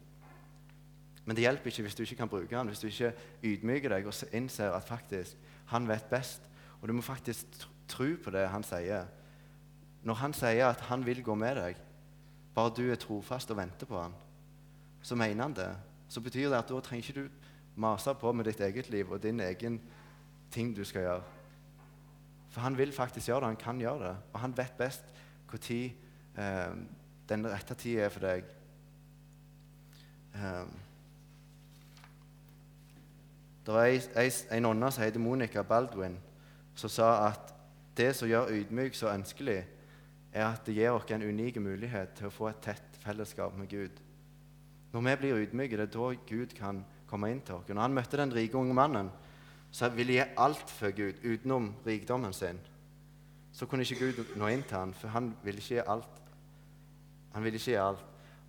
Men 1.26 1.36
det 1.36 1.46
hjelper 1.46 1.72
ikke 1.72 1.86
hvis 1.86 1.96
du 1.96 2.04
ikke 2.04 2.20
kan 2.20 2.32
bruke 2.32 2.52
den, 2.56 2.72
hvis 2.72 2.82
du 2.84 2.88
ikke 2.90 3.14
ydmyker 3.44 3.96
deg 3.96 4.08
og 4.08 4.36
innser 4.36 4.76
at 4.76 4.88
faktisk 4.88 5.52
han 5.72 5.88
vet 5.88 6.10
best. 6.12 6.50
Og 6.82 6.88
du 6.88 6.94
må 6.96 7.04
faktisk 7.04 7.68
tro 7.88 8.10
på 8.24 8.32
det 8.36 8.48
han 8.52 8.64
sier. 8.68 9.08
Når 10.04 10.20
han 10.20 10.36
sier 10.36 10.68
at 10.68 10.84
han 10.90 11.06
vil 11.06 11.24
gå 11.24 11.36
med 11.36 11.56
deg, 11.60 11.80
bare 12.56 12.74
du 12.76 12.84
er 12.92 13.00
trofast 13.00 13.52
og 13.52 13.58
venter 13.58 13.88
på 13.90 14.02
han, 14.02 14.16
så 15.04 15.16
mener 15.16 15.48
han 15.48 15.56
det. 15.56 15.72
Så 16.12 16.22
betyr 16.22 16.50
det 16.50 16.60
at 16.60 16.70
da 16.70 16.80
trenger 16.84 17.08
ikke 17.08 17.24
du 17.24 17.30
mase 17.76 18.14
på 18.20 18.32
med 18.32 18.46
ditt 18.46 18.62
eget 18.62 18.90
liv 18.94 19.12
og 19.12 19.24
din 19.24 19.40
egen 19.40 19.80
ting 20.52 20.76
du 20.76 20.84
skal 20.84 21.08
gjøre. 21.08 21.24
For 22.54 22.62
han 22.62 22.78
vil 22.78 22.92
faktisk 22.94 23.28
gjøre 23.28 23.40
det, 23.40 23.54
han 23.56 23.64
kan 23.64 23.80
gjøre 23.82 24.08
det. 24.08 24.16
Og 24.34 24.40
han 24.40 24.58
vet 24.58 24.76
best 24.78 25.08
når 25.54 25.94
eh, 26.38 26.76
den 27.30 27.48
rette 27.48 27.76
tida 27.80 28.06
er 28.06 28.14
for 28.14 28.26
deg. 28.26 28.48
Eh, 30.36 30.66
det 33.64 33.74
var 33.74 33.88
ei 33.88 34.60
nonne 34.60 34.92
som 34.92 35.04
heter 35.04 35.24
Monica 35.24 35.64
Baldwin, 35.64 36.18
som 36.76 36.92
sa 36.92 37.12
at 37.30 37.54
det 37.98 38.12
som 38.18 38.28
gjør 38.28 38.52
ydmyk 38.52 38.96
så 38.98 39.14
ønskelig, 39.14 39.62
er 40.34 40.48
at 40.48 40.66
det 40.66 40.76
gir 40.76 40.92
oss 40.92 41.12
en 41.14 41.24
unik 41.24 41.60
mulighet 41.62 42.16
til 42.18 42.28
å 42.28 42.34
få 42.34 42.50
et 42.50 42.64
tett 42.66 42.98
fellesskap 43.04 43.54
med 43.58 43.70
Gud. 43.70 44.02
Når 44.94 45.02
vi 45.06 45.16
blir 45.22 45.44
ydmyke, 45.44 45.78
det 45.78 45.88
er 45.88 45.94
da 45.94 46.10
Gud 46.30 46.56
kan 46.58 46.82
komme 47.08 47.30
inn 47.32 47.42
til 47.46 47.56
oss. 47.56 47.70
Når 47.70 47.82
han 47.82 47.94
møtte 47.94 48.18
den 48.18 48.34
rike 48.34 48.58
unge 48.58 48.74
mannen, 48.74 49.12
så 49.72 49.90
ville 49.90 50.18
gi 50.18 50.26
alt 50.38 50.70
for 50.70 50.94
Gud 50.94 51.22
utenom 51.24 51.72
rikdommen 51.86 52.34
sin. 52.34 52.60
Så 53.54 53.66
kunne 53.66 53.86
ikke 53.86 54.12
Gud 54.12 54.36
nå 54.38 54.50
inn 54.50 54.66
til 54.66 54.78
ham, 54.78 54.94
for 54.94 55.14
han 55.14 55.32
ville 55.44 55.62
ikke 55.62 55.76
gi 55.76 55.88
alt. 55.88 56.23
Han 57.34 57.44
vil 57.44 57.58
ikke 57.58 57.72
gi 57.72 57.80
alt. 57.82 58.02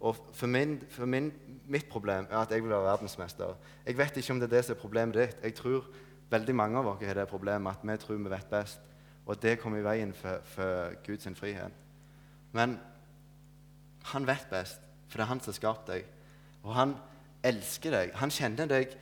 Og 0.05 0.16
for, 0.37 0.51
min, 0.51 0.77
for 0.92 1.09
min, 1.09 1.31
mitt 1.70 1.87
problem 1.88 2.27
er 2.31 2.42
at 2.42 2.51
jeg 2.53 2.62
vil 2.62 2.73
være 2.75 2.88
verdensmester. 2.90 3.55
Jeg 3.87 3.99
vet 3.99 4.16
ikke 4.16 4.35
om 4.35 4.40
det 4.40 4.51
er 4.51 4.57
det 4.57 4.64
som 4.66 4.75
er 4.75 4.81
problemet 4.81 5.16
ditt. 5.16 5.38
Jeg 5.42 5.55
tror 5.55 5.87
veldig 6.31 6.55
mange 6.55 6.79
av 6.79 6.90
oss 6.92 7.05
har 7.07 7.16
det 7.16 7.29
problemet 7.31 7.73
at 7.73 7.87
vi 7.88 7.97
tror 8.03 8.18
vi 8.20 8.31
vet 8.33 8.51
best. 8.51 8.81
Og 9.25 9.40
det 9.40 9.59
kommer 9.61 9.81
i 9.81 9.87
veien 9.87 10.12
for, 10.12 10.42
for 10.44 10.92
Guds 11.07 11.29
frihet. 11.38 11.73
Men 12.53 12.77
han 14.12 14.27
vet 14.27 14.47
best, 14.51 14.81
for 15.09 15.18
det 15.18 15.25
er 15.25 15.33
han 15.33 15.40
som 15.40 15.53
har 15.55 15.57
skapt 15.57 15.88
deg. 15.88 16.05
Og 16.62 16.75
han 16.77 16.97
elsker 17.44 17.90
deg. 17.90 18.14
Han 18.20 18.33
kjenner 18.33 18.68
deg 18.68 18.92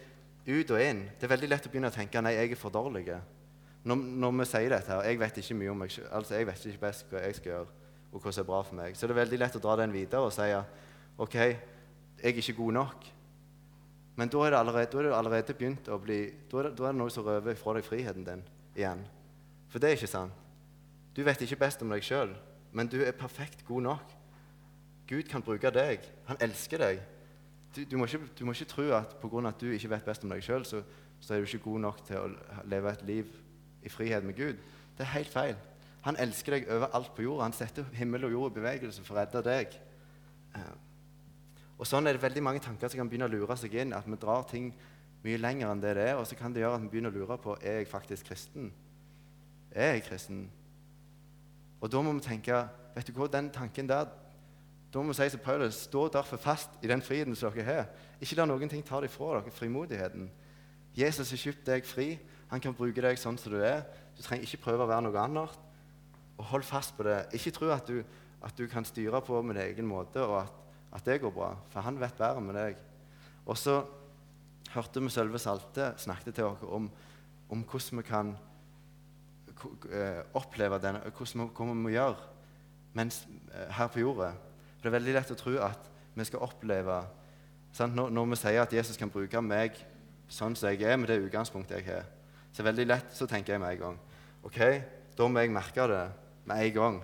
ut 0.47 0.71
og 0.71 0.83
inn. 0.83 1.05
Det 1.18 1.27
er 1.27 1.35
veldig 1.35 1.51
lett 1.51 1.66
å 1.66 1.73
begynne 1.73 1.90
å 1.90 1.95
tenke 1.95 2.23
nei, 2.23 2.37
jeg 2.37 2.55
er 2.55 2.61
for 2.61 2.75
dårlig. 2.75 3.09
Når, 3.83 3.97
når 4.23 4.35
vi 4.38 4.47
sier 4.51 4.71
dette 4.71 4.95
her, 4.95 5.07
jeg 5.11 5.18
vet 5.18 5.42
ikke 5.42 5.59
mye 5.59 5.73
om 5.75 5.83
meg 5.83 5.95
altså 6.11 6.38
jeg 6.38 6.47
vet 6.47 6.66
ikke 6.71 6.85
best 6.87 7.11
hva 7.11 7.23
jeg 7.27 7.38
skal 7.38 7.53
gjøre, 7.57 7.82
og 8.12 8.20
hva 8.20 8.33
som 8.33 8.44
er 8.44 8.48
bra 8.48 8.61
for 8.66 8.77
meg, 8.79 8.96
så 8.96 9.09
det 9.09 9.14
er 9.16 9.22
veldig 9.22 9.40
lett 9.40 9.57
å 9.57 9.62
dra 9.64 9.77
den 9.81 9.94
videre 9.94 10.29
og 10.29 10.35
si 10.35 10.48
OK, 11.22 11.35
jeg 11.37 12.31
er 12.31 12.38
ikke 12.40 12.59
god 12.61 12.77
nok. 12.79 13.09
Men 14.16 14.29
da 14.29 14.44
er 14.44 14.53
det 14.53 14.59
allerede, 14.59 14.98
er 14.98 15.09
det 15.09 15.16
allerede 15.16 15.55
begynt 15.57 15.88
å 15.88 15.98
bli 16.01 16.18
Da 16.51 16.61
er 16.61 16.68
det, 16.68 16.75
da 16.77 16.88
er 16.88 16.92
det 16.92 17.01
noe 17.01 17.12
som 17.12 17.25
røver 17.25 17.57
fra 17.57 17.75
deg 17.79 17.87
friheten 17.87 18.27
din 18.27 18.42
igjen. 18.77 19.05
For 19.72 19.81
det 19.81 19.88
er 19.88 19.96
ikke 19.96 20.11
sant. 20.12 20.37
Du 21.16 21.22
vet 21.25 21.40
ikke 21.44 21.61
best 21.61 21.83
om 21.85 21.92
deg 21.92 22.05
sjøl, 22.05 22.33
men 22.72 22.88
du 22.88 22.98
er 23.05 23.16
perfekt 23.16 23.64
god 23.68 23.85
nok. 23.88 24.12
Gud 25.09 25.29
kan 25.29 25.44
bruke 25.44 25.72
deg. 25.72 26.05
Han 26.29 26.40
elsker 26.40 26.81
deg. 26.81 27.01
Du, 27.77 27.83
du, 27.88 27.96
må, 27.96 28.07
ikke, 28.09 28.20
du 28.38 28.44
må, 28.44 28.53
ikke, 28.53 28.68
tro 28.68 28.85
at 28.96 29.16
pga. 29.20 29.48
at 29.48 29.61
du 29.61 29.72
ikke 29.72 29.90
vet 29.92 30.05
best 30.05 30.25
om 30.25 30.33
deg 30.33 30.44
sjøl, 30.44 30.64
så, 30.68 30.83
så, 31.20 31.35
er 31.35 31.40
du 31.40 31.48
ikke 31.48 31.64
god 31.70 31.85
nok 31.87 32.01
til 32.07 32.20
å 32.20 32.64
leve 32.68 32.92
et 32.92 33.05
liv 33.09 33.37
i 33.83 33.92
frihet 33.92 34.25
med 34.25 34.37
Gud. 34.37 34.61
Det 34.96 35.05
er 35.05 35.14
helt 35.16 35.33
feil. 35.33 35.57
Han 36.07 36.19
elsker 36.19 36.57
deg 36.57 36.71
overalt 36.71 37.12
på 37.15 37.27
jorda. 37.27 37.47
Han 37.47 37.57
setter 37.57 37.87
himmel 37.97 38.27
og 38.27 38.35
jord 38.35 38.53
i 38.53 38.61
bevegelse 38.61 39.05
for 39.07 39.15
å 39.15 39.21
redde 39.21 39.43
deg. 39.47 39.77
Eh, 40.59 40.73
og 41.79 41.88
Sånn 41.88 42.07
er 42.07 42.17
det 42.17 42.23
veldig 42.23 42.43
mange 42.43 42.62
tanker 42.62 42.91
som 42.91 43.01
kan 43.01 43.11
begynne 43.11 43.29
å 43.31 43.33
lure 43.33 43.57
seg 43.59 43.75
inn. 43.79 43.95
At 43.95 44.07
vi 44.07 44.19
drar 44.21 44.47
ting 44.51 44.73
mye 45.23 45.38
lenger 45.38 45.71
enn 45.71 45.83
det 45.83 45.95
det 45.99 46.09
er. 46.11 46.17
Og 46.19 46.27
så 46.27 46.38
kan 46.38 46.55
det 46.55 46.65
gjøre 46.65 46.81
at 46.81 46.85
vi 46.85 46.91
begynner 46.93 47.15
å 47.15 47.21
lure 47.23 47.38
på 47.43 47.57
er 47.61 47.83
jeg 47.83 47.91
faktisk 47.91 48.31
kristen. 48.31 48.73
Er 49.71 49.97
jeg 49.97 50.07
kristen? 50.09 50.45
Og 51.83 51.91
da 51.91 52.03
må 52.03 52.12
vi 52.19 52.27
tenke 52.27 52.65
vet 52.93 53.09
du 53.09 53.15
hva, 53.17 53.27
Den 53.31 53.49
tanken 53.51 53.88
der 53.88 54.11
da 54.93 55.01
må 55.01 55.09
vi 55.09 55.17
si 55.17 55.31
som 55.33 55.41
Paulus 55.41 55.79
stå 55.87 56.09
derfor 56.12 56.37
fast 56.37 56.75
i 56.85 56.88
den 56.91 57.01
friheten 57.01 57.37
som 57.37 57.53
dere 57.55 57.65
har. 57.65 57.87
Ikke 58.21 58.37
la 58.37 58.45
noen 58.45 58.69
ting 58.69 58.83
ta 58.85 59.01
det 59.01 59.09
fra 59.11 59.38
dere 59.38 59.51
frimodigheten. 59.51 60.27
Jesus 60.93 61.31
har 61.33 61.41
kjøpt 61.41 61.65
deg 61.65 61.87
fri. 61.88 62.09
Han 62.51 62.61
kan 62.61 62.77
bruke 62.77 63.01
deg 63.01 63.17
sånn 63.17 63.38
som 63.41 63.55
du 63.55 63.62
er. 63.65 63.87
Du 64.12 64.21
trenger 64.21 64.45
ikke 64.45 64.67
prøve 64.67 64.85
å 64.85 64.91
være 64.91 65.07
noe 65.07 65.23
annet. 65.23 65.55
Og 66.42 66.50
hold 66.50 66.66
fast 66.66 66.96
på 66.98 67.07
det. 67.07 67.20
Ikke 67.38 67.55
tro 67.55 67.70
at 67.70 67.87
du, 67.88 68.02
at 68.42 68.59
du 68.59 68.66
kan 68.66 68.85
styre 68.85 69.22
på 69.22 69.40
min 69.46 69.61
egen 69.62 69.87
måte, 69.87 70.24
og 70.26 70.42
at, 70.42 70.62
at, 70.92 71.07
det 71.07 71.20
går 71.22 71.31
bra. 71.35 71.55
For 71.70 71.87
han 71.87 72.00
vet 72.02 72.18
bedre 72.18 72.42
med 72.42 72.59
deg. 72.59 72.81
Og 73.46 73.59
så 73.59 73.81
hørte 74.74 75.02
vi 75.02 75.11
Sølve 75.14 75.38
Salte 75.38 75.92
snakket 76.02 76.35
til 76.35 76.50
oss 76.50 76.64
om, 76.66 76.90
om 77.52 77.62
hvordan 77.68 78.02
vi 78.02 78.11
kan 78.11 78.35
Eh, 79.92 80.22
oppleve 80.35 80.78
denne, 80.83 81.00
hvordan 81.14 81.44
vi, 81.44 81.48
hva 81.55 81.66
vi 81.68 81.74
må 81.78 81.90
gjøre 81.92 82.31
mens, 82.98 83.22
eh, 83.55 83.68
her 83.70 83.87
på 83.87 84.00
jorda. 84.00 84.33
For 84.33 84.83
Det 84.83 84.90
er 84.90 84.96
veldig 84.98 85.14
lett 85.14 85.31
å 85.31 85.38
tro 85.38 85.52
at 85.62 85.90
vi 86.14 86.24
skal 86.26 86.42
oppleve 86.42 86.96
når, 87.78 88.11
når, 88.11 88.26
vi 88.33 88.37
sier 88.37 88.62
at 88.62 88.72
Jesus 88.72 88.98
kan 88.98 89.11
bruke 89.11 89.40
meg 89.40 89.78
sånn 90.28 90.57
som 90.59 90.68
jeg 90.68 90.83
er, 90.83 90.96
med 90.96 91.09
det 91.09 91.22
utgangspunktet 91.22 91.78
jeg 91.78 91.87
har, 91.87 92.09
så 92.52 92.66
veldig 92.66 92.87
lett 92.88 93.14
så 93.14 93.28
tenker 93.31 93.55
jeg 93.55 93.62
med 93.62 93.76
en 93.76 93.81
gang 93.81 94.00
ok, 94.44 94.59
da 95.16 95.28
må 95.28 95.40
jeg 95.40 95.55
merke 95.55 95.87
det 95.88 96.02
med 96.44 96.66
en 96.66 96.72
gang. 96.72 97.00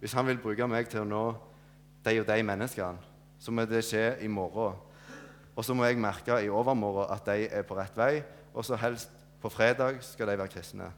Hvis 0.00 0.12
han 0.12 0.26
vil 0.26 0.40
bruke 0.42 0.68
meg 0.68 0.88
til 0.92 1.02
å 1.02 1.08
nå 1.08 1.24
de 2.04 2.20
og 2.20 2.26
de 2.28 2.42
menneskene, 2.44 3.12
så 3.40 3.52
må 3.52 3.64
det 3.68 3.84
skje 3.84 4.16
i 4.24 4.28
morgen. 4.28 4.76
Og 5.54 5.64
så 5.64 5.74
må 5.76 5.86
jeg 5.86 6.00
merke 6.00 6.40
i 6.42 6.50
overmorgen 6.50 7.12
at 7.12 7.26
de 7.28 7.46
er 7.46 7.64
på 7.66 7.76
rett 7.78 7.96
vei, 7.96 8.22
og 8.54 8.64
så 8.66 8.76
helst 8.80 9.12
på 9.42 9.50
fredag 9.52 10.00
skal 10.02 10.28
de 10.30 10.38
være 10.38 10.52
kristne. 10.52 10.90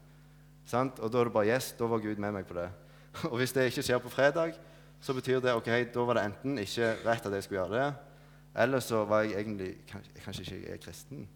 Sant? 0.67 0.99
Og 0.99 1.13
da 1.13 1.21
er 1.21 1.29
det 1.29 1.35
bare 1.35 1.51
yes, 1.55 1.73
da 1.79 1.87
var 1.91 2.03
Gud 2.03 2.19
med 2.23 2.35
meg 2.35 2.47
på 2.47 2.57
det. 2.59 2.69
Og 3.31 3.39
hvis 3.39 3.53
det 3.55 3.69
ikke 3.71 3.83
skjer 3.87 4.01
på 4.03 4.11
fredag, 4.11 4.57
så 5.01 5.15
betyr 5.15 5.41
det 5.41 5.55
ok, 5.55 5.69
da 5.95 6.05
var 6.09 6.19
det 6.19 6.25
enten 6.27 6.59
ikke 6.59 6.91
rett 7.05 7.27
at 7.27 7.35
jeg 7.37 7.47
skulle 7.47 7.61
gjøre 7.63 7.79
det, 7.79 7.95
eller 8.63 8.81
så 8.81 9.05
var 9.05 9.23
jeg 9.23 9.41
egentlig 9.41 9.77
Kanskje 10.25 10.43
ikke 10.43 10.57
jeg 10.57 10.73
er 10.73 10.83
kristen. 10.83 11.29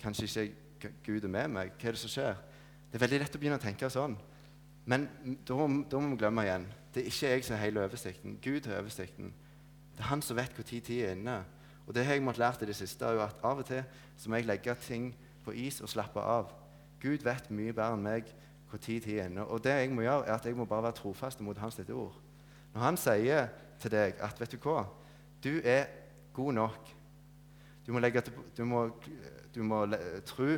Kanskje 0.00 0.46
ikke 0.46 0.92
Gud 1.06 1.24
er 1.24 1.28
med 1.28 1.48
meg. 1.48 1.72
Hva 1.78 1.88
er 1.88 1.96
det 1.96 2.02
som 2.02 2.12
skjer? 2.12 2.38
Det 2.90 2.98
er 2.98 3.04
veldig 3.04 3.20
lett 3.22 3.36
å 3.36 3.40
begynne 3.40 3.58
å 3.58 3.62
tenke 3.62 3.90
sånn. 3.90 4.16
Men 4.84 5.08
da, 5.48 5.54
må 5.56 6.08
vi 6.10 6.16
glemme 6.18 6.44
igjen. 6.46 6.66
Det 6.94 7.02
er 7.02 7.10
ikke 7.10 7.28
jeg 7.30 7.44
som 7.44 7.56
har 7.56 7.64
hele 7.64 7.84
oversikten. 7.84 8.38
Gud 8.42 8.66
har 8.66 8.80
oversikten. 8.80 9.32
Det 9.96 10.00
er 10.00 10.10
han 10.10 10.22
som 10.22 10.36
vet 10.36 10.56
når 10.58 10.64
tid 10.66 10.90
er 10.90 11.12
inne. 11.16 11.42
Og 11.86 11.94
det 11.94 12.04
har 12.06 12.14
jeg 12.16 12.22
måttet 12.22 12.42
lært 12.42 12.62
i 12.62 12.66
det 12.66 12.76
siste, 12.76 13.04
er 13.04 13.20
at 13.24 13.42
av 13.42 13.58
og 13.58 13.66
til 13.66 13.82
så 14.16 14.30
må 14.30 14.38
jeg 14.38 14.46
legge 14.46 14.74
ting 14.74 15.12
på 15.44 15.54
is 15.54 15.80
og 15.80 15.90
slappe 15.90 16.20
av. 16.20 16.52
Gud 17.02 17.24
vet 17.26 17.50
mye 17.50 17.74
bedre 17.74 17.96
enn 17.96 18.04
meg 18.04 18.30
hvor 18.70 18.80
tid 18.80 19.00
tid 19.00 19.18
er 19.20 19.42
Og 19.42 19.64
det 19.64 19.72
jeg 19.72 19.90
må 19.90 20.02
gjøre, 20.02 20.26
er 20.26 20.34
at 20.34 20.46
jeg 20.46 20.56
må 20.56 20.64
bare 20.64 20.82
være 20.82 20.92
trofast 20.92 21.40
mot 21.40 21.58
hans 21.58 21.76
dette 21.76 21.92
ord. 21.92 22.14
Når 22.72 22.80
han 22.80 22.96
sier 22.96 23.48
til 23.80 23.90
deg 23.90 24.14
at 24.22 24.40
vet 24.40 24.52
du 24.52 24.58
hva, 24.62 24.86
du 25.44 25.60
er 25.64 25.86
god 26.32 26.52
nok 26.52 26.92
Du 27.86 27.92
må, 27.92 27.98
legge 27.98 28.22
du 28.56 28.64
må, 28.64 28.90
du 29.54 29.62
må 29.62 29.86
tro 30.24 30.52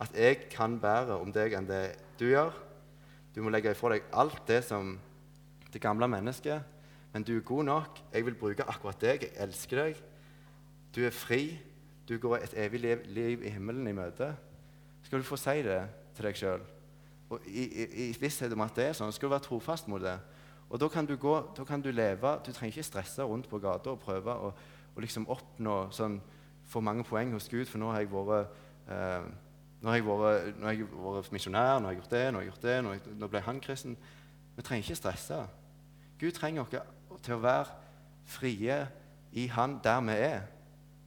at 0.00 0.14
jeg 0.16 0.48
kan 0.50 0.78
bedre 0.80 1.18
om 1.20 1.32
deg 1.32 1.52
enn 1.52 1.66
det 1.68 1.82
du 2.18 2.30
gjør. 2.30 2.54
Du 3.34 3.42
må 3.42 3.50
legge 3.52 3.72
ifra 3.72 3.94
deg 3.94 4.08
alt 4.12 4.42
det 4.48 4.60
som 4.66 4.96
det 5.72 5.80
gamle 5.80 6.08
mennesket. 6.08 6.62
Men 7.12 7.24
du 7.24 7.36
er 7.36 7.44
god 7.44 7.64
nok. 7.64 8.00
Jeg 8.12 8.26
vil 8.26 8.36
bruke 8.36 8.64
akkurat 8.68 9.00
deg. 9.00 9.26
Jeg 9.28 9.36
elsker 9.44 9.82
deg. 9.82 10.02
Du 10.94 11.02
er 11.04 11.14
fri. 11.16 11.58
Du 12.08 12.18
går 12.18 12.42
et 12.42 12.54
evig 12.56 12.80
liv, 12.80 13.06
liv 13.06 13.44
i 13.44 13.52
himmelen 13.54 13.88
i 13.88 13.96
møte. 13.96 14.32
Skal 15.02 15.20
du 15.20 15.26
få 15.28 15.36
si 15.40 15.62
det 15.64 15.80
til 16.16 16.28
deg 16.28 16.38
sjøl? 16.38 16.64
I, 17.48 17.62
i, 17.64 17.84
i 18.04 18.06
visshet 18.20 18.52
om 18.52 18.64
at 18.64 18.76
det 18.76 18.90
er 18.90 18.96
sånn, 18.96 19.12
skal 19.14 19.30
du 19.30 19.32
være 19.32 19.46
trofast 19.46 19.88
mot 19.88 20.02
det. 20.02 20.18
Og 20.68 20.80
da 20.80 20.88
kan 20.92 21.08
du, 21.08 21.14
gå, 21.20 21.32
da 21.56 21.64
kan 21.68 21.80
du 21.84 21.90
leve 21.92 22.34
Du 22.44 22.52
trenger 22.52 22.72
ikke 22.72 22.84
stresse 22.86 23.24
rundt 23.24 23.48
på 23.48 23.60
gata 23.60 23.92
og 23.92 24.00
prøve 24.00 24.32
å 24.32 24.52
liksom 25.00 25.28
oppnå 25.32 25.76
sånn, 25.92 26.18
for 26.68 26.84
mange 26.84 27.04
poeng 27.04 27.32
hos 27.32 27.48
Gud, 27.48 27.66
for 27.68 27.80
nå 27.80 27.90
har 27.92 28.04
jeg 28.04 28.12
vært 28.12 28.60
eh, 28.92 29.26
nå 29.82 29.90
har 29.90 29.98
jeg 29.98 30.06
vært, 30.06 30.58
nå 30.60 30.68
har 30.68 30.76
jeg 30.76 30.88
vært 31.02 31.32
misjonær, 31.34 31.80
nå 31.80 31.88
har 31.88 31.94
jeg 31.96 32.00
gjort 32.02 32.12
det, 32.12 32.26
nå 32.30 32.38
har 32.38 32.44
jeg 32.44 32.52
gjort 32.52 32.66
det, 32.66 32.74
nå, 32.84 32.90
jeg, 32.94 33.14
nå 33.18 33.28
ble 33.32 33.40
han 33.42 33.60
kristen. 33.62 33.96
Vi 34.54 34.62
trenger 34.62 34.86
ikke 34.86 34.98
stresse. 35.00 35.38
Gud 36.20 36.36
trenger 36.36 36.62
oss 36.62 37.22
til 37.24 37.34
å 37.34 37.42
være 37.42 37.72
frie 38.30 38.76
i 39.34 39.48
Han 39.50 39.80
der 39.82 40.04
vi 40.06 40.14
er, 40.22 40.44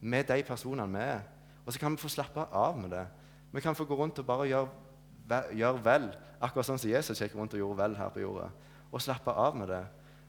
med 0.01 0.27
de 0.27 0.43
personene 0.43 0.91
vi 0.91 1.05
er. 1.05 1.23
Og 1.63 1.73
så 1.73 1.79
kan 1.79 1.95
vi 1.95 2.01
få 2.03 2.11
slappe 2.11 2.43
av 2.51 2.75
med 2.77 2.91
det. 2.91 3.05
Vi 3.55 3.63
kan 3.63 3.77
få 3.77 3.85
gå 3.87 3.95
rundt 3.95 4.19
og 4.19 4.27
bare 4.27 4.49
gjøre, 4.49 4.67
gjøre 5.55 5.85
vel, 5.85 6.09
akkurat 6.43 6.67
sånn 6.67 6.81
som 6.81 6.91
Jesus 6.91 7.21
gikk 7.21 7.37
rundt 7.39 7.55
og 7.55 7.61
gjorde 7.61 7.79
vel 7.79 7.95
her 7.95 8.11
på 8.11 8.25
jorda. 8.25 8.49
Og 8.91 9.01
slappe 9.01 9.31
av 9.31 9.55
med 9.55 9.71
det 9.71 9.85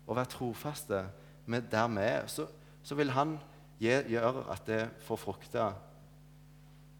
og 0.06 0.14
være 0.14 0.30
trofaste 0.36 1.02
med 1.50 1.66
der 1.72 1.90
vi 1.90 2.06
er. 2.06 2.30
Så, 2.30 2.46
så 2.86 2.94
vil 2.94 3.10
Han 3.10 3.34
gjøre 3.82 4.46
at 4.54 4.62
det 4.70 4.84
får 5.04 5.18
frukter 5.18 5.74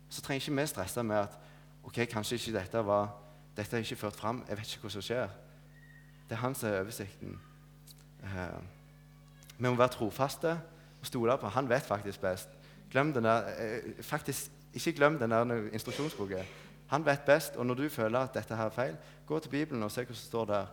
så 0.09 0.23
trenger 0.23 0.43
ikke 0.43 0.61
vi 0.61 0.67
stresse 0.67 1.03
med 1.03 1.17
at 1.17 1.39
ok, 1.85 2.05
kanskje 2.11 2.39
ikke 2.39 2.59
dette 2.59 2.83
var 2.87 3.15
dette 3.57 3.77
er 3.77 3.81
ikke 3.81 3.97
ført 3.97 4.17
fram. 4.17 4.45
Jeg 4.49 4.59
vet 4.59 4.73
ikke 4.73 4.87
hva 4.87 4.93
som 4.93 5.05
skjer. 5.05 5.31
Det 6.29 6.37
er 6.37 6.43
han 6.43 6.55
som 6.55 6.69
er 6.69 6.83
oversikten. 6.83 7.39
Eh, 8.25 8.59
vi 9.57 9.69
må 9.69 9.75
være 9.79 9.95
trofaste 9.97 10.53
og 11.01 11.07
stole 11.09 11.39
på 11.41 11.49
Han 11.49 11.69
vet 11.69 11.83
faktisk 11.83 12.21
best. 12.21 12.49
Glem 12.91 13.13
den 13.13 13.25
der, 13.25 13.43
uh, 13.43 14.05
faktisk, 14.05 14.51
ikke 14.75 14.93
glem 14.93 15.19
den 15.19 15.31
der 15.31 15.69
instruksjonsboka. 15.73 16.45
Han 16.87 17.05
vet 17.05 17.21
best, 17.27 17.57
og 17.57 17.67
når 17.67 17.75
du 17.75 17.89
føler 17.89 18.19
at 18.19 18.35
dette 18.35 18.57
her 18.57 18.65
er 18.65 18.71
feil, 18.71 18.97
gå 19.27 19.39
til 19.39 19.51
Bibelen 19.51 19.83
og 19.83 19.91
se 19.91 20.05
hva 20.05 20.15
som 20.15 20.29
står 20.29 20.45
der. 20.45 20.67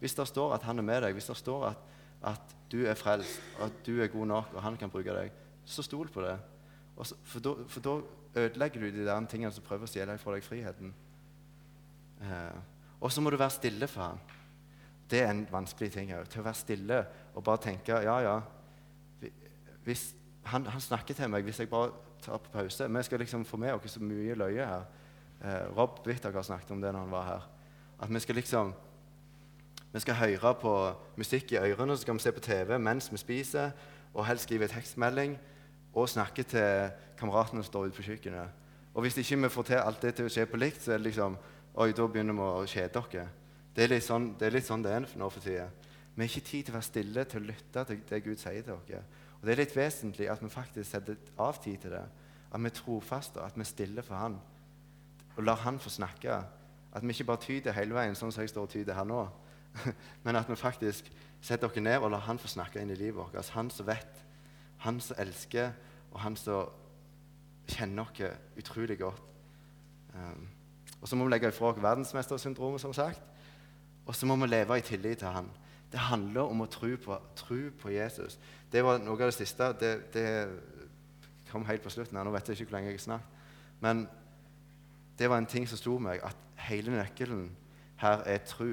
Hvis 0.00 0.14
det 0.14 0.28
står 0.28 0.54
at 0.54 0.62
han 0.62 0.78
er 0.78 0.82
med 0.82 1.02
deg, 1.02 1.12
hvis 1.12 1.26
det 1.26 1.36
står 1.36 1.66
at, 1.66 1.76
at 2.22 2.56
du 2.72 2.84
er 2.86 2.94
frelst, 2.94 3.40
og 3.58 3.66
at 3.66 3.86
du 3.86 4.00
er 4.00 4.06
god 4.06 4.26
nok, 4.26 4.54
og 4.54 4.62
han 4.62 4.76
kan 4.76 4.90
bruke 4.90 5.14
deg, 5.14 5.30
så 5.64 5.82
stol 5.82 6.08
på 6.08 6.22
det. 6.22 6.38
Så, 7.02 7.16
for 7.24 7.80
da 7.80 7.94
ødelegger 8.36 8.80
du 8.80 8.90
de 8.90 9.06
der 9.06 9.26
tingene 9.26 9.52
som 9.52 9.64
prøver 9.64 9.88
å 9.88 9.90
stjele 9.90 10.18
fra 10.20 10.34
deg 10.34 10.44
friheten. 10.44 10.92
Eh, 12.20 12.58
og 13.00 13.12
så 13.12 13.22
må 13.24 13.30
du 13.32 13.38
være 13.40 13.56
stille 13.56 13.88
for 13.88 14.02
ham. 14.02 14.20
Det 15.10 15.22
er 15.22 15.30
en 15.32 15.46
vanskelig 15.50 15.92
ting 15.92 16.12
òg. 16.14 16.28
Til 16.30 16.42
å 16.42 16.46
være 16.46 16.60
stille 16.60 16.98
og 17.34 17.44
bare 17.44 17.62
tenke 17.70 18.02
Ja, 18.04 18.18
ja. 18.22 18.40
Hvis 19.84 20.10
han, 20.44 20.66
han, 20.66 20.80
snakker 20.80 21.16
til 21.16 21.30
meg 21.32 21.44
hvis 21.44 21.62
jeg 21.62 21.70
bare 21.70 21.90
tar 22.22 22.38
på 22.38 22.52
pause. 22.52 22.88
Vi 22.88 23.02
skal 23.02 23.18
liksom 23.18 23.44
få 23.44 23.56
med 23.56 23.74
oss 23.74 23.96
så 23.96 24.02
mye 24.04 24.36
løye 24.36 24.66
her. 24.66 24.84
Eh, 25.40 25.66
Rob 25.76 26.02
Whittaker 26.06 26.42
snakket 26.42 26.70
om 26.70 26.80
det 26.80 26.92
når 26.92 27.06
han 27.06 27.16
var 27.16 27.26
her. 27.26 27.48
At 28.00 28.14
vi 28.14 28.20
skal 28.20 28.34
liksom 28.34 28.74
vi 29.92 30.00
skal 30.00 30.14
høre 30.14 30.54
på 30.54 30.72
musikk 31.18 31.52
i 31.52 31.56
ørene, 31.58 31.96
så 31.96 32.04
skal 32.04 32.14
vi 32.14 32.22
se 32.22 32.32
på 32.32 32.40
TV 32.40 32.76
mens 32.78 33.08
vi 33.10 33.18
spiser, 33.18 33.72
og 34.14 34.26
helst 34.26 34.46
skrive 34.46 34.68
tekstmelding 34.70 35.34
og 35.94 36.08
snakke 36.08 36.44
til 36.46 36.90
kameratene 37.18 37.62
som 37.62 37.70
står 37.70 37.90
ute 37.90 37.98
på 37.98 38.06
kjøkkenet. 38.06 38.56
Og 38.94 39.04
hvis 39.04 39.18
ikke 39.22 39.38
vi 39.42 39.48
får 39.48 39.68
til 39.68 39.82
alt 39.82 40.02
det 40.02 40.14
til 40.18 40.26
å 40.26 40.32
skje 40.32 40.46
på 40.50 40.58
likt, 40.58 40.82
så 40.82 40.94
er 40.94 41.02
det 41.02 41.10
liksom 41.10 41.38
Oi, 41.80 41.92
da 41.94 42.02
begynner 42.10 42.34
vi 42.34 42.42
å 42.42 42.66
kjede 42.66 43.00
dere. 43.12 43.28
Det 43.76 43.84
er 43.84 43.92
litt 43.92 44.02
sånn 44.04 44.32
det 44.38 44.48
er, 44.48 44.54
litt 44.56 44.66
sånn 44.66 44.82
det 44.82 44.90
er 44.90 45.04
nå 45.16 45.28
for 45.30 45.44
tida. 45.44 45.68
Vi 46.14 46.24
har 46.24 46.30
ikke 46.32 46.48
tid 46.48 46.64
til 46.66 46.74
å 46.74 46.76
være 46.76 46.86
stille, 46.88 47.24
til 47.24 47.40
å 47.40 47.46
lytte 47.46 47.84
til 47.86 48.00
det 48.08 48.18
Gud 48.24 48.40
sier 48.40 48.64
til 48.66 48.80
dere. 48.88 49.02
Og 49.38 49.46
Det 49.46 49.52
er 49.52 49.60
litt 49.62 49.76
vesentlig 49.76 50.26
at 50.28 50.42
vi 50.42 50.50
faktisk 50.52 50.90
setter 50.90 51.16
av 51.38 51.60
tid 51.62 51.78
til 51.84 51.94
det. 51.94 52.02
At 52.50 52.60
vi 52.60 52.66
er 52.66 52.74
trofaste, 52.74 53.40
at 53.40 53.54
vi 53.56 53.62
er 53.62 53.70
stille 53.70 54.02
for 54.02 54.18
Han. 54.18 54.40
Og 55.36 55.44
lar 55.46 55.62
Han 55.62 55.78
få 55.78 55.90
snakke. 55.90 56.40
At 56.92 57.06
vi 57.06 57.14
ikke 57.14 57.28
bare 57.30 57.44
tyder 57.46 57.72
hele 57.72 57.94
veien, 57.94 58.18
sånn 58.18 58.34
som 58.34 58.42
jeg 58.42 58.50
står 58.50 58.66
og 58.66 58.74
tyder 58.74 58.98
her 58.98 59.06
nå. 59.06 59.22
Men 60.24 60.36
at 60.36 60.50
vi 60.50 60.58
faktisk 60.58 61.12
setter 61.40 61.70
dere 61.70 61.86
ned 61.86 62.02
og 62.02 62.10
lar 62.10 62.26
Han 62.26 62.42
få 62.42 62.50
snakke 62.50 62.82
inn 62.82 62.90
i 62.90 62.98
livet 62.98 63.16
vårt. 63.22 63.38
Altså 63.38 63.54
han 63.54 63.70
som 63.70 63.86
vet. 63.86 64.24
Han 64.84 65.00
som 65.00 65.16
elsker, 65.20 65.72
og 66.10 66.20
han 66.20 66.36
som 66.36 66.70
kjenner 67.70 68.08
oss 68.08 68.22
utrolig 68.58 68.98
godt. 68.98 69.22
Um, 70.14 70.48
og 71.00 71.08
så 71.08 71.16
må 71.16 71.24
vi 71.24 71.32
legge 71.34 71.48
ifra 71.48 71.70
oss 71.70 71.82
verdensmestersyndromet, 71.82 72.80
som 72.80 72.92
sagt. 72.92 73.22
Og 74.06 74.16
så 74.16 74.26
må 74.26 74.36
vi 74.36 74.46
leve 74.46 74.78
i 74.78 74.84
tillit 74.84 75.18
til 75.18 75.28
han. 75.28 75.50
Det 75.92 75.98
handler 75.98 76.50
om 76.50 76.62
å 76.62 76.70
tro 76.70 76.90
på, 76.96 77.18
tro 77.36 77.60
på 77.80 77.92
Jesus. 77.94 78.38
Det 78.72 78.82
var 78.84 79.00
noe 79.02 79.18
av 79.18 79.30
det 79.30 79.36
siste. 79.38 79.72
Det, 79.80 79.92
det 80.14 80.26
kom 81.50 81.66
helt 81.66 81.82
på 81.82 81.90
slutten. 81.90 82.18
Nå 82.18 82.32
vet 82.34 82.48
jeg 82.48 82.60
ikke 82.60 82.70
hvor 82.70 82.78
lenge 82.78 82.92
jeg 82.92 83.00
har 83.00 83.06
snakket. 83.06 83.38
Men 83.80 84.04
det 85.18 85.30
var 85.30 85.40
en 85.40 85.48
ting 85.48 85.66
som 85.68 85.78
slo 85.80 85.96
meg, 85.98 86.20
at 86.24 86.36
hele 86.68 86.92
nøkkelen 86.94 87.48
her 88.00 88.22
er 88.28 88.44
tro. 88.46 88.70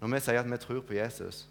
Når 0.00 0.12
vi 0.12 0.20
sier 0.20 0.40
at 0.40 0.50
vi 0.50 0.60
tror 0.60 0.80
på 0.84 0.96
Jesus, 0.96 1.48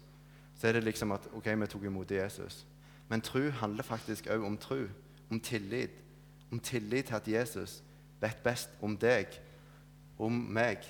så 0.54 0.68
er 0.68 0.76
det 0.76 0.84
liksom 0.84 1.12
at 1.12 1.26
ok, 1.34 1.50
vi 1.60 1.66
tok 1.66 1.84
imot 1.90 2.10
Jesus. 2.10 2.64
Men 3.08 3.20
tro 3.20 3.50
handler 3.50 3.84
faktisk 3.86 4.28
òg 4.32 4.44
om 4.46 4.58
tro, 4.58 4.84
om 5.30 5.40
tillit. 5.40 6.00
Om 6.52 6.60
tillit 6.60 7.06
til 7.06 7.14
at 7.14 7.28
Jesus 7.28 7.82
vet 8.20 8.42
best 8.44 8.70
om 8.82 8.96
deg, 8.96 9.28
om 10.18 10.32
meg. 10.32 10.84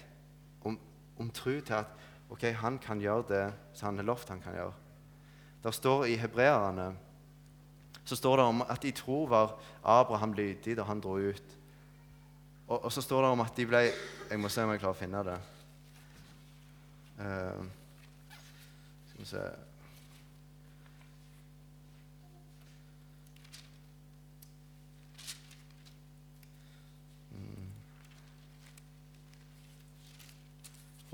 Om, 0.65 0.79
om 1.19 1.31
tro 1.31 1.59
til 1.61 1.75
at 1.75 1.91
ok, 2.31 2.43
han 2.61 2.79
kan 2.79 3.01
gjøre 3.01 3.29
det 3.29 3.45
som 3.75 3.87
han 3.93 4.03
har 4.03 4.11
lovt 4.13 4.29
han 4.29 4.43
kan 4.43 4.55
gjøre. 4.55 4.73
Der 5.65 5.71
står 5.71 6.05
i 6.05 6.17
Hebreerne 6.21 6.93
så 8.05 8.17
står 8.17 8.37
det 8.37 8.45
om 8.45 8.63
at 8.69 8.85
i 8.85 8.93
tro 8.93 9.25
var 9.25 9.57
Abraham 9.85 10.33
lydig 10.33 10.77
da 10.77 10.85
han 10.85 11.01
dro 11.01 11.17
ut. 11.17 11.57
Og, 12.69 12.85
og, 12.85 12.93
så 12.93 13.01
står 13.01 13.23
det 13.23 13.31
om 13.31 13.41
at 13.41 13.57
de 13.57 13.67
ble 13.67 13.81
Jeg 14.31 14.41
må 14.41 14.49
se 14.49 14.65
om 14.65 14.71
jeg 14.73 14.81
klarer 14.81 14.97
å 14.97 14.99
finne 14.99 15.23
det. 15.25 15.37
Uh, 17.19 17.65
skal 19.09 19.21
vi 19.21 19.29
se 19.29 19.43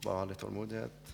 Får 0.01 0.09
bare 0.09 0.21
ha 0.23 0.29
litt 0.31 0.41
tålmodighet. 0.41 1.11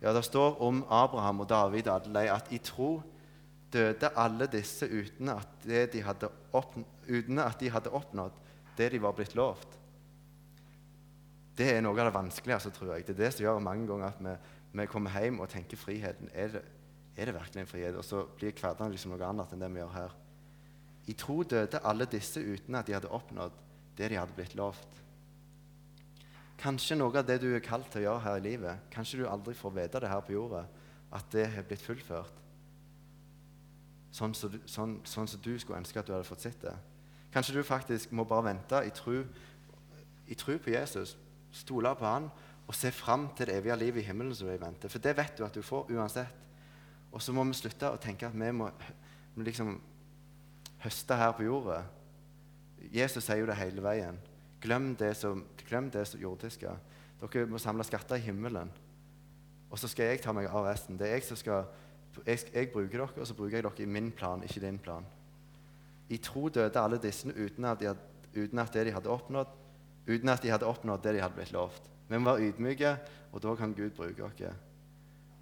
Ja, 0.00 0.12
Det 0.12 0.22
står 0.22 0.62
om 0.62 0.84
Abraham 0.88 1.40
og 1.40 1.48
David 1.48 1.88
alle 1.88 2.30
at 2.32 2.52
i 2.52 2.58
tro 2.58 3.02
døde 3.72 4.10
alle 4.16 4.46
disse 4.46 4.86
uten 4.86 5.28
at, 5.28 5.66
de 5.92 6.02
hadde 7.70 7.90
oppnådd 7.90 8.32
det 8.78 8.92
de 8.92 9.02
var 9.02 9.12
blitt 9.12 9.34
lovt. 9.34 9.78
Det 11.58 11.66
er 11.74 11.82
noe 11.82 11.98
av 11.98 12.06
det 12.06 12.14
vanskeligste, 12.14 12.70
tror 12.70 12.94
jeg. 12.94 13.06
Det 13.06 13.12
er 13.12 13.24
det 13.24 13.32
som 13.34 13.44
gjør 13.44 13.58
mange 13.58 13.86
ganger 13.86 14.06
at 14.06 14.22
vi, 14.24 14.36
vi 14.72 14.86
kommer 14.86 15.18
hjem 15.18 15.42
og 15.42 15.50
tenker 15.50 15.76
friheten. 15.76 16.30
Er 16.32 16.54
det, 16.54 16.62
er 17.16 17.26
det 17.26 17.34
virkelig 17.34 17.60
en 17.60 17.66
frihet? 17.66 17.98
Og 17.98 18.04
så 18.06 18.22
blir 18.38 18.54
hverdagen 18.54 18.94
liksom 18.94 19.12
noe 19.12 19.26
annet 19.26 19.52
enn 19.52 19.60
det 19.60 19.72
vi 19.74 19.82
gjør 19.82 19.96
her. 19.98 20.14
I 21.10 21.16
tro 21.18 21.42
døde 21.42 21.82
alle 21.84 22.06
disse 22.06 22.40
uten 22.40 22.78
at 22.78 22.86
de 22.86 22.94
hadde 22.94 23.10
oppnådd 23.10 23.58
det 24.00 24.10
de 24.10 24.18
hadde 24.18 24.36
blitt 24.36 24.56
lovt. 24.58 25.00
Kanskje 26.60 26.98
noe 26.98 27.16
av 27.16 27.24
det 27.28 27.38
du 27.40 27.48
er 27.54 27.64
kalt 27.64 27.88
til 27.92 28.02
å 28.02 28.06
gjøre 28.08 28.24
her 28.26 28.40
i 28.40 28.44
livet, 28.44 28.84
kanskje 28.92 29.22
du 29.22 29.28
aldri 29.28 29.54
får 29.56 29.72
vite 29.78 30.02
det 30.02 30.10
her 30.12 30.20
på 30.24 30.34
jorda, 30.34 30.66
at 31.16 31.32
det 31.32 31.46
har 31.54 31.64
blitt 31.68 31.84
fullført. 31.84 32.36
Sånn 34.12 34.34
som 34.34 34.58
sånn, 34.66 34.98
sånn 35.06 35.28
som 35.30 35.40
du 35.40 35.54
skulle 35.58 35.78
ønske 35.80 36.00
at 36.00 36.08
du 36.08 36.12
hadde 36.12 36.28
fått 36.28 36.44
sett 36.44 36.60
det. 36.64 36.74
Kanskje 37.32 37.54
du 37.56 37.62
faktisk 37.64 38.12
må 38.12 38.26
bare 38.28 38.50
vente 38.50 38.82
i 38.84 38.92
tro, 38.94 39.22
i 40.26 40.36
tru 40.36 40.56
på 40.58 40.74
Jesus, 40.74 41.14
stole 41.54 41.92
på 41.96 42.06
han 42.06 42.28
og 42.66 42.76
se 42.76 42.90
fram 42.94 43.28
til 43.34 43.48
det 43.48 43.56
evige 43.58 43.78
livet 43.78 44.02
i 44.02 44.06
himmelen 44.06 44.34
som 44.34 44.50
du 44.50 44.54
venter. 44.58 44.90
For 44.90 45.02
det 45.02 45.16
vet 45.18 45.38
du 45.38 45.44
at 45.46 45.54
du 45.54 45.62
får 45.62 45.88
uansett. 45.90 46.50
Og 47.10 47.22
så 47.22 47.32
må 47.34 47.42
vi 47.48 47.56
slutte 47.58 47.90
å 47.90 47.98
tenke 47.98 48.28
at 48.28 48.36
vi 48.36 48.50
må 48.54 48.68
liksom 49.40 49.78
høste 50.84 51.16
her 51.18 51.32
på 51.34 51.48
jorda. 51.48 51.80
Jesus 52.88 53.26
sier 53.26 53.42
jo 53.42 53.48
det 53.50 53.58
hele 53.60 53.82
veien. 53.84 54.18
Glem 54.60 54.94
det 54.98 55.14
som, 55.16 55.44
glem 55.68 55.90
det 55.92 56.06
som 56.08 56.20
jordiske. 56.20 56.72
Dere 57.20 57.46
må 57.48 57.60
samle 57.60 57.84
skatter 57.84 58.16
i 58.16 58.24
himmelen. 58.24 58.70
Og 59.70 59.78
så 59.78 59.88
skal 59.88 60.10
jeg 60.10 60.22
ta 60.24 60.32
meg 60.34 60.48
av 60.50 60.66
resten. 60.66 60.98
Det 60.98 61.06
er 61.06 61.18
jeg 61.18 61.28
som 61.28 61.38
skal, 61.38 61.68
jeg, 62.26 62.42
jeg 62.52 62.70
bruker 62.72 62.98
dere, 62.98 63.20
og 63.20 63.28
så 63.28 63.36
bruker 63.38 63.58
jeg 63.58 63.66
dere 63.66 63.84
i 63.84 63.90
min 63.90 64.10
plan, 64.12 64.42
ikke 64.42 64.64
din 64.64 64.80
plan. 64.82 65.06
I 66.10 66.18
tro 66.18 66.48
døde 66.48 66.80
alle 66.80 66.98
disse 66.98 67.30
uten 67.30 67.68
at, 67.70 67.80
de, 67.80 67.94
uten 68.34 68.58
at 68.58 68.74
det 68.74 68.88
de 68.88 68.96
hadde 68.96 69.12
oppnådd, 69.12 69.52
uten 70.08 70.32
at 70.32 70.42
de 70.42 70.50
hadde 70.50 70.66
oppnådd 70.66 71.04
det 71.04 71.14
de 71.14 71.22
hadde 71.22 71.38
blitt 71.38 71.54
lovt. 71.54 71.86
Vi 72.10 72.18
må 72.18 72.32
være 72.32 72.48
ydmyke, 72.48 72.96
og 73.30 73.42
da 73.44 73.54
kan 73.54 73.74
Gud 73.74 73.94
bruke 73.94 74.26
oss. 74.26 74.42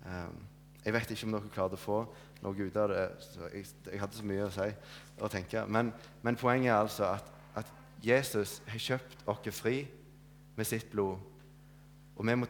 Um, 0.05 0.43
jeg 0.85 0.93
vet 0.95 1.11
ikke 1.11 1.27
om 1.27 1.37
dere 1.39 1.53
klarte 1.55 1.79
å 1.79 1.81
få 1.81 2.03
noe 2.43 2.69
ute 2.69 2.83
av 2.83 2.93
det. 2.93 3.05
Jeg, 3.55 3.67
jeg 3.93 4.01
hadde 4.03 4.19
så 4.19 4.27
mye 4.27 4.47
å 4.47 4.53
si 4.55 4.69
og 5.19 5.33
tenke. 5.33 5.65
Men, 5.67 5.93
men 6.23 6.39
poenget 6.39 6.73
er 6.73 6.79
altså 6.79 7.09
at, 7.17 7.33
at 7.59 7.73
Jesus 8.05 8.61
har 8.69 8.85
kjøpt 8.85 9.27
oss 9.27 9.51
fri 9.59 9.81
med 10.59 10.69
sitt 10.69 10.91
blod. 10.93 11.19
Og, 12.19 12.27
må, 12.27 12.49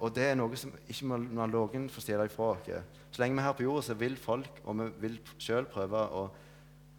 og, 0.00 0.06
det 0.16 0.30
er 0.30 0.36
noe 0.38 0.56
som 0.56 0.72
ikke 0.88 1.08
må 1.10 1.18
noen 1.20 1.88
få 1.92 2.00
stjele 2.00 2.24
ifra 2.28 2.54
oss. 2.54 2.70
Så 3.12 3.20
lenge 3.20 3.36
vi 3.36 3.42
er 3.42 3.48
her 3.50 3.56
på 3.56 3.66
jorda, 3.66 3.82
så 3.90 3.96
vil 4.00 4.16
folk, 4.16 4.62
og 4.64 4.78
vi 4.78 4.86
vil 5.02 5.18
sjøl 5.36 5.68
prøve 5.68 6.06
å, 6.16 6.30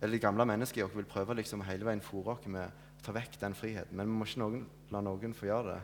Eller 0.02 0.18
de 0.18 0.22
gamle 0.22 0.46
menneskene 0.50 0.90
vil 0.96 1.06
prøve 1.06 1.36
liksom 1.38 1.62
hele 1.62 1.86
veien 1.86 2.02
fòre 2.02 2.34
oss 2.34 2.46
med 2.50 2.66
å 2.66 3.04
ta 3.06 3.14
vekk 3.14 3.36
den 3.42 3.54
friheten. 3.54 3.98
Men 3.98 4.08
vi 4.10 4.16
må 4.18 4.26
ikke 4.26 4.42
noen, 4.42 4.64
la 4.90 5.02
noen 5.02 5.34
få 5.38 5.46
gjøre 5.46 5.76
det. 5.76 5.82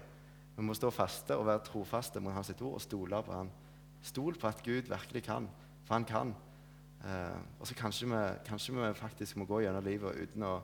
Vi 0.57 0.65
må 0.65 0.73
stå 0.73 0.89
faste 0.89 1.37
og 1.37 1.45
være 1.45 1.65
trofaste 1.67 2.21
mot 2.21 2.33
hans 2.33 2.49
ord 2.55 2.71
og 2.71 2.81
stole 2.81 3.21
på 3.21 3.35
han. 3.35 3.51
Stol 4.01 4.37
på 4.41 4.49
at 4.49 4.63
Gud 4.65 4.89
virkelig 4.89 5.23
kan, 5.27 5.45
for 5.85 5.93
han 5.93 6.07
kan. 6.09 6.33
Eh, 7.05 7.37
og 7.59 7.67
så 7.67 7.75
kanskje 7.77 8.09
vi, 8.09 8.21
kanskje 8.47 8.75
vi, 8.75 8.93
faktisk 8.97 9.37
må 9.37 9.45
gå 9.45 9.61
gjennom 9.63 9.85
livet 9.85 10.23
uten 10.23 10.43
å, 10.47 10.55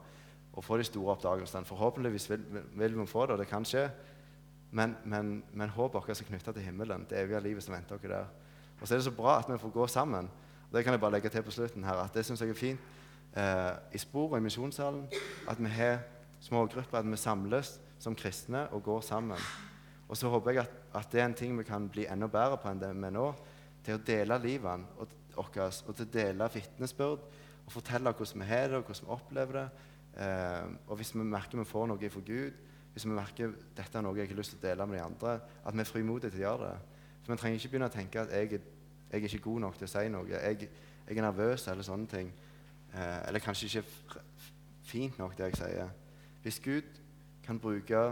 å 0.54 0.64
få 0.64 0.78
de 0.78 0.88
store 0.88 1.16
oppdagelsene. 1.16 1.68
Forhåpentligvis 1.70 2.30
vil, 2.32 2.48
vil, 2.74 2.98
vi 3.00 3.08
få 3.10 3.28
det, 3.28 3.38
og 3.38 3.44
det 3.44 3.50
kan 3.52 3.66
skje. 3.68 3.88
Men, 4.74 4.96
men, 5.06 5.36
men 5.54 5.70
håpet 5.70 6.00
vårt 6.00 6.10
er 6.10 6.30
knytta 6.30 6.54
til 6.54 6.66
himmelen, 6.66 7.06
det 7.10 7.20
evige 7.22 7.44
livet 7.46 7.66
som 7.66 7.76
venter 7.76 8.02
dere 8.02 8.24
der. 8.24 8.32
Og 8.82 8.88
så 8.88 8.96
er 8.96 9.00
det 9.00 9.06
så 9.06 9.14
bra 9.16 9.38
at 9.38 9.52
vi 9.52 9.60
får 9.62 9.70
gå 9.76 9.88
sammen. 9.88 10.30
Og 10.68 10.74
Det 10.74 10.84
kan 10.84 10.96
jeg 10.96 11.02
bare 11.02 11.12
legge 11.12 11.30
til 11.30 11.44
på 11.46 11.54
slutten 11.54 11.84
her, 11.86 12.02
at 12.02 12.14
det 12.14 12.26
syns 12.26 12.42
jeg 12.42 12.50
er 12.50 12.58
fint 12.58 12.80
eh, 13.38 13.74
i 13.94 14.02
Spor 14.02 14.32
og 14.32 14.40
i 14.40 14.44
Misjonssalen. 14.44 15.06
At 15.48 15.62
vi 15.62 15.70
har 15.70 16.00
smågrupper, 16.42 16.98
at 16.98 17.12
vi 17.12 17.18
samles 17.18 17.78
som 18.00 18.16
kristne 18.16 18.66
og 18.72 18.84
går 18.84 19.02
sammen. 19.02 19.38
Og 20.10 20.18
så 20.18 20.30
håper 20.30 20.52
jeg 20.52 20.66
at, 20.66 20.74
at, 20.96 21.12
det 21.12 21.22
er 21.22 21.26
en 21.26 21.34
ting 21.34 21.58
vi 21.58 21.64
kan 21.64 21.86
bli 21.90 22.08
enda 22.10 22.28
bedre 22.28 22.58
på 22.58 22.70
enn 22.70 22.82
det 22.82 22.90
vi 22.92 23.08
er 23.08 23.16
nå. 23.16 23.28
Til 23.86 24.00
å 24.00 24.04
dele 24.08 24.40
livene 24.42 25.06
våre 25.36 25.70
og 25.70 25.96
til 25.96 26.06
å 26.06 26.14
dele 26.14 26.50
vitnesbyrd 26.54 27.26
og 27.64 27.72
fortelle 27.72 28.12
hvordan 28.12 28.42
vi 28.44 28.48
har 28.50 28.68
det, 28.68 28.78
og 28.78 28.86
hvordan 28.88 29.08
vi 29.08 29.16
opplever 29.16 29.60
det. 29.60 29.68
Eh, 30.24 30.66
og 30.88 30.96
hvis 31.00 31.14
vi 31.16 31.26
merker 31.26 31.58
vi 31.58 31.66
får 31.66 31.88
noe 31.90 32.10
fra 32.10 32.22
Gud, 32.26 32.58
hvis 32.94 33.06
vi 33.06 33.12
merker 33.12 33.54
dette 33.76 33.98
er 33.98 34.06
noe 34.06 34.18
jeg 34.20 34.30
har 34.30 34.38
lyst 34.38 34.54
til 34.54 34.60
å 34.62 34.68
dele 34.68 34.88
med 34.88 35.00
de 35.00 35.04
andre, 35.04 35.40
at 35.66 35.74
vi 35.74 35.82
er 35.82 35.90
frimodige 35.90 36.32
til 36.32 36.44
å 36.44 36.48
gjøre 36.48 36.70
det. 36.70 37.00
For 37.24 37.34
Vi 37.34 37.40
trenger 37.40 37.60
ikke 37.60 37.70
begynne 37.72 37.90
å 37.90 37.94
tenke 37.94 38.22
at 38.22 38.34
jeg, 38.36 38.60
jeg 39.10 39.22
er 39.22 39.30
ikke 39.30 39.46
god 39.48 39.64
nok 39.64 39.78
til 39.80 39.88
å 39.88 39.94
si 39.94 40.10
noe. 40.12 40.30
Jeg, 40.30 40.70
jeg 41.08 41.18
er 41.18 41.26
nervøs 41.26 41.68
eller 41.72 41.88
sånne 41.88 42.08
ting. 42.12 42.34
Eh, 42.94 43.20
eller 43.28 43.40
kanskje 43.40 43.70
ikke 43.72 44.20
fint 44.84 45.18
nok, 45.18 45.38
det 45.38 45.50
jeg 45.50 45.62
sier. 45.64 45.90
Hvis 46.44 46.60
Gud 46.60 47.02
kan 47.46 47.60
bruke 47.60 48.04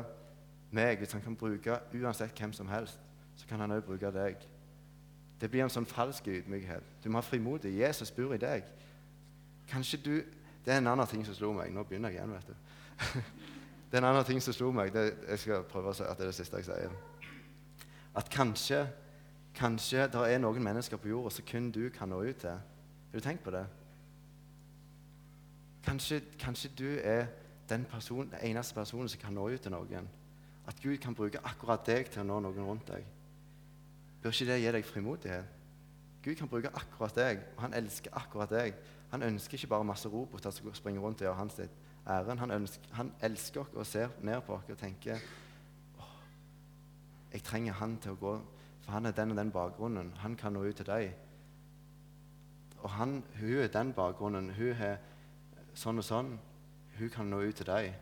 meg, 0.72 0.98
hvis 0.98 1.12
han 1.12 1.22
kan 1.22 1.36
bruke 1.36 1.78
uansett 1.94 2.40
hvem 2.40 2.54
som 2.54 2.72
helst, 2.72 3.00
så 3.36 3.48
kan 3.48 3.60
han 3.60 3.76
òg 3.76 3.84
bruke 3.86 4.12
deg. 4.16 4.42
Det 5.42 5.50
blir 5.50 5.64
en 5.66 5.74
sånn 5.74 5.90
falsk 5.90 6.28
ydmykhet. 6.30 6.86
Du 7.04 7.10
må 7.10 7.18
ha 7.18 7.26
frimodig. 7.26 7.74
Jesus 7.80 8.12
bor 8.14 8.36
i 8.36 8.42
deg. 8.42 8.68
Kanskje 9.72 9.98
du 9.98 10.14
Det 10.62 10.74
er 10.74 10.78
en 10.78 10.88
annen 10.88 11.08
ting 11.08 11.24
som 11.26 11.34
slo 11.34 11.54
meg. 11.58 11.72
Nå 11.74 11.82
begynner 11.90 12.12
jeg 12.14 12.20
igjen, 12.20 12.34
vet 12.34 12.48
du. 12.48 12.54
Det 13.92 13.98
er 13.98 14.04
en 14.04 14.12
annen 14.12 14.26
ting 14.26 14.42
som 14.42 14.54
slo 14.54 14.70
meg. 14.72 14.94
Det, 14.94 15.16
jeg 15.28 15.40
skal 15.40 15.64
prøve 15.66 15.90
å 15.90 15.96
si 15.98 16.04
at 16.06 16.20
det 16.20 16.28
er 16.28 16.30
det 16.30 16.36
siste 16.38 16.60
jeg 16.62 16.68
sier. 16.68 16.94
At 18.16 18.30
kanskje, 18.30 18.84
kanskje 19.58 20.06
det 20.14 20.22
er 20.30 20.40
noen 20.40 20.64
mennesker 20.64 21.02
på 21.02 21.10
jorda 21.10 21.34
som 21.34 21.48
kun 21.50 21.72
du 21.74 21.90
kan 21.90 22.14
nå 22.14 22.22
ut 22.22 22.40
til. 22.44 22.62
Har 22.62 23.18
du 23.18 23.26
tenkt 23.26 23.44
på 23.44 23.52
det? 23.52 23.66
Kanskje, 25.84 26.22
kanskje 26.40 26.72
du 26.78 26.88
er 27.04 27.26
den, 27.70 27.86
person, 27.90 28.30
den, 28.30 28.40
eneste 28.52 28.78
personen 28.78 29.10
som 29.10 29.20
kan 29.20 29.34
nå 29.34 29.50
ut 29.50 29.62
til 29.62 29.74
noen. 29.74 30.08
At 30.68 30.80
Gud 30.84 30.98
kan 31.02 31.16
bruke 31.18 31.42
akkurat 31.44 31.84
deg 31.88 32.14
til 32.14 32.22
å 32.22 32.28
nå 32.28 32.40
noen 32.46 32.68
rundt 32.70 32.94
deg. 32.94 33.08
Bør 34.22 34.30
ikke 34.30 34.46
det 34.52 34.62
gi 34.62 34.72
deg 34.72 34.86
frimodighet? 34.86 35.46
Gud 36.24 36.36
kan 36.38 36.48
bruke 36.48 36.70
akkurat 36.78 37.16
deg, 37.16 37.40
og 37.56 37.64
han 37.66 37.74
elsker 37.74 38.14
akkurat 38.14 38.50
deg. 38.50 38.76
Han 39.12 39.24
ønsker 39.26 39.58
ikke 39.58 39.68
bare 39.68 39.84
masse 39.84 40.10
roboter 40.10 40.54
som 40.54 40.74
springer 40.74 41.02
rundt 41.02 41.22
og 41.22 41.26
gjør 41.26 41.40
hans 41.40 41.58
sitt 41.58 41.72
æren. 42.08 42.38
Han, 42.38 42.68
han 42.92 43.14
elsker 43.22 43.62
oss 43.62 43.74
og 43.74 43.86
ser 43.86 44.14
ned 44.22 44.42
på 44.46 44.54
oss 44.54 44.70
og 44.70 44.78
tenker 44.78 45.18
oh, 45.98 46.14
jeg 47.34 47.44
trenger 47.44 47.74
han 47.74 47.98
til 47.98 48.14
å 48.14 48.22
gå, 48.22 48.36
for 48.82 48.92
han 48.92 49.10
er 49.10 49.18
den 49.18 49.34
og 49.34 49.42
den 49.42 49.52
bakgrunnen. 49.52 50.14
Han 50.22 50.38
kan 50.38 50.54
nå 50.54 50.64
ut 50.64 50.76
til 50.76 50.86
deg. 50.86 51.12
Og 52.82 52.90
han, 52.90 53.24
hun 53.40 53.58
er 53.58 53.74
den 53.74 53.94
bakgrunnen. 53.94 54.54
Hun 54.58 54.72
er 54.78 54.98
sånn 55.74 56.02
og 56.02 56.06
sånn. 56.06 56.32
Hun 56.98 57.14
kan 57.14 57.30
nå 57.30 57.42
ut 57.42 57.58
til 57.58 57.70
deg. 57.70 57.94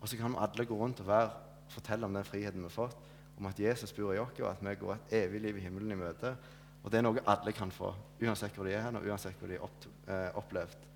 Og 0.00 0.08
så 0.08 0.16
kan 0.16 0.32
vi 0.32 0.40
alle 0.44 0.68
gå 0.68 0.76
rundt 0.76 1.00
og 1.00 1.08
være, 1.08 1.30
fortelle 1.68 2.06
om 2.06 2.14
den 2.16 2.24
friheten 2.24 2.62
vi 2.62 2.68
har 2.68 2.72
fått, 2.72 3.07
om 3.38 3.46
at 3.46 3.60
Jesus 3.60 3.92
bor 3.94 4.12
i 4.14 4.18
oss, 4.18 4.34
og 4.40 4.50
at 4.50 4.62
vi 4.62 4.74
går 4.80 4.94
et 4.94 5.14
evig 5.22 5.40
liv 5.40 5.58
i 5.58 5.64
himmelen 5.66 5.94
i 5.94 5.98
møte. 5.98 6.34
Og 6.82 6.90
det 6.90 6.98
er 6.98 7.06
noe 7.06 7.22
alle 7.30 7.52
kan 7.54 7.70
få, 7.74 7.92
uansett 8.22 8.54
hvor 8.56 8.66
de 8.66 8.74
er 8.74 8.84
hen, 8.86 8.98
og 8.98 9.06
uansett 9.06 9.38
hvor 9.38 9.50
de 9.50 9.58
har 9.58 9.88
eh, 10.08 10.38
opplevd. 10.38 10.86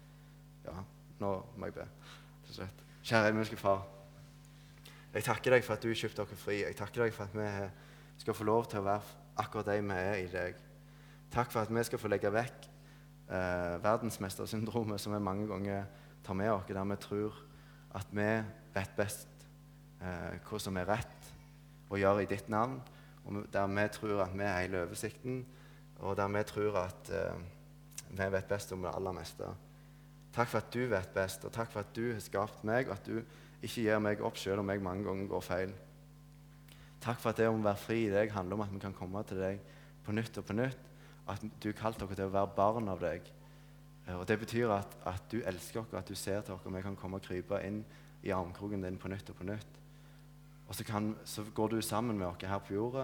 Ja. 0.67 0.83
Nå 1.23 1.33
må 1.57 1.69
jeg 1.69 1.77
be 1.77 1.87
til 2.47 2.57
slutt. 2.57 2.85
Kjære 3.03 3.31
himmelske 3.31 3.59
Far. 3.59 3.85
Jeg 5.13 5.27
takker 5.27 5.55
deg 5.55 5.65
for 5.67 5.77
at 5.77 5.85
du 5.85 5.93
kjøpte 5.93 6.25
oss 6.25 6.35
fri. 6.41 6.63
Jeg 6.63 6.77
takker 6.79 7.05
deg 7.05 7.15
for 7.15 7.29
at 7.29 7.37
vi 7.37 8.23
skal 8.23 8.37
få 8.37 8.47
lov 8.49 8.67
til 8.71 8.81
å 8.81 8.87
være 8.87 9.19
akkurat 9.43 9.71
de 9.71 9.79
vi 9.85 9.99
er 9.99 10.21
i 10.23 10.29
deg. 10.33 10.61
Takk 11.33 11.53
for 11.53 11.63
at 11.63 11.73
vi 11.73 11.85
skal 11.87 12.01
få 12.01 12.11
legge 12.11 12.33
vekk 12.33 12.69
eh, 13.29 13.77
verdensmestersyndromet 13.85 15.01
som 15.01 15.15
vi 15.15 15.23
mange 15.23 15.47
ganger 15.51 15.87
tar 16.25 16.39
med 16.39 16.53
oss, 16.53 16.67
der 16.69 16.85
vi 16.91 16.99
tror 17.03 17.39
at 17.99 18.09
vi 18.11 18.29
vet 18.75 18.97
best 18.97 19.47
eh, 20.01 20.41
hva 20.49 20.61
som 20.63 20.79
er 20.81 20.89
rett 20.89 21.22
å 21.93 22.01
gjøre 22.01 22.25
i 22.25 22.31
ditt 22.31 22.49
navn, 22.53 22.79
og 23.25 23.45
der 23.53 23.69
vi 23.71 23.85
tror 23.95 24.25
at 24.25 24.33
vi 24.35 24.47
er 24.47 24.61
hele 24.65 24.83
oversikten, 24.87 25.43
og 26.03 26.17
der 26.19 26.31
vi 26.33 26.43
tror 26.49 26.79
at 26.83 27.13
eh, 27.15 27.45
vi 28.11 28.27
vet 28.35 28.49
best 28.49 28.73
om 28.75 28.83
det 28.83 28.93
aller 28.95 29.15
meste. 29.17 29.49
Takk 30.33 30.49
for 30.49 30.63
at 30.63 30.73
du 30.73 30.87
vet 30.89 31.15
best, 31.15 31.45
og 31.45 31.53
takk 31.53 31.71
for 31.73 31.85
at 31.85 31.93
du 31.97 32.07
har 32.13 32.23
skapt 32.25 32.65
meg, 32.65 32.89
og 32.89 32.97
at 32.97 33.09
du 33.09 33.21
ikke 33.63 33.85
gir 33.85 34.01
meg 34.03 34.23
opp 34.25 34.41
selv 34.41 34.63
om 34.63 34.73
jeg 34.73 34.83
mange 34.83 35.05
ganger 35.07 35.29
går 35.31 35.45
feil. 35.47 35.75
Takk 37.03 37.21
for 37.21 37.33
at 37.33 37.39
det 37.41 37.51
om 37.51 37.61
å 37.61 37.67
være 37.67 37.83
fri 37.83 37.99
i 38.07 38.13
deg 38.13 38.33
handler 38.35 38.59
om 38.59 38.65
at 38.65 38.73
vi 38.73 38.81
kan 38.83 38.97
komme 38.97 39.23
til 39.27 39.41
deg 39.43 39.61
på 40.07 40.15
nytt 40.15 40.39
og 40.39 40.47
på 40.49 40.57
nytt. 40.57 40.91
At 41.31 41.45
du 41.63 41.69
kalte 41.77 42.07
oss 42.07 42.17
til 42.17 42.27
å 42.27 42.35
være 42.35 42.55
barn 42.57 42.91
av 42.91 43.03
deg. 43.03 43.27
Eh, 44.07 44.17
og 44.17 44.27
Det 44.27 44.39
betyr 44.41 44.73
at, 44.75 44.97
at 45.07 45.29
du 45.31 45.41
elsker 45.47 45.83
oss, 45.83 45.95
at 45.95 46.09
du 46.09 46.19
ser 46.19 46.41
til 46.41 46.57
oss, 46.57 46.67
og 46.67 46.75
vi 46.75 46.83
kan 46.83 46.99
komme 46.99 47.21
og 47.21 47.27
krype 47.27 47.61
inn 47.67 47.83
i 48.23 48.35
armkroken 48.35 48.83
din 48.83 48.99
på 48.99 49.11
nytt 49.11 49.31
og 49.31 49.39
på 49.39 49.47
nytt. 49.47 49.82
Og 50.73 50.77
så, 50.79 50.87
kan, 50.89 51.11
så 51.29 51.45
går 51.53 51.75
du 51.75 51.83
sammen 51.85 52.17
med 52.17 52.31
oss 52.31 52.49
her 52.49 52.61
på 52.65 52.73
jorda 52.73 53.03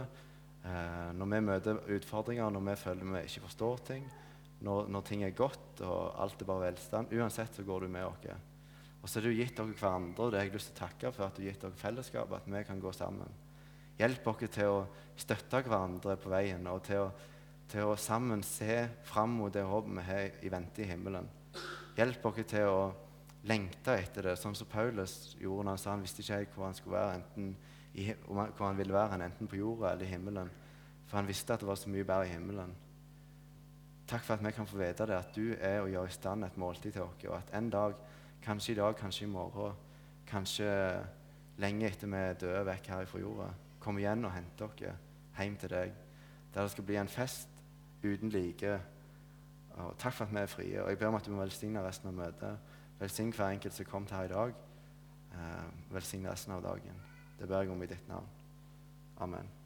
eh, 0.64 1.10
når 1.12 1.28
vi 1.34 1.40
møter 1.44 1.80
utfordringer, 1.98 2.48
når 2.48 2.62
vi 2.70 2.76
føler 2.80 3.10
vi 3.12 3.24
ikke 3.28 3.42
forstår 3.44 3.82
ting 3.90 4.06
når, 4.64 4.88
når, 4.88 5.02
ting 5.04 5.24
er 5.26 5.34
godt 5.36 5.82
og 5.86 6.22
alt 6.22 6.40
er 6.40 6.48
bare 6.48 6.64
velstand. 6.64 7.12
Uansett 7.12 7.58
så 7.58 7.64
går 7.66 7.84
du 7.84 7.90
med 7.92 8.06
oss. 8.08 8.24
Og 9.02 9.04
så 9.06 9.20
har 9.20 9.28
du 9.28 9.36
gitt 9.36 9.54
dere 9.58 9.76
hverandre, 9.76 10.24
og 10.24 10.32
det 10.32 10.40
har 10.40 10.48
jeg 10.48 10.56
lyst 10.56 10.72
til 10.72 10.78
å 10.78 10.80
takke 10.80 11.12
for 11.14 11.26
at 11.28 11.36
du 11.36 11.42
har 11.42 11.50
gitt 11.50 11.66
dere 11.66 11.82
fellesskap, 11.82 12.32
at 12.34 12.48
vi 12.50 12.62
kan 12.66 12.80
gå 12.82 12.92
sammen. 12.96 13.36
Hjelp 13.98 14.30
oss 14.32 14.46
til 14.54 14.72
å 14.72 14.80
støtte 15.18 15.60
hverandre 15.66 16.16
på 16.18 16.32
veien 16.32 16.66
og 16.72 16.80
til 16.88 17.04
å, 17.04 17.10
til 17.70 17.92
å 17.92 17.98
sammen 18.00 18.42
se 18.46 18.80
fram 19.06 19.36
mot 19.42 19.54
det 19.54 19.66
håpet 19.68 19.94
vi 20.00 20.06
har 20.08 20.40
i 20.40 20.52
vente 20.56 20.82
i 20.82 20.88
himmelen. 20.88 21.28
Hjelp 22.00 22.26
oss 22.32 22.42
til 22.48 22.72
å 22.72 22.80
lengte 23.48 23.96
etter 23.96 24.28
det, 24.28 24.36
sånn 24.38 24.56
som 24.58 24.68
Paulus 24.70 25.34
gjorde 25.40 25.64
når 25.64 25.76
han 25.76 25.80
sa 25.82 25.94
han 25.94 26.04
visste 26.04 26.24
ikke 26.24 26.54
hvor 26.54 26.68
han 26.68 26.76
skulle 26.76 26.98
være, 26.98 27.20
enten 27.20 27.52
i, 27.98 28.10
hvor 28.28 28.66
han 28.66 28.78
ville 28.78 28.94
være, 28.94 29.18
enten 29.24 29.50
på 29.50 29.58
jorda 29.58 29.92
eller 29.92 30.06
i 30.06 30.12
himmelen. 30.12 30.50
For 31.08 31.18
han 31.18 31.28
visste 31.28 31.54
at 31.54 31.64
det 31.64 31.68
var 31.68 31.80
så 31.80 31.90
mye 31.90 32.06
bedre 32.06 32.28
i 32.28 32.34
himmelen. 32.34 32.74
Takk 34.08 34.24
for 34.24 34.36
at 34.36 34.44
vi 34.44 34.52
kan 34.56 34.68
få 34.68 34.78
vite 34.80 35.06
det, 35.08 35.16
at 35.16 35.34
du 35.36 35.54
er 35.54 35.82
og 35.82 35.90
gjør 35.92 36.08
i 36.08 36.14
stand 36.14 36.44
et 36.44 36.56
måltid 36.60 36.92
til 36.92 37.04
oss, 37.04 37.24
og 37.28 37.36
at 37.36 37.52
en 37.58 37.70
dag, 37.70 37.94
kanskje 38.44 38.72
i 38.72 38.78
dag, 38.78 38.96
kanskje 38.96 39.26
i 39.26 39.30
morgen, 39.32 39.76
kanskje 40.28 40.68
lenge 41.60 41.88
etter 41.88 42.08
vi 42.08 42.20
er 42.20 42.38
døde 42.40 42.64
vekk 42.68 42.92
her 42.94 43.08
fra 43.10 43.20
jorda, 43.20 43.48
kommer 43.80 44.04
igjen 44.04 44.24
og 44.24 44.32
henter 44.32 44.68
oss 44.68 44.84
hjem 45.38 45.56
til 45.60 45.70
deg, 45.70 45.92
der 46.54 46.62
det 46.62 46.70
skal 46.72 46.84
bli 46.84 46.96
en 46.98 47.10
fest 47.12 47.62
uten 48.02 48.32
like. 48.32 48.78
Og 49.78 49.94
takk 49.98 50.14
for 50.14 50.26
at 50.26 50.32
vi 50.34 50.40
er 50.40 50.50
frie. 50.50 50.82
Og 50.82 50.90
jeg 50.90 50.98
ber 50.98 51.12
om 51.12 51.18
at 51.18 51.26
du 51.26 51.30
må 51.30 51.42
velsigne 51.42 51.82
resten 51.84 52.10
av 52.10 52.16
møtet. 52.16 52.72
Velsign 52.98 53.32
hver 53.32 53.52
enkelt 53.54 53.74
som 53.74 53.86
kom 53.86 54.06
til 54.06 54.16
her 54.16 54.24
i 54.24 54.32
dag. 54.32 54.54
Eh, 55.32 55.94
velsign 55.94 56.26
resten 56.28 56.52
av 56.52 56.62
dagen. 56.62 57.02
Det 57.38 57.48
ber 57.48 57.62
jeg 57.62 57.70
om 57.70 57.82
i 57.82 57.86
ditt 57.86 58.08
navn. 58.08 58.26
Amen. 59.20 59.57